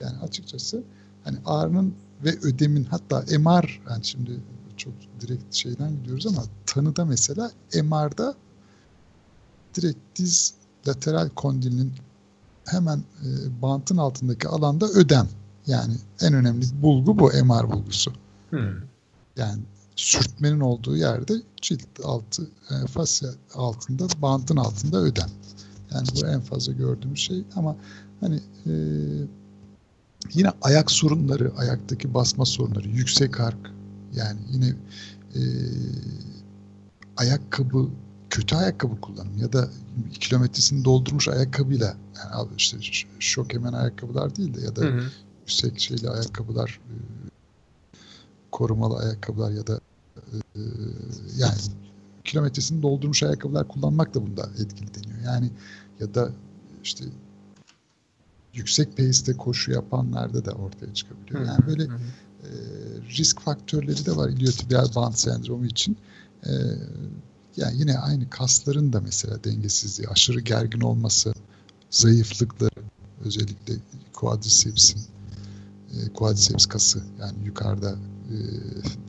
Yani 0.00 0.18
açıkçası 0.18 0.82
hani 1.24 1.36
ağrının 1.44 1.94
ve 2.24 2.38
ödemin 2.42 2.84
hatta 2.84 3.38
MR 3.38 3.80
yani 3.90 4.04
şimdi 4.04 4.40
çok 4.86 5.20
direkt 5.20 5.54
şeyden 5.54 5.96
gidiyoruz 5.96 6.26
ama 6.26 6.42
tanıda 6.66 7.04
mesela 7.04 7.50
MR'da 7.74 8.34
direkt 9.74 9.98
diz 10.16 10.54
lateral 10.88 11.28
kondilinin 11.28 11.92
hemen 12.64 12.98
e, 12.98 13.28
bantın 13.62 13.96
altındaki 13.96 14.48
alanda 14.48 14.86
ödem. 14.88 15.28
Yani 15.66 15.94
en 16.20 16.34
önemli 16.34 16.64
bulgu 16.82 17.18
bu 17.18 17.26
MR 17.44 17.72
bulgusu. 17.72 18.12
Hmm. 18.50 18.74
Yani 19.36 19.62
sürtmenin 19.96 20.60
olduğu 20.60 20.96
yerde 20.96 21.34
cilt 21.62 21.86
altı 22.04 22.50
e, 22.70 22.86
fasya 22.86 23.30
altında 23.54 24.06
bantın 24.22 24.56
altında 24.56 24.98
ödem. 24.98 25.28
Yani 25.94 26.06
bu 26.16 26.26
en 26.26 26.40
fazla 26.40 26.72
gördüğümüz 26.72 27.18
şey 27.18 27.44
ama 27.56 27.76
hani 28.20 28.40
e, 28.66 28.72
yine 30.34 30.52
ayak 30.62 30.90
sorunları, 30.90 31.52
ayaktaki 31.56 32.14
basma 32.14 32.44
sorunları, 32.44 32.88
yüksek 32.88 33.40
ark, 33.40 33.72
yani 34.16 34.40
yine 34.52 34.74
e, 35.34 35.40
ayakkabı 37.16 37.88
kötü 38.30 38.56
ayakkabı 38.56 39.00
kullanım 39.00 39.38
ya 39.38 39.52
da 39.52 39.68
kilometresini 40.20 40.84
doldurmuş 40.84 41.28
ayakkabıyla 41.28 41.96
yani 42.16 42.48
işte 42.56 42.76
şok 43.18 43.54
hemen 43.54 43.72
ayakkabılar 43.72 44.36
değil 44.36 44.54
de 44.54 44.60
ya 44.60 44.76
da 44.76 44.80
hı 44.80 44.88
hı. 44.88 45.04
yüksek 45.40 45.80
şeyli 45.80 46.10
ayakkabılar 46.10 46.80
e, 46.90 46.94
korumalı 48.52 48.98
ayakkabılar 48.98 49.50
ya 49.50 49.66
da 49.66 49.80
e, 50.16 50.60
yani 51.36 51.58
kilometresini 52.24 52.82
doldurmuş 52.82 53.22
ayakkabılar 53.22 53.68
kullanmak 53.68 54.14
da 54.14 54.26
bunda 54.26 54.48
etkili 54.58 54.94
deniyor. 54.94 55.18
Yani 55.24 55.50
ya 56.00 56.14
da 56.14 56.32
işte 56.84 57.04
yüksek 58.54 58.96
pace'de 58.96 59.36
koşu 59.36 59.72
yapanlarda 59.72 60.44
da 60.44 60.52
ortaya 60.52 60.94
çıkabiliyor. 60.94 61.46
Yani 61.46 61.66
böyle 61.66 61.84
hı 61.84 61.92
hı 61.92 62.00
e, 62.46 62.56
risk 63.18 63.40
faktörleri 63.40 64.06
de 64.06 64.16
var 64.16 64.28
iliotibial 64.28 64.94
band 64.94 65.14
sendromu 65.14 65.66
için. 65.66 65.96
E, 66.46 66.52
yani 67.56 67.78
yine 67.78 67.98
aynı 67.98 68.30
kasların 68.30 68.92
da 68.92 69.00
mesela 69.00 69.44
dengesizliği, 69.44 70.08
aşırı 70.08 70.40
gergin 70.40 70.80
olması, 70.80 71.34
zayıflıkları, 71.90 72.82
özellikle 73.24 73.74
quadriceps'in 74.12 75.00
e, 75.94 76.12
quadriceps 76.12 76.66
kası 76.66 77.02
yani 77.20 77.36
yukarıda 77.44 77.90
e, 78.30 78.36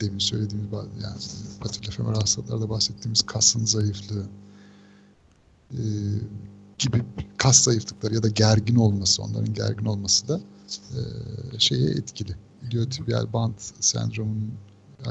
demin 0.00 0.18
söylediğimiz 0.18 0.72
yani 0.72 1.16
patellofemoral 1.60 2.20
hastalıklarda 2.20 2.70
bahsettiğimiz 2.70 3.22
kasın 3.22 3.64
zayıflığı 3.64 4.26
e, 5.72 5.82
gibi 6.78 7.04
kas 7.36 7.62
zayıflıkları 7.62 8.14
ya 8.14 8.22
da 8.22 8.28
gergin 8.28 8.76
olması, 8.76 9.22
onların 9.22 9.54
gergin 9.54 9.84
olması 9.84 10.28
da 10.28 10.40
e, 10.70 11.00
şeye 11.58 11.90
etkili. 11.90 12.36
İliotibial 12.62 13.32
band 13.32 13.54
sendromunun 13.80 14.52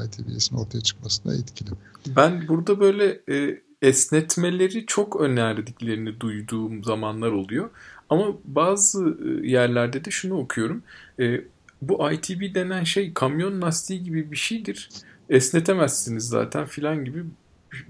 ITBS'in 0.06 0.56
ortaya 0.56 0.80
çıkmasına 0.80 1.34
etkili. 1.34 1.70
Ben 2.16 2.48
burada 2.48 2.80
böyle 2.80 3.20
e, 3.30 3.62
esnetmeleri 3.82 4.86
çok 4.86 5.20
önerdiklerini 5.20 6.20
duyduğum 6.20 6.84
zamanlar 6.84 7.32
oluyor. 7.32 7.70
Ama 8.10 8.26
bazı 8.44 9.18
e, 9.24 9.46
yerlerde 9.48 10.04
de 10.04 10.10
şunu 10.10 10.38
okuyorum. 10.38 10.82
E, 11.20 11.40
bu 11.82 12.12
ITB 12.12 12.54
denen 12.54 12.84
şey 12.84 13.14
kamyon 13.14 13.62
lastiği 13.62 14.02
gibi 14.02 14.30
bir 14.32 14.36
şeydir. 14.36 14.88
Esnetemezsiniz 15.30 16.28
zaten 16.28 16.66
filan 16.66 17.04
gibi 17.04 17.24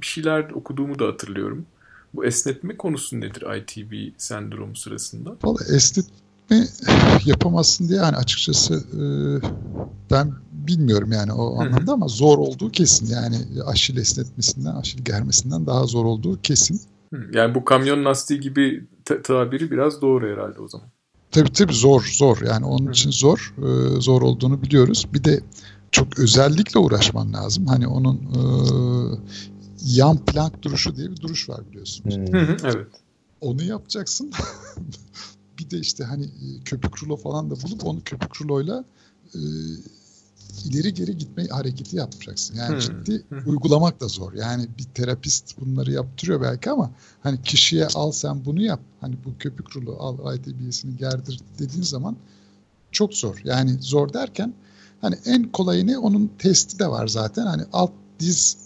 bir 0.00 0.06
şeyler 0.06 0.50
okuduğumu 0.50 0.98
da 0.98 1.06
hatırlıyorum. 1.06 1.66
Bu 2.14 2.24
esnetme 2.24 2.76
konusu 2.76 3.20
nedir 3.20 3.56
ITB 3.56 4.14
sendromu 4.18 4.76
sırasında? 4.76 5.36
Valla 5.44 5.58
esnetme 6.50 6.66
yapamazsın 7.24 7.88
diye 7.88 7.98
yani 7.98 8.16
açıkçası 8.16 8.74
e, 8.74 9.02
ben 10.10 10.32
bilmiyorum 10.52 11.12
yani 11.12 11.32
o 11.32 11.60
anlamda 11.60 11.92
ama 11.92 12.08
zor 12.08 12.38
olduğu 12.38 12.70
kesin. 12.70 13.06
Yani 13.06 13.36
aşil 13.66 13.96
esnetmesinden, 13.96 14.74
aşil 14.74 15.04
germesinden 15.04 15.66
daha 15.66 15.84
zor 15.84 16.04
olduğu 16.04 16.40
kesin. 16.42 16.80
Yani 17.32 17.54
bu 17.54 17.64
kamyon 17.64 18.04
lastiği 18.04 18.40
gibi 18.40 18.86
tabiri 19.04 19.70
biraz 19.70 20.02
doğru 20.02 20.26
herhalde 20.26 20.60
o 20.60 20.68
zaman. 20.68 20.88
Tabii 21.30 21.52
tabii 21.52 21.74
zor 21.74 22.02
zor 22.12 22.38
yani 22.46 22.66
onun 22.66 22.90
için 22.90 23.10
zor 23.10 23.54
e, 23.58 24.00
zor 24.00 24.22
olduğunu 24.22 24.62
biliyoruz. 24.62 25.06
Bir 25.14 25.24
de 25.24 25.40
çok 25.90 26.18
özellikle 26.18 26.80
uğraşman 26.80 27.32
lazım. 27.32 27.66
Hani 27.66 27.86
onun 27.88 28.16
e, 28.16 28.42
yan 29.84 30.18
plank 30.18 30.62
duruşu 30.62 30.96
diye 30.96 31.10
bir 31.10 31.20
duruş 31.20 31.48
var 31.48 31.60
biliyorsunuz. 31.70 32.16
evet. 32.64 32.86
Onu 33.40 33.62
yapacaksın. 33.62 34.32
bir 35.58 35.70
de 35.70 35.78
işte 35.78 36.04
hani 36.04 36.24
e, 36.24 36.60
köpük 36.64 37.02
rulo 37.02 37.16
falan 37.16 37.50
da 37.50 37.54
bulup 37.62 37.84
onu 37.84 38.02
köpük 38.04 38.42
ruloyla 38.42 38.84
e, 39.34 39.38
ileri 40.64 40.94
geri 40.94 41.16
gitme 41.16 41.46
hareketi 41.46 41.96
yapacaksın. 41.96 42.56
Yani 42.56 42.72
hmm. 42.72 42.80
ciddi 42.80 43.24
uygulamak 43.46 44.00
da 44.00 44.08
zor. 44.08 44.32
Yani 44.32 44.68
bir 44.78 44.84
terapist 44.84 45.60
bunları 45.60 45.92
yaptırıyor 45.92 46.42
belki 46.42 46.70
ama 46.70 46.90
hani 47.22 47.42
kişiye 47.42 47.86
al 47.86 48.12
sen 48.12 48.44
bunu 48.44 48.62
yap. 48.62 48.80
Hani 49.00 49.16
bu 49.24 49.38
köpük 49.38 49.76
rulo 49.76 49.96
al 49.98 50.36
ITBS'ini 50.36 50.96
gerdir 50.96 51.40
dediğin 51.58 51.82
zaman 51.82 52.16
çok 52.92 53.14
zor. 53.14 53.40
Yani 53.44 53.76
zor 53.80 54.12
derken 54.12 54.54
hani 55.00 55.16
en 55.26 55.52
kolayını 55.52 56.00
onun 56.00 56.30
testi 56.38 56.78
de 56.78 56.88
var 56.88 57.06
zaten. 57.06 57.46
Hani 57.46 57.62
alt 57.72 57.92
diz 58.20 58.56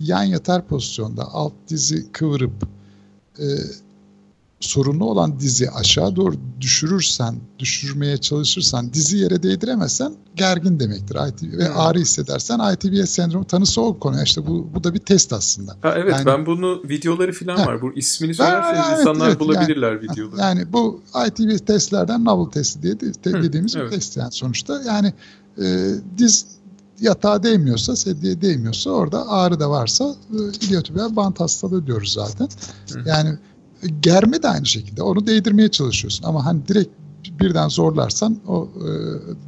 yan 0.00 0.22
yatar 0.24 0.66
pozisyonda 0.66 1.34
alt 1.34 1.52
dizi 1.68 2.12
kıvırıp 2.12 2.68
e, 3.38 3.46
sorunlu 4.60 5.04
olan 5.04 5.40
dizi 5.40 5.70
aşağı 5.70 6.16
doğru 6.16 6.34
düşürürsen, 6.60 7.34
düşürmeye 7.58 8.16
çalışırsan, 8.16 8.92
dizi 8.92 9.16
yere 9.16 9.42
değdiremezsen 9.42 10.14
gergin 10.36 10.80
demektir. 10.80 11.16
ITB, 11.28 11.58
ve 11.58 11.68
hmm. 11.68 11.80
ağrı 11.80 11.98
hissedersen 11.98 12.72
ITBS 12.72 13.10
sendromu 13.10 13.44
tanısı 13.44 13.80
o 13.80 13.98
konu. 13.98 14.22
İşte 14.22 14.46
bu, 14.46 14.70
bu 14.74 14.84
da 14.84 14.94
bir 14.94 14.98
test 14.98 15.32
aslında. 15.32 15.76
Ha, 15.82 15.94
evet 15.96 16.12
yani, 16.12 16.26
ben 16.26 16.46
bunu 16.46 16.82
videoları 16.88 17.32
falan 17.32 17.56
ha, 17.56 17.66
var. 17.66 17.82
Bu 17.82 17.92
ismini 17.92 18.34
söylerseniz 18.34 18.86
evet, 18.88 19.00
insanlar 19.00 19.28
evet, 19.28 19.40
bulabilirler 19.40 19.92
yani, 19.92 20.02
videoları. 20.02 20.40
Yani 20.40 20.72
bu 20.72 21.02
ITBS 21.26 21.60
testlerden 21.60 22.24
novel 22.24 22.50
testi 22.50 22.82
diye 22.82 23.00
de, 23.00 23.12
te, 23.12 23.32
dediğimiz 23.32 23.76
evet. 23.76 23.86
bir 23.86 23.96
test 23.96 24.16
yani 24.16 24.32
sonuçta. 24.32 24.82
Yani 24.86 25.12
e, 25.62 25.90
diz 26.18 26.46
yatağa 27.00 27.42
değmiyorsa, 27.42 27.96
sedyeye 27.96 28.40
değmiyorsa 28.40 28.90
orada 28.90 29.28
ağrı 29.28 29.60
da 29.60 29.70
varsa 29.70 30.14
e, 30.30 30.66
iliotibial 30.66 31.16
bant 31.16 31.40
hastalığı 31.40 31.86
diyoruz 31.86 32.12
zaten. 32.12 32.48
Hı. 32.92 33.08
Yani 33.08 33.38
germe 34.00 34.42
de 34.42 34.48
aynı 34.48 34.66
şekilde. 34.66 35.02
Onu 35.02 35.26
değdirmeye 35.26 35.70
çalışıyorsun. 35.70 36.24
Ama 36.24 36.44
hani 36.44 36.68
direkt 36.68 36.90
birden 37.40 37.68
zorlarsan 37.68 38.38
o 38.46 38.68
e, 38.76 38.88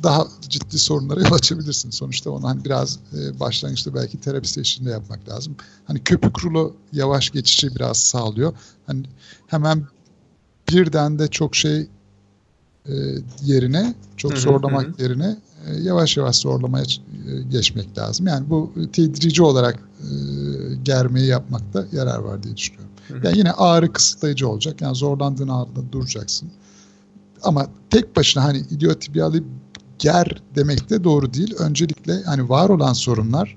daha 0.02 0.26
ciddi 0.48 0.78
sorunlara 0.78 1.20
yol 1.24 1.32
açabilirsin. 1.32 1.90
Sonuçta 1.90 2.30
onu 2.30 2.48
hani 2.48 2.64
biraz 2.64 2.98
e, 3.14 3.40
başlangıçta 3.40 3.94
belki 3.94 4.20
terapist 4.20 4.58
eşliğinde 4.58 4.90
yapmak 4.90 5.28
lazım. 5.28 5.56
Hani 5.84 6.04
köpük 6.04 6.44
rulo 6.44 6.72
yavaş 6.92 7.30
geçişi 7.30 7.76
biraz 7.76 7.96
sağlıyor. 7.96 8.52
Hani 8.86 9.02
hemen 9.46 9.86
birden 10.68 11.18
de 11.18 11.28
çok 11.28 11.56
şey 11.56 11.88
e, 12.88 12.94
yerine, 13.42 13.94
çok 14.16 14.38
zorlamak 14.38 15.00
yerine 15.00 15.36
e, 15.66 15.80
yavaş 15.80 16.16
yavaş 16.16 16.36
zorlamaya 16.36 16.84
e, 16.84 17.42
geçmek 17.50 17.98
lazım. 17.98 18.26
Yani 18.26 18.50
bu 18.50 18.72
tedrici 18.92 19.42
olarak 19.42 19.78
e, 20.00 20.10
germeyi 20.82 21.26
yapmakta 21.26 21.86
yarar 21.92 22.18
var 22.18 22.42
diye 22.42 22.56
düşünüyorum. 22.56 22.89
Yani 23.24 23.38
yine 23.38 23.52
ağrı 23.52 23.92
kısıtlayıcı 23.92 24.48
olacak. 24.48 24.80
Yani 24.80 24.96
zorlandığın 24.96 25.48
ağrıda 25.48 25.92
duracaksın. 25.92 26.50
Ama 27.42 27.66
tek 27.90 28.16
başına 28.16 28.44
hani 28.44 28.58
idiotibiyali 28.58 29.42
ger 29.98 30.42
demek 30.54 30.90
de 30.90 31.04
doğru 31.04 31.34
değil. 31.34 31.54
Öncelikle 31.58 32.22
hani 32.22 32.48
var 32.48 32.68
olan 32.68 32.92
sorunlar 32.92 33.56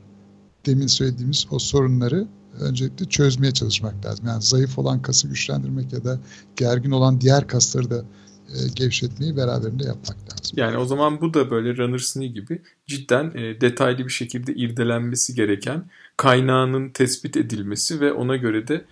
demin 0.65 0.87
söylediğimiz 0.87 1.45
o 1.51 1.59
sorunları 1.59 2.27
öncelikle 2.59 3.05
çözmeye 3.05 3.51
çalışmak 3.51 4.05
lazım. 4.05 4.27
Yani 4.27 4.41
zayıf 4.41 4.79
olan 4.79 5.01
kası 5.01 5.27
güçlendirmek 5.27 5.93
ya 5.93 6.03
da 6.03 6.19
gergin 6.55 6.91
olan 6.91 7.21
diğer 7.21 7.47
kasları 7.47 7.89
da 7.89 8.05
e, 8.49 8.57
gevşetmeyi 8.75 9.37
beraberinde 9.37 9.83
yapmak 9.83 10.17
lazım. 10.31 10.57
Yani 10.57 10.77
o 10.77 10.85
zaman 10.85 11.21
bu 11.21 11.33
da 11.33 11.51
böyle 11.51 11.77
runner's 11.77 12.13
knee 12.13 12.27
gibi 12.27 12.61
cidden 12.87 13.31
e, 13.35 13.61
detaylı 13.61 14.05
bir 14.05 14.11
şekilde 14.11 14.53
irdelenmesi 14.53 15.35
gereken 15.35 15.85
kaynağının 16.17 16.89
tespit 16.89 17.37
edilmesi 17.37 18.01
ve 18.01 18.13
ona 18.13 18.35
göre 18.35 18.67
de 18.67 18.85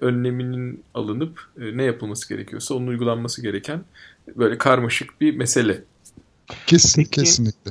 önleminin 0.00 0.84
alınıp 0.94 1.40
e, 1.60 1.76
ne 1.76 1.82
yapılması 1.82 2.28
gerekiyorsa 2.28 2.74
onun 2.74 2.86
uygulanması 2.86 3.42
gereken 3.42 3.80
böyle 4.36 4.58
karmaşık 4.58 5.20
bir 5.20 5.36
mesele. 5.36 5.82
Kesin, 6.66 7.02
Peki, 7.02 7.10
kesinlikle. 7.10 7.70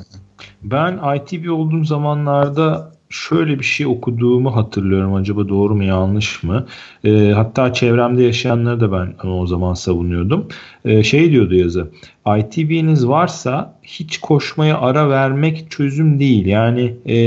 Ben 0.64 1.00
ITB 1.16 1.52
olduğum 1.52 1.86
zamanlarda 1.86 2.96
şöyle 3.10 3.60
bir 3.60 3.64
şey 3.64 3.86
okuduğumu 3.86 4.56
hatırlıyorum. 4.56 5.14
Acaba 5.14 5.50
doğru 5.50 5.76
mu 5.76 5.84
yanlış 5.84 6.44
mı? 6.44 6.68
E, 7.04 7.32
hatta 7.36 7.74
çevremde 7.74 8.24
yaşayanları 8.24 8.80
da 8.80 8.92
ben 8.92 9.30
o 9.30 9.48
zaman 9.48 9.74
savunuyordum. 9.74 10.48
E, 10.86 11.04
şey 11.04 11.32
diyordu 11.32 11.56
yazı. 11.56 11.92
ITB'niz 12.40 13.08
varsa 13.08 13.80
hiç 13.84 14.18
koşmaya 14.18 14.80
ara 14.80 15.10
vermek 15.10 15.72
çözüm 15.72 16.20
değil. 16.20 16.46
Yani 16.46 16.96
e, 17.06 17.18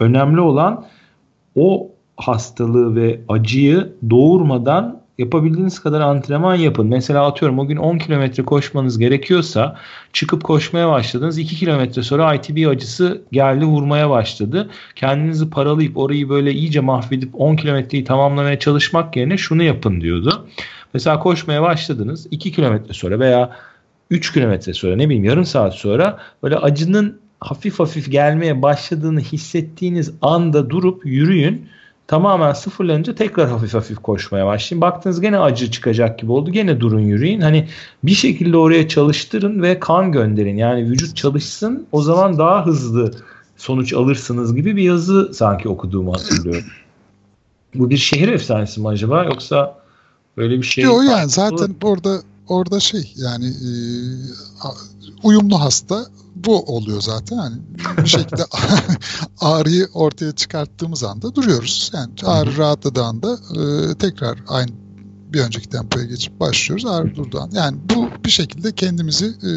önemli 0.00 0.40
olan 0.40 0.86
o 1.56 1.89
hastalığı 2.20 2.96
ve 2.96 3.20
acıyı 3.28 3.92
doğurmadan 4.10 5.00
yapabildiğiniz 5.20 5.78
kadar 5.78 6.00
antrenman 6.00 6.54
yapın. 6.54 6.86
Mesela 6.86 7.26
atıyorum 7.26 7.58
o 7.58 7.66
gün 7.66 7.76
10 7.76 7.98
kilometre 7.98 8.44
koşmanız 8.44 8.98
gerekiyorsa 8.98 9.76
çıkıp 10.12 10.44
koşmaya 10.44 10.88
başladınız. 10.88 11.38
2 11.38 11.56
kilometre 11.56 12.02
sonra 12.02 12.34
ITB 12.34 12.68
acısı 12.68 13.22
geldi 13.32 13.64
vurmaya 13.64 14.10
başladı. 14.10 14.70
Kendinizi 14.96 15.50
paralayıp 15.50 15.98
orayı 15.98 16.28
böyle 16.28 16.52
iyice 16.52 16.80
mahvedip 16.80 17.30
10 17.40 17.56
kilometreyi 17.56 18.04
tamamlamaya 18.04 18.58
çalışmak 18.58 19.16
yerine 19.16 19.36
şunu 19.36 19.62
yapın 19.62 20.00
diyordu. 20.00 20.46
Mesela 20.94 21.18
koşmaya 21.18 21.62
başladınız 21.62 22.26
2 22.30 22.52
kilometre 22.52 22.94
sonra 22.94 23.20
veya 23.20 23.50
3 24.10 24.32
kilometre 24.32 24.74
sonra 24.74 24.96
ne 24.96 25.04
bileyim 25.04 25.24
yarım 25.24 25.44
saat 25.44 25.74
sonra 25.74 26.18
böyle 26.42 26.56
acının 26.56 27.20
hafif 27.40 27.78
hafif 27.78 28.10
gelmeye 28.10 28.62
başladığını 28.62 29.20
hissettiğiniz 29.20 30.12
anda 30.22 30.70
durup 30.70 31.06
yürüyün 31.06 31.68
tamamen 32.10 32.52
sıfırlanınca 32.52 33.14
tekrar 33.14 33.48
hafif 33.48 33.74
hafif 33.74 33.98
koşmaya 33.98 34.46
başlayın. 34.46 34.80
Baktınız 34.80 35.20
gene 35.20 35.38
acı 35.38 35.70
çıkacak 35.70 36.18
gibi 36.18 36.32
oldu. 36.32 36.50
Gene 36.50 36.80
durun 36.80 37.00
yürüyün. 37.00 37.40
Hani 37.40 37.68
bir 38.04 38.14
şekilde 38.14 38.56
oraya 38.56 38.88
çalıştırın 38.88 39.62
ve 39.62 39.80
kan 39.80 40.12
gönderin. 40.12 40.56
Yani 40.56 40.84
vücut 40.84 41.16
çalışsın. 41.16 41.86
O 41.92 42.02
zaman 42.02 42.38
daha 42.38 42.66
hızlı 42.66 43.14
sonuç 43.56 43.92
alırsınız 43.92 44.54
gibi 44.54 44.76
bir 44.76 44.82
yazı 44.82 45.30
sanki 45.34 45.68
okuduğumu 45.68 46.12
hatırlıyorum. 46.12 46.64
Bu 47.74 47.90
bir 47.90 47.96
şehir 47.96 48.28
efsanesi 48.28 48.80
mi 48.80 48.88
acaba 48.88 49.24
yoksa 49.24 49.78
böyle 50.36 50.58
bir 50.58 50.66
şey? 50.66 50.84
Yok 50.84 51.04
yani 51.04 51.30
zaten 51.30 51.74
orada 51.82 52.22
orada 52.48 52.80
şey 52.80 53.12
yani 53.16 53.46
e, 53.46 53.70
uyumlu 55.22 55.60
hasta 55.60 56.06
bu 56.44 56.62
oluyor 56.76 57.00
zaten. 57.00 57.36
Yani 57.36 57.56
bir 57.98 58.08
şekilde 58.08 58.42
ağrıyı 59.40 59.88
ortaya 59.94 60.32
çıkarttığımız 60.32 61.04
anda 61.04 61.34
duruyoruz. 61.34 61.90
Yani 61.94 62.12
ağrı 62.24 62.56
rahatladığı 62.56 63.04
anda 63.04 63.32
e, 63.32 63.94
tekrar 63.94 64.38
aynı 64.48 64.70
bir 65.32 65.40
önceki 65.40 65.68
tempoya 65.68 66.04
geçip 66.04 66.40
başlıyoruz. 66.40 66.86
Ağrı 66.86 67.14
durduğu 67.14 67.40
an. 67.40 67.50
Yani 67.52 67.78
bu 67.94 68.08
bir 68.24 68.30
şekilde 68.30 68.72
kendimizi 68.72 69.26
e, 69.26 69.52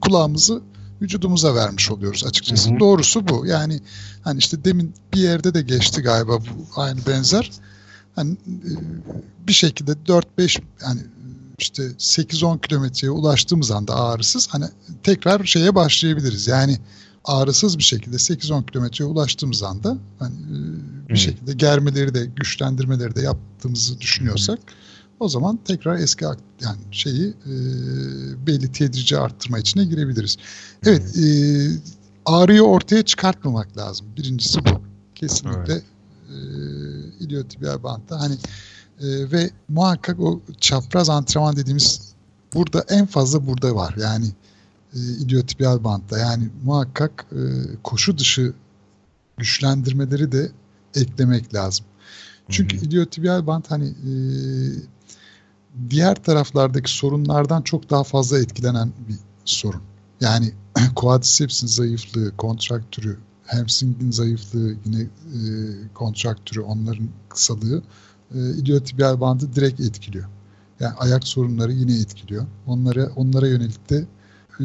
kulağımızı 0.00 0.62
vücudumuza 1.02 1.54
vermiş 1.54 1.90
oluyoruz 1.90 2.24
açıkçası. 2.26 2.70
Hı 2.70 2.74
hı. 2.74 2.80
Doğrusu 2.80 3.28
bu. 3.28 3.46
Yani 3.46 3.80
hani 4.22 4.38
işte 4.38 4.64
demin 4.64 4.94
bir 5.14 5.20
yerde 5.20 5.54
de 5.54 5.62
geçti 5.62 6.02
galiba 6.02 6.38
bu 6.38 6.80
aynı 6.80 6.98
benzer. 7.06 7.50
Hani 8.14 8.32
e, 8.32 8.70
bir 9.48 9.52
şekilde 9.52 9.92
4-5 9.92 10.62
yani 10.82 11.00
işte 11.58 11.82
8-10 11.82 12.60
kilometreye 12.60 13.10
ulaştığımız 13.10 13.70
anda 13.70 13.94
ağrısız 13.94 14.48
hani 14.50 14.64
tekrar 15.02 15.44
şeye 15.44 15.74
başlayabiliriz. 15.74 16.46
Yani 16.46 16.78
ağrısız 17.24 17.78
bir 17.78 17.82
şekilde 17.82 18.16
8-10 18.16 18.66
kilometreye 18.66 19.10
ulaştığımız 19.10 19.62
anda 19.62 19.98
hani 20.18 20.34
bir 21.04 21.08
hmm. 21.08 21.16
şekilde 21.16 21.52
germeleri 21.52 22.14
de 22.14 22.26
güçlendirmeleri 22.26 23.14
de 23.14 23.20
yaptığımızı 23.20 24.00
düşünüyorsak 24.00 24.58
hmm. 24.58 24.66
o 25.20 25.28
zaman 25.28 25.58
tekrar 25.64 25.96
eski 25.98 26.24
yani 26.60 26.78
şeyi 26.90 27.28
e, 27.28 27.52
belli 28.46 28.72
tedrici 28.72 29.18
arttırma 29.18 29.58
içine 29.58 29.84
girebiliriz. 29.84 30.36
Evet, 30.86 31.16
e, 31.18 31.26
ağrıyı 32.26 32.62
ortaya 32.62 33.02
çıkartmamak 33.02 33.78
lazım. 33.78 34.06
Birincisi 34.16 34.60
bu. 34.64 34.82
Kesinlikle 35.14 35.72
evet. 35.72 35.84
e, 36.30 37.24
iliotibial 37.24 37.82
bantta 37.82 38.20
hani 38.20 38.34
e, 39.00 39.32
ve 39.32 39.50
muhakkak 39.68 40.20
o 40.20 40.40
çapraz 40.60 41.10
antrenman 41.10 41.56
dediğimiz 41.56 42.14
burada 42.54 42.84
en 42.88 43.06
fazla 43.06 43.46
burada 43.46 43.74
var. 43.74 43.94
Yani 43.98 44.26
e, 44.94 44.98
iliotibial 44.98 45.84
bantta 45.84 46.18
yani 46.18 46.48
muhakkak 46.64 47.26
e, 47.32 47.40
koşu 47.82 48.18
dışı 48.18 48.54
güçlendirmeleri 49.36 50.32
de 50.32 50.50
eklemek 50.94 51.54
lazım. 51.54 51.86
Çünkü 52.48 52.76
hı 52.76 52.80
hı. 52.80 52.84
iliotibial 52.84 53.46
bant 53.46 53.70
hani 53.70 53.88
e, 53.88 54.12
diğer 55.90 56.14
taraflardaki 56.14 56.90
sorunlardan 56.90 57.62
çok 57.62 57.90
daha 57.90 58.04
fazla 58.04 58.38
etkilenen 58.38 58.92
bir 59.08 59.16
sorun. 59.44 59.82
Yani 60.20 60.52
quadriceps'in 60.94 61.66
zayıflığı, 61.66 62.36
kontraktürü, 62.36 63.18
hamstring'in 63.46 64.10
zayıflığı, 64.10 64.76
yine 64.84 65.00
e, 65.00 65.08
kontraktürü, 65.94 66.60
onların 66.60 67.08
kısalığı 67.28 67.82
e, 68.34 68.38
iliotibial 68.38 69.20
bandı 69.20 69.54
direkt 69.54 69.80
etkiliyor. 69.80 70.24
Yani 70.80 70.94
ayak 70.94 71.28
sorunları 71.28 71.72
yine 71.72 72.00
etkiliyor. 72.00 72.46
Onlara 72.66 73.08
onlara 73.16 73.48
yönelik 73.48 73.90
de 73.90 74.06
e, 74.60 74.64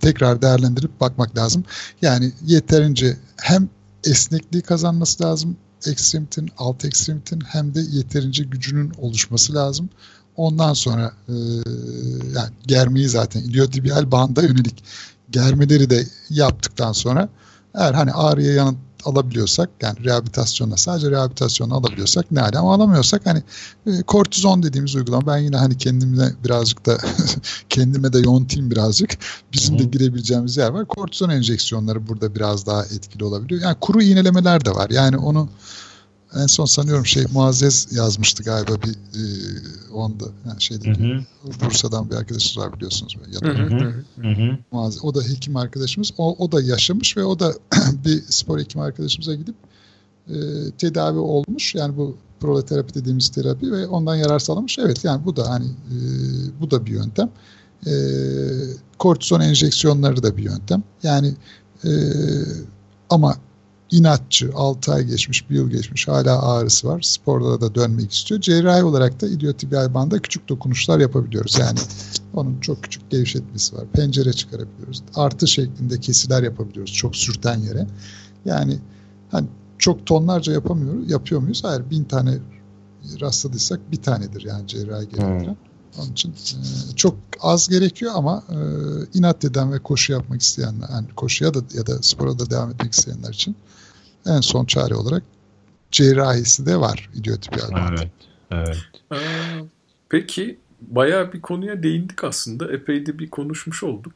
tekrar 0.00 0.42
değerlendirip 0.42 1.00
bakmak 1.00 1.36
lazım. 1.36 1.64
Yani 2.02 2.32
yeterince 2.46 3.16
hem 3.36 3.68
esnekliği 4.04 4.62
kazanması 4.62 5.24
lazım 5.24 5.56
ekstremitin, 5.86 6.50
alt 6.58 6.84
ekstremitin 6.84 7.40
hem 7.46 7.74
de 7.74 7.80
yeterince 7.80 8.44
gücünün 8.44 8.92
oluşması 8.98 9.54
lazım. 9.54 9.88
Ondan 10.36 10.72
sonra 10.72 11.12
e, 11.28 11.32
yani 12.34 12.50
germeyi 12.66 13.08
zaten 13.08 13.40
iliotibial 13.40 14.12
banda 14.12 14.42
yönelik 14.42 14.84
germeleri 15.30 15.90
de 15.90 16.06
yaptıktan 16.30 16.92
sonra 16.92 17.28
eğer 17.74 17.94
hani 17.94 18.12
ağrıya 18.12 18.52
yanıt 18.52 18.78
alabiliyorsak 19.04 19.70
yani 19.82 20.04
rehabilitasyonla 20.04 20.76
sadece 20.76 21.10
rehabilitasyonla 21.10 21.74
alabiliyorsak 21.74 22.30
ne 22.30 22.42
ama 22.42 22.74
alamıyorsak 22.74 23.26
hani 23.26 23.42
e, 23.86 24.02
kortizon 24.02 24.62
dediğimiz 24.62 24.94
uygulama 24.94 25.26
ben 25.26 25.38
yine 25.38 25.56
hani 25.56 25.78
kendime 25.78 26.32
birazcık 26.44 26.86
da 26.86 26.98
kendime 27.68 28.12
de 28.12 28.18
yontayım 28.18 28.70
birazcık 28.70 29.10
bizim 29.52 29.78
de 29.78 29.84
girebileceğimiz 29.84 30.56
yer 30.56 30.68
var. 30.68 30.86
Kortizon 30.86 31.30
enjeksiyonları 31.30 32.08
burada 32.08 32.34
biraz 32.34 32.66
daha 32.66 32.84
etkili 32.84 33.24
olabiliyor. 33.24 33.62
Yani 33.62 33.76
kuru 33.80 34.02
iğnelemeler 34.02 34.64
de 34.64 34.70
var. 34.70 34.90
Yani 34.90 35.16
onu 35.16 35.48
en 36.36 36.46
son 36.46 36.64
sanıyorum 36.64 37.06
şey 37.06 37.24
Muazzez 37.32 37.88
yazmıştı 37.92 38.42
galiba 38.42 38.72
bir 38.82 38.90
e, 38.90 39.22
onda 39.92 40.24
yani 40.48 40.62
şeyde 40.62 40.90
hı 40.90 40.92
hı. 40.92 41.24
Bursa'dan 41.64 42.10
bir 42.10 42.14
arkadaşımız 42.14 42.66
var 42.66 42.76
biliyorsunuz 42.76 43.16
ya 43.32 43.40
da 43.40 43.46
hı. 43.46 43.94
Hı. 44.20 44.28
hı. 44.28 44.58
Muazzez, 44.72 45.04
o 45.04 45.14
da 45.14 45.22
hekim 45.22 45.56
arkadaşımız. 45.56 46.12
O, 46.18 46.36
o 46.44 46.52
da 46.52 46.62
yaşamış 46.62 47.16
ve 47.16 47.24
o 47.24 47.38
da 47.38 47.54
bir 48.04 48.22
spor 48.28 48.58
hekim 48.60 48.80
arkadaşımıza 48.80 49.34
gidip 49.34 49.54
e, 50.28 50.36
tedavi 50.78 51.18
olmuş. 51.18 51.74
Yani 51.74 51.96
bu 51.96 52.16
proloterapi 52.40 52.94
dediğimiz 52.94 53.28
terapi 53.28 53.72
ve 53.72 53.86
ondan 53.86 54.16
yarar 54.16 54.38
sağlamış. 54.38 54.78
Evet 54.78 55.04
yani 55.04 55.24
bu 55.24 55.36
da 55.36 55.50
hani 55.50 55.66
e, 55.66 55.96
bu 56.60 56.70
da 56.70 56.86
bir 56.86 56.92
yöntem. 56.92 57.30
E, 57.86 57.92
kortizon 58.98 59.40
enjeksiyonları 59.40 60.22
da 60.22 60.36
bir 60.36 60.42
yöntem. 60.42 60.82
Yani 61.02 61.34
e, 61.84 61.90
ama 63.10 63.36
inatçı, 63.92 64.50
6 64.54 64.92
ay 64.92 65.04
geçmiş, 65.04 65.50
1 65.50 65.54
yıl 65.54 65.70
geçmiş, 65.70 66.08
hala 66.08 66.42
ağrısı 66.42 66.88
var. 66.88 67.02
Sporlara 67.02 67.60
da 67.60 67.74
dönmek 67.74 68.12
istiyor. 68.12 68.40
Cerrahi 68.40 68.84
olarak 68.84 69.20
da 69.20 69.26
iliotibial 69.26 69.94
banda 69.94 70.18
küçük 70.18 70.48
dokunuşlar 70.48 70.98
yapabiliyoruz. 70.98 71.58
Yani 71.58 71.78
onun 72.34 72.60
çok 72.60 72.82
küçük 72.82 73.10
gevşetmesi 73.10 73.76
var. 73.76 73.84
Pencere 73.92 74.32
çıkarabiliyoruz. 74.32 75.02
Artı 75.14 75.48
şeklinde 75.48 76.00
kesiler 76.00 76.42
yapabiliyoruz 76.42 76.92
çok 76.92 77.16
sürten 77.16 77.58
yere. 77.58 77.86
Yani 78.44 78.78
hani 79.30 79.46
çok 79.78 80.06
tonlarca 80.06 80.52
yapamıyoruz, 80.52 81.10
yapıyor 81.10 81.40
muyuz? 81.40 81.64
Hayır, 81.64 81.90
bin 81.90 82.04
tane 82.04 82.38
rastladıysak 83.20 83.92
bir 83.92 84.02
tanedir 84.02 84.44
yani 84.44 84.66
cerrahi 84.66 85.08
gerektiren. 85.08 85.46
Hmm. 85.46 86.02
Onun 86.02 86.12
için 86.12 86.30
e, 86.30 86.96
çok 86.96 87.14
az 87.40 87.68
gerekiyor 87.68 88.12
ama 88.14 88.42
e, 88.50 88.56
inat 89.18 89.44
eden 89.44 89.72
ve 89.72 89.78
koşu 89.78 90.12
yapmak 90.12 90.42
isteyenler, 90.42 90.88
yani 90.92 91.06
koşuya 91.16 91.54
da 91.54 91.58
ya 91.74 91.86
da 91.86 92.02
spora 92.02 92.38
da 92.38 92.50
devam 92.50 92.70
etmek 92.70 92.92
isteyenler 92.92 93.30
için 93.30 93.56
en 94.26 94.40
son 94.40 94.64
çare 94.64 94.94
olarak 94.94 95.22
cerrahisi 95.90 96.66
de 96.66 96.76
var 96.76 97.10
idiotipi 97.14 97.60
Evet, 97.90 98.10
evet. 98.50 98.76
peki 100.08 100.58
bayağı 100.80 101.32
bir 101.32 101.40
konuya 101.40 101.82
değindik 101.82 102.24
aslında. 102.24 102.72
Epey 102.72 103.06
de 103.06 103.18
bir 103.18 103.30
konuşmuş 103.30 103.82
olduk. 103.82 104.12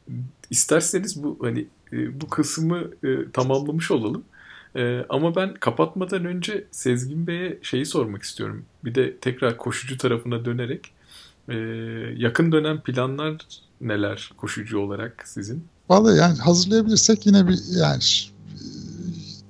İsterseniz 0.49 1.23
bu 1.23 1.37
hani 1.41 1.67
e, 1.93 2.21
bu 2.21 2.29
kısmı 2.29 2.83
e, 3.03 3.31
tamamlamış 3.33 3.91
olalım. 3.91 4.23
E, 4.75 5.05
ama 5.09 5.35
ben 5.35 5.53
kapatmadan 5.53 6.25
önce 6.25 6.65
Sezgin 6.71 7.27
Bey'e 7.27 7.59
şeyi 7.61 7.85
sormak 7.85 8.23
istiyorum. 8.23 8.65
Bir 8.85 8.95
de 8.95 9.17
tekrar 9.17 9.57
koşucu 9.57 9.97
tarafına 9.97 10.45
dönerek 10.45 10.93
yakın 12.17 12.51
dönem 12.51 12.81
planlar 12.81 13.37
neler 13.81 14.31
koşucu 14.37 14.79
olarak 14.79 15.23
sizin? 15.27 15.65
Vallahi 15.89 16.17
yani 16.17 16.37
hazırlayabilirsek 16.37 17.25
yine 17.25 17.47
bir 17.47 17.59
yani 17.79 18.01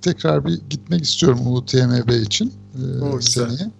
tekrar 0.07 0.45
bir 0.45 0.61
gitmek 0.69 1.03
istiyorum 1.03 1.47
UTMB 1.47 2.09
için 2.09 2.53
e, 2.75 3.21
seneye. 3.21 3.71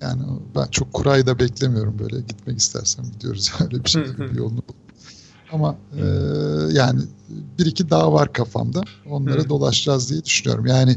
Yani 0.00 0.22
ben 0.56 0.66
çok 0.66 0.92
kurayı 0.92 1.26
da 1.26 1.38
beklemiyorum 1.38 1.98
böyle 1.98 2.20
gitmek 2.20 2.58
istersem 2.58 3.04
gidiyoruz 3.04 3.52
öyle 3.60 3.84
bir 3.84 3.90
şey 3.90 4.02
bir 4.18 4.34
yolunu 4.34 4.62
Ama 5.52 5.76
e, 5.96 6.04
yani 6.72 7.00
bir 7.58 7.66
iki 7.66 7.90
dağ 7.90 8.12
var 8.12 8.32
kafamda. 8.32 8.82
Onları 9.10 9.48
dolaşacağız 9.48 10.10
diye 10.10 10.24
düşünüyorum. 10.24 10.66
Yani 10.66 10.96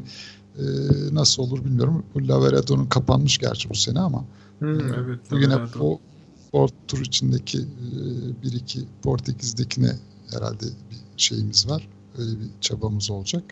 e, 0.58 0.64
nasıl 1.12 1.44
olur 1.44 1.66
bilmiyorum. 1.66 2.04
Bu 2.16 2.28
Lavaredo'nun 2.28 2.86
kapanmış 2.86 3.38
gerçi 3.38 3.70
bu 3.70 3.76
sene 3.76 4.00
ama 4.00 4.26
Hı, 4.60 4.94
evet, 5.00 5.32
bugüne 5.32 5.56
o 5.80 6.00
Port 6.52 6.74
Tur 6.88 7.02
içindeki 7.02 7.60
e, 7.60 7.64
bir 8.44 8.54
iki 8.54 8.86
Portekiz'dekine 9.04 9.92
herhalde 10.34 10.66
bir 10.66 10.98
şeyimiz 11.18 11.70
var. 11.70 11.88
Öyle 12.18 12.32
bir 12.32 12.50
çabamız 12.62 13.10
olacak. 13.12 13.44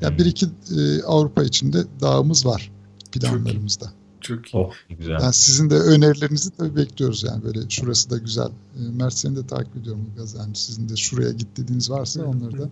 Yani 0.00 0.18
bir 0.18 0.26
iki 0.26 0.46
e, 0.46 1.02
Avrupa 1.02 1.44
içinde 1.44 1.84
dağımız 2.00 2.46
var 2.46 2.72
planlarımızda. 3.12 3.92
Çok, 4.20 4.46
çok 4.46 4.54
iyi. 4.54 4.58
Oh, 4.58 4.72
güzel. 4.98 5.12
Yani 5.12 5.32
sizin 5.32 5.70
de 5.70 5.74
önerilerinizi 5.74 6.50
tabii 6.50 6.76
bekliyoruz 6.76 7.24
yani 7.24 7.44
böyle 7.44 7.70
şurası 7.70 8.10
da 8.10 8.18
güzel. 8.18 8.48
E, 8.48 8.80
Mert 8.92 9.14
seni 9.14 9.36
de 9.36 9.46
takip 9.46 9.76
ediyorum 9.76 10.10
Gaz. 10.16 10.34
Yani 10.34 10.56
sizin 10.56 10.88
de 10.88 10.96
şuraya 10.96 11.30
git 11.30 11.56
dediğiniz 11.56 11.90
varsa 11.90 12.24
onları 12.24 12.58
da 12.58 12.70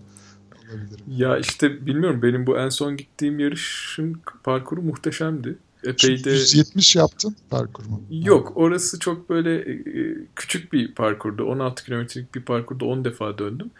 alabilirim. 0.70 1.04
Ya 1.08 1.38
işte 1.38 1.86
bilmiyorum 1.86 2.22
benim 2.22 2.46
bu 2.46 2.58
en 2.58 2.68
son 2.68 2.96
gittiğim 2.96 3.38
yarışın 3.38 4.20
parkuru 4.44 4.82
muhteşemdi. 4.82 5.58
Epey 5.84 6.24
de... 6.24 6.30
170 6.30 6.96
yaptın 6.96 7.36
parkur 7.50 7.84
mu? 7.84 8.02
Yok 8.10 8.52
orası 8.54 8.98
çok 8.98 9.30
böyle 9.30 9.54
e, 9.56 10.00
e, 10.00 10.16
küçük 10.36 10.72
bir 10.72 10.94
parkurdu. 10.94 11.44
16 11.44 11.84
kilometrelik 11.84 12.34
bir 12.34 12.42
parkurda 12.42 12.84
10 12.84 13.04
defa 13.04 13.38
döndüm. 13.38 13.70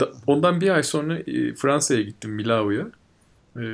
Da, 0.00 0.12
ondan 0.26 0.60
bir 0.60 0.68
ay 0.68 0.82
sonra 0.82 1.18
e, 1.18 1.54
Fransa'ya 1.54 2.02
gittim 2.02 2.30
Milau'ya. 2.30 2.90
E, 3.56 3.64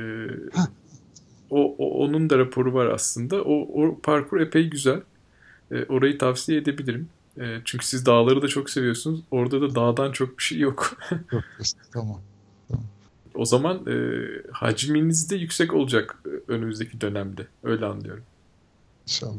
o, 1.49 1.75
o 1.77 2.03
onun 2.05 2.29
da 2.29 2.37
raporu 2.37 2.73
var 2.73 2.85
aslında. 2.85 3.41
O, 3.41 3.83
o 3.83 3.99
parkur 3.99 4.39
epey 4.39 4.69
güzel. 4.69 5.01
E, 5.71 5.83
orayı 5.83 6.17
tavsiye 6.17 6.57
edebilirim. 6.57 7.09
E, 7.39 7.61
çünkü 7.65 7.85
siz 7.85 8.05
dağları 8.05 8.41
da 8.41 8.47
çok 8.47 8.69
seviyorsunuz. 8.69 9.19
Orada 9.31 9.61
da 9.61 9.75
dağdan 9.75 10.11
çok 10.11 10.37
bir 10.37 10.43
şey 10.43 10.59
yok. 10.59 10.97
yok 11.31 11.43
tamam. 11.93 12.21
tamam. 12.69 12.85
O 13.35 13.45
zaman 13.45 13.85
e, 13.87 13.95
hacminiz 14.51 15.31
de 15.31 15.35
yüksek 15.35 15.73
olacak 15.73 16.17
e, 16.25 16.51
önümüzdeki 16.51 17.01
dönemde. 17.01 17.47
Öyle 17.63 17.85
anlıyorum. 17.85 18.23
İnşallah. 19.07 19.33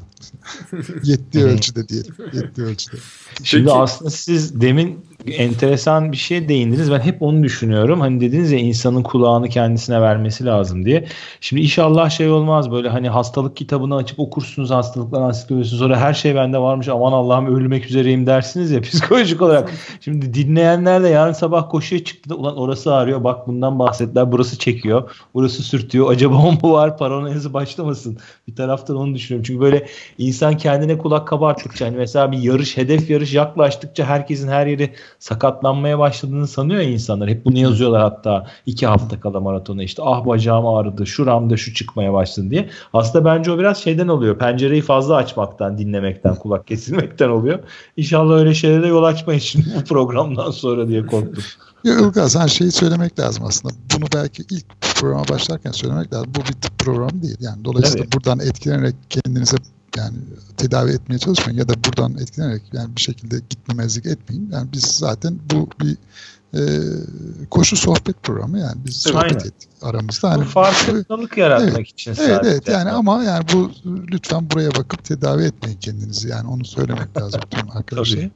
Yettiği 1.05 1.45
ölçüde 1.45 1.89
diyelim. 1.89 2.15
Yettiği 2.33 2.67
ölçüde. 2.67 2.97
Şimdi 3.43 3.65
Peki. 3.65 3.77
aslında 3.77 4.11
siz 4.11 4.61
demin 4.61 5.05
enteresan 5.27 6.13
bir 6.13 6.17
şey 6.17 6.49
değindiniz. 6.49 6.91
Ben 6.91 7.01
hep 7.01 7.23
onu 7.23 7.43
düşünüyorum. 7.43 8.01
Hani 8.01 8.21
dediniz 8.21 8.53
ya 8.53 8.59
insanın 8.59 9.03
kulağını 9.03 9.49
kendisine 9.49 10.01
vermesi 10.01 10.45
lazım 10.45 10.85
diye. 10.85 11.09
Şimdi 11.41 11.63
inşallah 11.63 12.11
şey 12.11 12.29
olmaz 12.31 12.71
böyle 12.71 12.89
hani 12.89 13.09
hastalık 13.09 13.57
kitabını 13.57 13.97
açıp 13.97 14.21
okursunuz 14.21 14.71
hastalıklar 14.71 15.21
ansiklopedisini 15.21 15.79
sonra 15.79 16.01
her 16.01 16.15
şey 16.15 16.35
bende 16.35 16.59
varmış 16.59 16.89
aman 16.89 17.13
Allah'ım 17.13 17.57
ölmek 17.57 17.87
üzereyim 17.87 18.27
dersiniz 18.27 18.71
ya 18.71 18.81
psikolojik 18.81 19.43
olarak. 19.43 19.71
Şimdi 20.01 20.35
dinleyenler 20.35 21.03
de 21.03 21.09
yarın 21.09 21.33
sabah 21.33 21.71
koşuya 21.71 22.05
çıktı 22.05 22.31
da 22.31 22.35
ulan 22.35 22.57
orası 22.57 22.95
ağrıyor 22.95 23.25
bak 23.25 23.47
bundan 23.47 23.79
bahsettiler 23.79 24.33
burası 24.33 24.59
çekiyor 24.59 25.11
burası 25.35 25.63
sürtüyor 25.63 26.11
acaba 26.11 26.37
o 26.37 26.53
mu 26.53 26.73
var 26.73 26.99
paranoyası 26.99 27.55
başlamasın. 27.55 28.19
Bir 28.49 28.57
taraftan 28.57 28.97
onu 28.97 29.15
düşünüyorum. 29.15 29.45
Çünkü 29.47 29.54
Çünkü 29.55 29.65
böyle 29.65 29.87
insan 30.19 30.57
kendine 30.57 30.99
kulak 30.99 31.29
kabarttıkça 31.29 31.87
hani 31.87 31.97
mesela 31.97 32.33
bir 32.33 32.39
yarış 32.39 32.77
hedef 32.77 33.11
yarış 33.11 33.35
yaklaştıkça 33.35 34.05
herkesin 34.05 34.49
her 34.49 34.67
yeri 34.67 34.91
sakatlanmaya 35.19 35.99
başladığını 35.99 36.47
sanıyor 36.47 36.81
insanlar. 36.81 37.29
Hep 37.29 37.45
bunu 37.45 37.59
yazıyorlar 37.59 38.03
hatta 38.03 38.47
iki 38.67 38.87
hafta 38.87 39.21
kala 39.21 39.41
maratona 39.41 39.83
işte 39.83 40.03
ah 40.05 40.27
bacağım 40.27 40.67
ağrıdı 40.67 41.07
şuramda 41.07 41.57
şu 41.57 41.75
çıkmaya 41.75 42.13
başladı 42.13 42.51
diye. 42.51 42.69
Aslında 42.93 43.25
bence 43.25 43.53
o 43.53 43.59
biraz 43.59 43.79
şeyden 43.83 44.09
oluyor. 44.09 44.39
Pencereyi 44.39 44.83
fazla 44.83 45.17
açmaktan, 45.17 45.79
dinlemekten, 45.79 46.35
kulak 46.35 46.67
kesilmekten 46.67 47.29
oluyor. 47.29 47.59
İnşallah 47.97 48.35
öyle 48.35 48.55
şeylere 48.55 48.89
yol 48.89 49.03
açmayız 49.03 49.43
şimdi 49.43 49.67
bu 49.81 49.85
programdan 49.85 50.51
sonra 50.51 50.89
diye 50.89 51.07
korktum. 51.07 51.45
Ya 51.85 51.95
Ilgaz 52.01 52.37
hani 52.37 52.51
şeyi 52.51 52.73
söylemek 52.73 53.19
lazım 53.19 53.45
aslında. 53.45 53.75
Bunu 53.95 54.05
belki 54.15 54.45
ilk 54.51 54.67
programa 54.81 55.29
başlarken 55.29 55.73
söylemek 55.73 56.13
lazım. 56.13 56.33
Bu 56.35 56.41
bir 56.41 56.53
tıp 56.53 56.79
programı 56.79 57.23
değil. 57.23 57.37
Yani 57.41 57.65
dolayısıyla 57.65 58.05
Tabii. 58.05 58.13
buradan 58.13 58.41
etkilenerek 58.41 58.95
kendinize 59.11 59.57
yani 59.97 60.17
tedavi 60.57 60.91
etmeye 60.91 61.19
çalışmayın 61.19 61.59
ya 61.59 61.69
da 61.69 61.75
buradan 61.85 62.19
etkilenerek 62.19 62.63
yani 62.73 62.97
bir 62.97 63.01
şekilde 63.01 63.41
gitmemezlik 63.51 64.07
etmeyin. 64.07 64.51
Yani 64.53 64.73
biz 64.73 64.83
zaten 64.83 65.39
bu 65.51 65.69
bir 65.81 65.97
e, 66.55 66.63
koşu 67.51 67.77
sohbet 67.77 68.23
programı 68.23 68.59
yani 68.59 68.77
biz 68.87 68.97
sohbet 68.97 69.23
Aynen. 69.23 69.35
ettik 69.35 69.69
aramızda. 69.83 70.31
Hani, 70.31 70.45
bu 70.45 70.49
farkındalık 70.49 71.37
yaratmak 71.37 71.75
evet, 71.75 71.89
için 71.89 72.15
Evet 72.19 72.41
evet 72.45 72.69
yani 72.69 72.91
ama 72.91 73.25
yani 73.25 73.45
bu 73.53 73.71
lütfen 73.87 74.51
buraya 74.51 74.71
bakıp 74.71 75.05
tedavi 75.05 75.43
etmeyin 75.43 75.79
kendinizi 75.79 76.29
yani 76.29 76.49
onu 76.49 76.65
söylemek 76.65 77.17
lazım 77.17 77.41
tüm 77.51 77.71
arkadaşlar. 77.71 78.17
Tabii. 78.17 78.31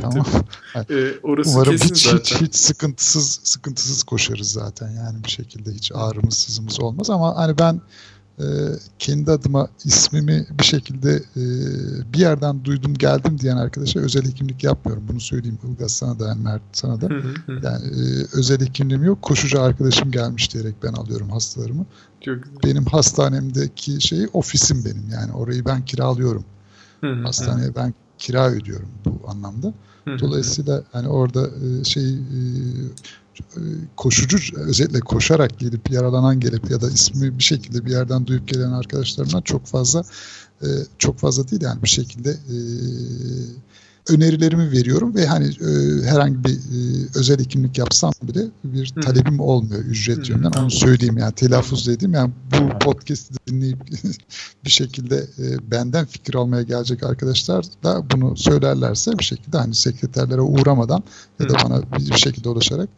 Tabii, 0.00 0.12
tamam. 0.12 0.26
tabii. 0.72 0.94
Ee, 0.94 1.14
orası 1.22 1.50
Umarım 1.50 1.72
kesin 1.72 1.94
hiç, 1.94 2.04
zaten. 2.04 2.18
hiç, 2.18 2.40
hiç 2.40 2.54
sıkıntısız 2.54 3.40
sıkıntısız 3.44 4.02
koşarız 4.02 4.52
zaten 4.52 4.90
yani 4.90 5.24
bir 5.24 5.30
şekilde 5.30 5.72
hiç 5.72 5.92
ağrımız 5.94 6.34
sızımız 6.34 6.80
olmaz 6.80 7.10
ama 7.10 7.36
hani 7.36 7.58
ben 7.58 7.80
e, 8.38 8.44
kendi 8.98 9.30
adıma 9.30 9.68
ismimi 9.84 10.46
bir 10.58 10.64
şekilde 10.64 11.14
e, 11.14 11.42
bir 12.12 12.18
yerden 12.18 12.64
duydum 12.64 12.94
geldim 12.94 13.38
diyen 13.38 13.56
arkadaşa 13.56 14.00
özel 14.00 14.24
hekimlik 14.30 14.64
yapmıyorum. 14.64 15.04
Bunu 15.08 15.20
söyleyeyim 15.20 15.58
Ilgaz 15.68 15.92
sana 15.92 16.18
da 16.18 16.28
yani 16.28 16.42
Mert 16.42 16.62
sana 16.72 17.00
da. 17.00 17.08
yani 17.48 17.86
e, 17.86 18.26
özel 18.32 18.60
hekimliğim 18.60 19.04
yok. 19.04 19.22
Koşucu 19.22 19.60
arkadaşım 19.62 20.10
gelmiş 20.10 20.54
diyerek 20.54 20.74
ben 20.82 20.92
alıyorum 20.92 21.30
hastalarımı. 21.30 21.86
Çok 22.20 22.64
benim 22.64 22.84
hastanemdeki 22.84 24.00
şey 24.00 24.26
ofisim 24.32 24.84
benim 24.84 25.10
yani 25.12 25.32
orayı 25.32 25.64
ben 25.64 25.84
kiralıyorum. 25.84 26.44
Hastaneye 27.24 27.74
ben 27.76 27.94
kira 28.18 28.50
ödüyorum 28.50 28.88
bu 29.04 29.30
anlamda. 29.30 29.74
Dolayısıyla 30.06 30.84
hani 30.92 31.08
orada 31.08 31.50
şey 31.84 32.18
koşucu 33.96 34.38
özellikle 34.56 35.00
koşarak 35.00 35.58
gelip 35.58 35.90
yaralanan 35.90 36.40
gelip 36.40 36.70
ya 36.70 36.80
da 36.80 36.90
ismi 36.90 37.38
bir 37.38 37.42
şekilde 37.42 37.84
bir 37.84 37.90
yerden 37.90 38.26
duyup 38.26 38.48
gelen 38.48 38.70
arkadaşlarımdan 38.70 39.40
çok 39.40 39.66
fazla 39.66 40.02
çok 40.98 41.18
fazla 41.18 41.48
değil 41.48 41.62
yani 41.62 41.82
bir 41.82 41.88
şekilde 41.88 42.36
önerilerimi 44.08 44.72
veriyorum 44.72 45.14
ve 45.14 45.26
hani 45.26 45.46
e, 45.46 46.02
herhangi 46.06 46.44
bir 46.44 46.50
e, 46.50 47.06
özel 47.14 47.38
hekimlik 47.38 47.78
yapsam 47.78 48.12
bile 48.22 48.44
bir 48.64 48.92
Hı. 48.96 49.00
talebim 49.00 49.40
olmuyor 49.40 49.84
ücret 49.84 50.28
yönünden. 50.28 50.50
Onu 50.50 50.70
söyleyeyim 50.70 51.18
yani 51.18 51.32
telaffuz 51.32 51.88
edeyim. 51.88 52.14
Yani 52.14 52.30
bu 52.52 52.78
podcast'i 52.78 53.34
dinleyip 53.46 53.78
bir 54.64 54.70
şekilde 54.70 55.16
e, 55.16 55.70
benden 55.70 56.06
fikir 56.06 56.34
almaya 56.34 56.62
gelecek 56.62 57.02
arkadaşlar 57.02 57.64
da 57.82 58.10
bunu 58.10 58.36
söylerlerse 58.36 59.18
bir 59.18 59.24
şekilde 59.24 59.58
hani 59.58 59.74
sekreterlere 59.74 60.40
uğramadan 60.40 61.02
ya 61.40 61.48
da 61.48 61.54
bana 61.64 61.82
bir 61.98 62.14
şekilde 62.14 62.48
ulaşarak 62.48 62.88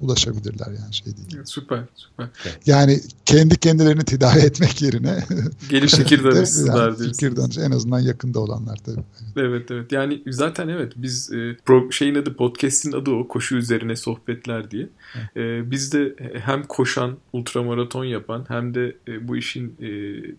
ulaşabilirler 0.00 0.66
yani 0.66 0.94
şey 0.94 1.06
değil. 1.06 1.44
Süper 1.44 1.84
süper. 1.94 2.28
Yani 2.66 3.00
kendi 3.26 3.56
kendilerini 3.56 4.04
tedavi 4.04 4.38
etmek 4.38 4.82
yerine 4.82 5.24
gelip 5.70 5.90
fikir 5.90 6.24
danışsınlar 6.24 6.88
yani 6.88 6.98
Fikir 6.98 7.36
danış 7.36 7.58
en 7.58 7.70
azından 7.70 8.00
yakında 8.00 8.40
olanlar 8.40 8.76
tabii. 8.76 9.00
Evet 9.36 9.70
evet 9.70 9.92
yani 9.92 10.22
zaten 10.26 10.68
evet 10.68 10.92
biz 10.96 11.32
e, 11.32 11.56
pro, 11.64 11.92
şeyin 11.92 12.14
adı 12.14 12.36
podcast'in 12.36 12.92
adı 12.92 13.10
o 13.10 13.28
koşu 13.28 13.56
üzerine 13.56 13.96
sohbetler 13.96 14.70
diye. 14.70 14.88
E, 15.36 15.70
biz 15.70 15.92
de 15.92 16.14
hem 16.44 16.62
koşan 16.62 17.16
ultramaraton 17.32 18.04
yapan 18.04 18.44
hem 18.48 18.74
de 18.74 18.96
e, 19.08 19.28
bu 19.28 19.36
işin 19.36 19.74
e, 19.80 19.88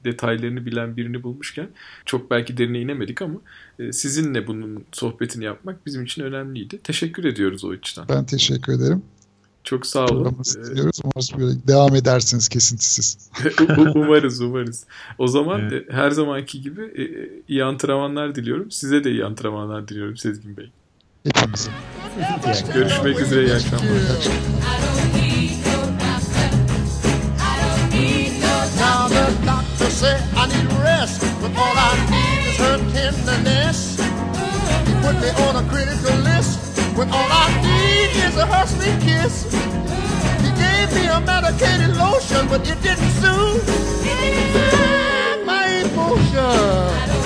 detaylarını 0.04 0.66
bilen 0.66 0.98
birini 0.98 1.24
bulmuşken 1.24 1.68
çok 2.06 2.32
belki 2.32 2.58
derine 2.58 2.82
inemedik 2.82 3.22
ama 3.22 3.40
e, 3.80 3.92
sizinle 3.92 4.48
bunun 4.48 4.86
sohbetini 4.92 5.44
yapmak 5.44 5.86
bizim 5.86 6.04
için 6.04 6.24
önemliydi. 6.24 6.80
Teşekkür 6.84 7.24
ediyoruz 7.24 7.64
o 7.64 7.70
açıdan. 7.70 8.06
Ben 8.10 8.26
teşekkür 8.26 8.74
ederim. 8.74 9.02
Çok 9.64 9.86
sağ 9.86 10.06
olun. 10.06 10.38
Diliyoruz. 10.70 11.02
Umarız 11.04 11.32
böyle 11.38 11.68
devam 11.68 11.96
edersiniz 11.96 12.50
kesintisiz. 12.50 13.30
umarız 13.96 14.42
umarız. 14.42 14.86
O 15.18 15.28
zaman 15.28 15.62
evet. 15.62 15.90
E, 15.90 15.94
her 15.94 16.12
zamanki 16.12 16.62
gibi 16.62 16.82
e, 16.82 17.04
iyi 17.48 17.64
antrenmanlar 17.64 18.36
diliyorum. 18.36 18.72
Size 18.72 19.04
de 19.04 19.12
iyi 19.12 19.26
antrenmanlar 19.26 19.88
diliyorum 19.88 20.18
Sezgin 20.18 20.58
Bey. 20.58 20.72
Hepimize. 21.24 21.72
Görüşmek 22.74 23.20
üzere. 23.20 23.46
İyi 23.46 23.54
akşamlar. 23.54 23.88
Put 35.02 35.16
me 35.22 35.32
on 35.48 35.56
a 35.56 35.64
critical 35.70 36.18
list 36.26 36.81
when 36.96 37.10
all 37.10 37.30
I 37.32 37.48
need 37.62 38.12
is 38.26 38.36
a 38.38 38.46
hustling 38.46 39.00
kiss. 39.00 39.44
He 40.44 40.50
gave 40.60 40.94
me 40.94 41.08
a 41.08 41.20
medicated 41.22 41.96
lotion, 41.96 42.48
but 42.48 42.62
it 42.68 42.82
didn't 42.82 43.12
soothe 43.22 43.68
my 45.46 45.66
emotion. 45.86 47.21